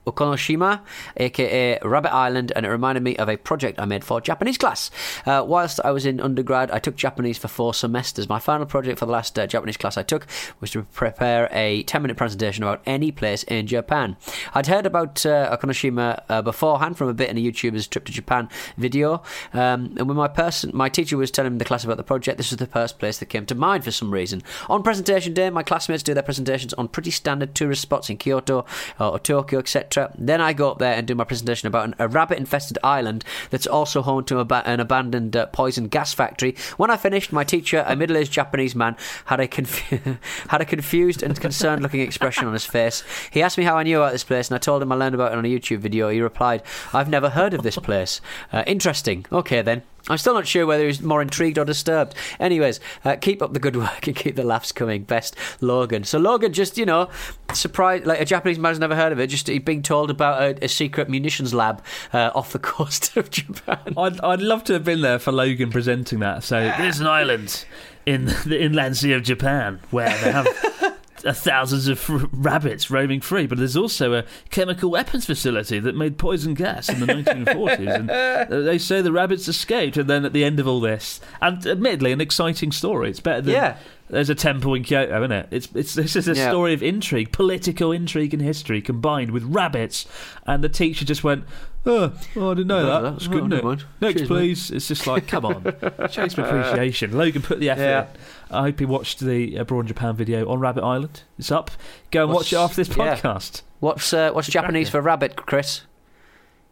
Okunoshima, 0.06 0.82
aka 1.18 1.80
Rabbit 1.84 2.14
Island, 2.14 2.52
and 2.56 2.66
it 2.66 2.70
reminded 2.70 3.04
me 3.04 3.16
of 3.18 3.30
a 3.30 3.38
project 3.38 3.80
I 3.80 3.86
made 3.86 4.04
for 4.04 4.22
Japanese 4.22 4.58
class. 4.58 4.92
Uh, 5.26 5.44
whilst 5.46 5.80
I 5.84 5.92
was 5.92 6.06
in 6.06 6.20
undergrad, 6.20 6.72
I 6.72 6.80
took 6.80 6.96
Japanese 6.96 7.38
for 7.38 7.48
four 7.48 7.74
semesters. 7.74 8.30
My 8.30 8.40
final 8.40 8.66
project 8.66 9.00
for 9.00 9.06
the 9.06 9.12
last 9.12 9.38
uh, 9.38 9.48
Japanese 9.48 9.78
class 9.78 9.98
I 9.98 10.04
took 10.04 10.28
was 10.60 10.72
to 10.72 10.84
prepare 10.84 11.50
a 11.52 11.84
10 11.84 12.02
minute 12.02 12.18
presentation 12.18 12.64
about 12.64 12.82
any 12.86 13.12
place 13.12 13.44
in 13.44 13.68
Japan. 13.68 14.18
I'd 14.54 14.68
heard 14.68 14.86
about 14.86 15.26
uh, 15.26 15.56
Okunoshima 15.56 16.24
uh, 16.30 16.42
beforehand 16.42 16.98
from 16.98 17.10
a 17.10 17.14
bit 17.14 17.30
in 17.30 17.38
a 17.38 17.42
YouTuber's 17.42 17.88
trip 17.88 18.06
to 18.06 18.12
Japan 18.12 18.50
video, 18.78 19.24
um, 19.54 19.96
and 19.98 20.08
when 20.08 20.18
my 20.18 20.28
person, 20.28 20.72
my 20.74 20.90
teacher 20.90 21.18
was 21.18 21.32
telling 21.32 21.58
the 21.58 21.66
class 21.66 21.84
about 21.84 21.98
the 21.98 22.04
project, 22.04 22.38
this 22.38 22.52
was 22.52 22.58
the 22.58 22.66
first 22.68 23.00
place 23.00 23.18
that 23.18 23.28
came 23.28 23.46
to 23.46 23.56
mind 23.56 23.84
for 23.84 23.92
some 23.92 24.12
reason. 24.12 24.42
On 24.70 24.84
presentation 24.84 25.34
day, 25.34 25.50
my 25.50 25.64
classmates 25.64 26.04
do 26.04 26.14
their 26.14 26.24
presentations 26.24 26.74
on 26.74 26.88
pretty 26.88 27.12
standard 27.12 27.56
tourist 27.56 27.82
spots 27.82 28.10
in 28.10 28.18
Kyoto 28.18 28.66
uh, 29.00 29.10
or 29.12 29.20
Tokyo, 29.20 29.60
etc. 29.60 29.95
Then 30.18 30.42
I 30.42 30.54
go 30.54 30.72
up 30.72 30.80
there 30.80 30.94
and 30.94 31.08
do 31.08 31.16
my 31.16 31.24
presentation 31.24 31.68
about 31.68 31.86
an, 31.86 31.96
a 32.00 32.08
rabbit-infested 32.08 32.78
island 32.84 33.24
that's 33.50 33.68
also 33.68 34.02
home 34.02 34.24
to 34.26 34.40
an 34.40 34.80
abandoned 34.80 35.36
uh, 35.36 35.46
poison 35.48 35.88
gas 35.88 36.14
factory. 36.14 36.56
When 36.78 36.92
I 36.92 36.98
finished, 36.98 37.32
my 37.32 37.44
teacher, 37.44 37.84
a 37.88 37.96
middle-aged 37.96 38.32
Japanese 38.32 38.76
man, 38.76 38.96
had 39.26 39.40
a 39.40 39.48
confu- 39.48 40.18
had 40.50 40.62
a 40.62 40.66
confused 40.66 41.24
and 41.24 41.40
concerned-looking 41.40 42.02
expression 42.02 42.48
on 42.48 42.54
his 42.54 42.66
face. 42.66 43.04
He 43.32 43.42
asked 43.42 43.58
me 43.58 43.64
how 43.64 43.78
I 43.78 43.84
knew 43.84 43.98
about 43.98 44.12
this 44.12 44.24
place, 44.24 44.50
and 44.50 44.56
I 44.56 44.60
told 44.60 44.82
him 44.82 44.92
I 44.92 44.96
learned 44.96 45.16
about 45.16 45.32
it 45.32 45.38
on 45.38 45.46
a 45.46 45.48
YouTube 45.48 45.80
video. 45.80 46.10
He 46.10 46.22
replied, 46.22 46.64
"I've 46.94 47.10
never 47.10 47.30
heard 47.30 47.54
of 47.54 47.64
this 47.64 47.78
place. 47.78 48.22
Uh, 48.52 48.64
interesting. 48.68 49.26
Okay 49.32 49.62
then." 49.62 49.84
I'm 50.08 50.18
still 50.18 50.36
not 50.36 50.46
sure 50.46 50.66
whether 50.68 50.86
he's 50.86 51.02
more 51.02 51.22
intrigued 51.22 51.58
or 51.58 51.66
disturbed. 51.66 52.14
Anyways, 52.40 52.80
uh, 53.04 53.16
keep 53.16 53.42
up 53.42 53.54
the 53.54 53.60
good 53.60 53.76
work 53.86 54.08
and 54.08 54.16
keep 54.16 54.36
the 54.36 54.44
laughs 54.44 54.72
coming. 54.72 55.04
Best, 55.04 55.36
Logan. 55.62 56.04
So 56.04 56.20
Logan, 56.20 56.54
just 56.54 56.78
you 56.78 56.86
know, 56.86 57.10
surprised 57.54 58.06
like 58.06 58.22
a 58.22 58.26
Japanese 58.26 58.60
man's 58.60 58.80
never 58.80 58.96
heard 58.96 59.12
of 59.12 59.20
it. 59.20 59.28
Just 59.28 59.50
being 59.66 59.82
told 59.82 60.12
about 60.12 60.42
a, 60.42 60.66
a 60.66 60.68
secret 60.68 61.10
munitions 61.10 61.54
lab 61.54 61.84
uh, 62.14 62.32
off 62.36 62.52
the 62.54 62.60
coast 62.76 63.18
of 63.18 63.32
Japan. 63.32 63.94
I'd, 63.98 64.20
I'd 64.22 64.42
love 64.42 64.64
to 64.66 64.74
have 64.74 64.84
been 64.84 65.02
there 65.02 65.20
for 65.20 65.32
Logan 65.32 65.72
presenting 65.72 66.20
that. 66.20 66.44
So 66.44 66.60
there's 66.78 67.00
an 67.00 67.08
island 67.08 67.66
in 68.06 68.26
the 68.46 68.62
inland 68.62 68.98
sea 68.98 69.14
of 69.14 69.24
Japan 69.24 69.80
where 69.90 70.10
they 70.22 70.32
have 70.32 70.48
thousands 71.34 71.88
of 71.88 72.10
r- 72.10 72.28
rabbits 72.32 72.90
roaming 72.92 73.22
free, 73.22 73.48
but 73.48 73.58
there's 73.58 73.76
also 73.78 74.14
a 74.14 74.24
chemical 74.50 74.90
weapons 74.92 75.26
facility 75.26 75.80
that 75.80 75.96
made 75.96 76.18
poison 76.18 76.54
gas 76.54 76.90
in 76.90 77.00
the 77.00 77.06
1940s, 77.08 77.96
and 77.96 78.10
uh, 78.12 78.46
they 78.64 78.78
say 78.78 79.02
the 79.02 79.12
rabbits 79.12 79.48
escaped. 79.48 79.98
And 79.98 80.10
then 80.10 80.26
at 80.26 80.34
the 80.34 80.44
end 80.44 80.60
of 80.60 80.68
all 80.68 80.80
this, 80.80 81.20
and 81.42 81.66
admittedly 81.66 82.12
an 82.12 82.22
exciting 82.22 82.72
story. 82.72 83.10
It's 83.10 83.20
better 83.20 83.42
than 83.42 83.54
Yeah. 83.54 83.78
there's 84.10 84.30
a 84.30 84.36
temple 84.36 84.74
in 84.76 84.84
Kyoto, 84.84 85.18
isn't 85.22 85.32
it? 85.32 85.48
It's 85.52 85.70
it's 85.74 85.94
this 85.96 86.16
is 86.16 86.28
a 86.28 86.36
Yeah. 86.36 86.50
story 86.50 86.74
of 86.74 86.84
intrigue, 86.84 87.32
political 87.32 87.92
intrigue 87.92 88.34
and 88.34 88.42
history 88.44 88.82
combined 88.82 89.32
with 89.32 89.44
rabbits. 89.44 90.06
And 90.46 90.64
the 90.64 90.70
teacher 90.70 91.06
just 91.06 91.24
went, 91.24 91.44
"Oh, 91.86 92.14
oh 92.36 92.52
I 92.52 92.54
didn't 92.54 92.68
know 92.68 92.80
Oh, 92.80 92.86
that. 92.86 93.02
that's 93.02 93.28
That's 93.28 93.28
good, 93.28 93.52
it? 93.54 93.64
Next, 93.64 93.84
Cheers, 94.00 94.22
mate." 94.22 94.28
please." 94.28 94.72
It's 94.72 94.88
just 94.88 95.08
like, 95.08 95.28
come 95.28 95.46
on, 95.46 95.64
show 96.12 96.28
some 96.28 96.46
appreciation. 96.46 97.18
Logan 97.18 97.42
put 97.42 97.60
the 97.60 97.70
effort. 97.72 97.82
Yeah. 97.82 98.06
In. 98.50 98.56
I 98.56 98.62
hope 98.64 98.82
you 98.82 98.88
watched 98.88 99.20
the 99.20 99.56
Abroad 99.58 99.88
Japan 99.88 100.16
video 100.16 100.50
on 100.50 100.60
Rabbit 100.60 100.84
Island. 100.84 101.24
It's 101.38 101.52
up. 101.52 101.72
Go 102.12 102.24
and 102.24 102.34
What's- 102.34 102.52
watch 102.52 102.54
it 102.54 102.58
after 102.58 102.84
this 102.84 102.90
yeah. 102.98 103.16
podcast. 103.16 103.62
What's 103.80 104.14
uh, 104.14 104.32
what's 104.32 104.48
Japanese 104.48 104.90
for 104.90 105.02
rabbit, 105.02 105.36
Chris? 105.36 105.82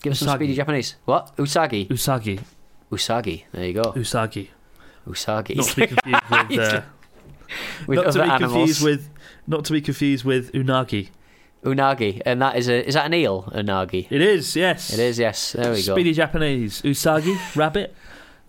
Give 0.02 0.12
us 0.14 0.20
some 0.20 0.36
speedy 0.36 0.56
Japanese. 0.56 0.96
What? 1.06 1.36
Usagi. 1.38 1.88
Usagi, 1.90 2.42
Usagi. 2.92 3.44
There 3.52 3.66
you 3.66 3.74
go. 3.74 3.92
Usagi. 3.94 4.50
Usagi. 5.08 5.56
Not 5.56 5.66
to 5.68 5.76
be 5.76 5.88
confused 5.88 6.30
with. 6.50 6.60
Uh, 6.60 6.82
with 7.88 7.98
not 7.98 8.12
to 8.14 8.20
be 8.20 8.30
animals. 8.30 8.40
confused 8.54 8.84
with. 8.84 9.10
Not 9.48 9.66
to 9.66 9.74
be 9.74 9.82
confused 9.82 10.26
with 10.26 10.52
unagi. 10.54 11.10
unagi, 11.64 12.22
and 12.26 12.42
that 12.42 12.56
is 12.56 12.68
a 12.70 12.86
is 12.88 12.94
that 12.96 13.06
an 13.06 13.14
eel? 13.14 13.44
Unagi. 13.54 14.08
It 14.10 14.22
is, 14.22 14.56
yes. 14.56 14.92
It 14.94 15.00
is. 15.00 15.20
Yes. 15.20 15.52
There 15.54 15.72
we 15.72 15.84
go. 15.84 15.94
Speedy 15.94 16.14
Japanese. 16.14 16.82
Usagi, 16.82 17.38
rabbit. 17.56 17.94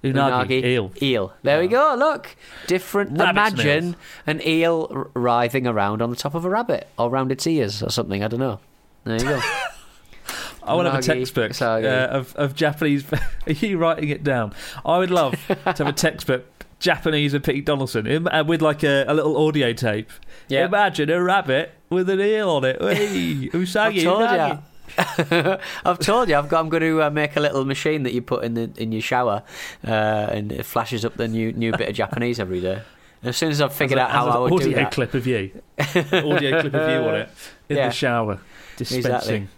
Unagi, 0.05 0.65
eel. 0.65 0.93
Eel. 1.01 1.33
There 1.43 1.61
we 1.61 1.67
go. 1.67 1.95
Look, 1.99 2.37
different. 2.67 3.19
Rabbits 3.19 3.61
Imagine 3.61 3.97
an 4.27 4.41
eel 4.47 4.89
r- 4.95 5.11
writhing 5.15 5.67
around 5.67 6.03
on 6.03 6.11
the 6.11 6.17
top 6.17 6.35
of 6.35 6.45
a 6.45 6.51
rabbit, 6.51 6.89
or 6.99 7.11
round 7.11 7.33
its 7.33 7.47
ears, 7.47 7.83
or 7.83 7.91
something. 7.91 8.23
I 8.23 8.29
don't 8.29 8.41
know. 8.41 8.61
There 9.05 9.17
you 9.17 9.25
go. 9.25 9.41
I 10.63 10.75
want 10.75 10.87
to 10.87 10.93
have 10.93 11.01
a 11.01 11.03
textbook 11.03 11.61
uh, 11.61 12.09
of, 12.11 12.35
of 12.37 12.55
Japanese. 12.55 13.05
Are 13.47 13.53
you 13.53 13.77
writing 13.79 14.09
it 14.09 14.25
down? 14.25 14.55
I 14.85 14.99
would 14.99 15.11
love 15.11 15.35
to 15.49 15.57
have 15.65 15.81
a 15.81 15.93
textbook. 15.93 16.47
Japanese 16.81 17.33
of 17.33 17.43
Pete 17.43 17.65
Donaldson 17.65 18.29
uh, 18.29 18.45
with 18.45 18.61
like 18.61 18.83
a, 18.83 19.05
a 19.09 19.15
little 19.15 19.47
audio 19.47 19.73
tape. 19.73 20.11
Yeah. 20.49 20.67
Imagine 20.67 21.09
a 21.09 21.23
rabbit 21.23 21.73
with 21.89 22.11
an 22.11 22.21
eel 22.21 22.51
on 22.51 22.65
it. 22.65 22.83
Hey, 22.83 23.49
Usagi. 23.53 23.79
I've 23.79 24.03
told 24.03 24.21
unagi. 24.21 24.51
you. 24.51 24.63
I've 25.85 25.99
told 25.99 26.29
you. 26.29 26.37
I've 26.37 26.49
got. 26.49 26.61
I'm 26.61 26.69
going 26.69 26.83
to 26.83 27.03
uh, 27.03 27.11
make 27.11 27.37
a 27.37 27.41
little 27.41 27.65
machine 27.65 28.03
that 28.05 28.13
you 28.13 28.23
put 28.23 28.45
in 28.45 28.55
the 28.55 28.71
in 28.77 28.93
your 28.93 29.01
shower, 29.03 29.43
uh, 29.87 29.91
and 29.91 30.53
it 30.53 30.65
flashes 30.65 31.05
up 31.05 31.17
the 31.17 31.27
new 31.29 31.53
new 31.53 31.73
bit 31.73 31.89
of 31.89 31.95
Japanese 31.95 32.39
every 32.39 32.61
day. 32.61 32.83
And 33.23 33.29
as 33.31 33.37
soon 33.37 33.51
as 33.51 33.61
I've 33.61 33.73
figured 33.73 33.99
out 33.99 34.11
how 34.11 34.29
I 34.29 34.39
would 34.39 34.53
audio 34.53 34.69
do 34.69 34.75
that, 34.75 34.93
clip 34.93 35.15
of 35.15 35.27
you, 35.27 35.51
audio 35.79 36.61
clip 36.61 36.75
of 36.75 36.91
you 36.91 37.09
on 37.09 37.15
it 37.17 37.31
in 37.69 37.77
Yeah. 37.77 37.89
the 37.89 37.93
shower, 37.95 38.39
dispensing 38.77 39.13
Exactly. 39.15 39.49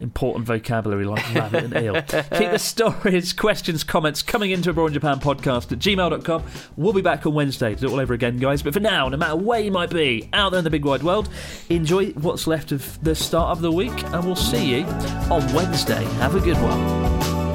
Important 0.00 0.46
vocabulary 0.46 1.04
like 1.04 1.34
rabbit 1.34 1.64
and 1.64 1.76
eel. 1.76 1.94
Keep 1.94 2.50
the 2.52 2.58
stories, 2.58 3.32
questions, 3.32 3.84
comments 3.84 4.22
coming 4.22 4.50
into 4.50 4.70
Abroad 4.70 4.88
in 4.88 4.94
Japan 4.94 5.18
podcast 5.18 5.72
at 5.72 5.78
gmail.com. 5.78 6.42
We'll 6.76 6.92
be 6.92 7.02
back 7.02 7.26
on 7.26 7.34
Wednesday 7.34 7.74
to 7.74 7.80
do 7.80 7.88
it 7.88 7.92
all 7.92 8.00
over 8.00 8.14
again, 8.14 8.36
guys. 8.38 8.62
But 8.62 8.74
for 8.74 8.80
now, 8.80 9.08
no 9.08 9.16
matter 9.16 9.36
where 9.36 9.60
you 9.60 9.70
might 9.70 9.90
be 9.90 10.28
out 10.32 10.50
there 10.50 10.58
in 10.58 10.64
the 10.64 10.70
big 10.70 10.84
wide 10.84 11.02
world, 11.02 11.28
enjoy 11.68 12.10
what's 12.12 12.46
left 12.46 12.72
of 12.72 13.02
the 13.02 13.14
start 13.14 13.50
of 13.50 13.60
the 13.60 13.72
week, 13.72 14.04
and 14.04 14.24
we'll 14.24 14.36
see 14.36 14.78
you 14.78 14.84
on 14.84 15.52
Wednesday. 15.52 16.04
Have 16.16 16.34
a 16.34 16.40
good 16.40 16.56
one. 16.58 17.47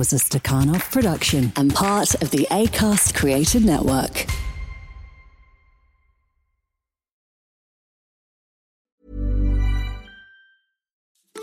Was 0.00 0.14
a 0.14 0.16
Stakhanov 0.16 0.90
production 0.90 1.52
and 1.56 1.74
part 1.74 2.14
of 2.22 2.30
the 2.30 2.46
ACAST 2.50 3.14
Creative 3.14 3.62
Network. 3.62 4.24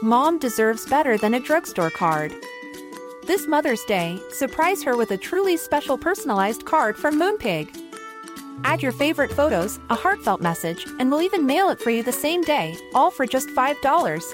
Mom 0.01 0.39
deserves 0.39 0.88
better 0.88 1.20
than 1.20 1.36
a 1.36 1.39
drugstore 1.39 1.91
card. 1.91 2.34
This 3.28 3.47
Mother's 3.47 3.84
Day, 3.84 4.18
surprise 4.32 4.82
her 4.82 4.97
with 4.97 5.12
a 5.12 5.18
truly 5.18 5.55
special 5.55 5.95
personalized 5.95 6.66
card 6.66 6.97
from 6.97 7.20
Moonpig. 7.20 7.70
Add 8.64 8.82
your 8.82 8.91
favorite 8.91 9.32
photos, 9.32 9.80
a 9.91 9.95
heartfelt 9.95 10.41
message, 10.41 10.84
and 10.99 11.12
we'll 11.12 11.22
even 11.22 11.45
mail 11.45 11.70
it 11.70 11.80
for 11.80 11.91
you 11.91 12.01
the 12.01 12.12
same 12.12 12.41
day, 12.41 12.76
all 12.95 13.12
for 13.12 13.28
just 13.28 13.49
$5. 13.49 14.34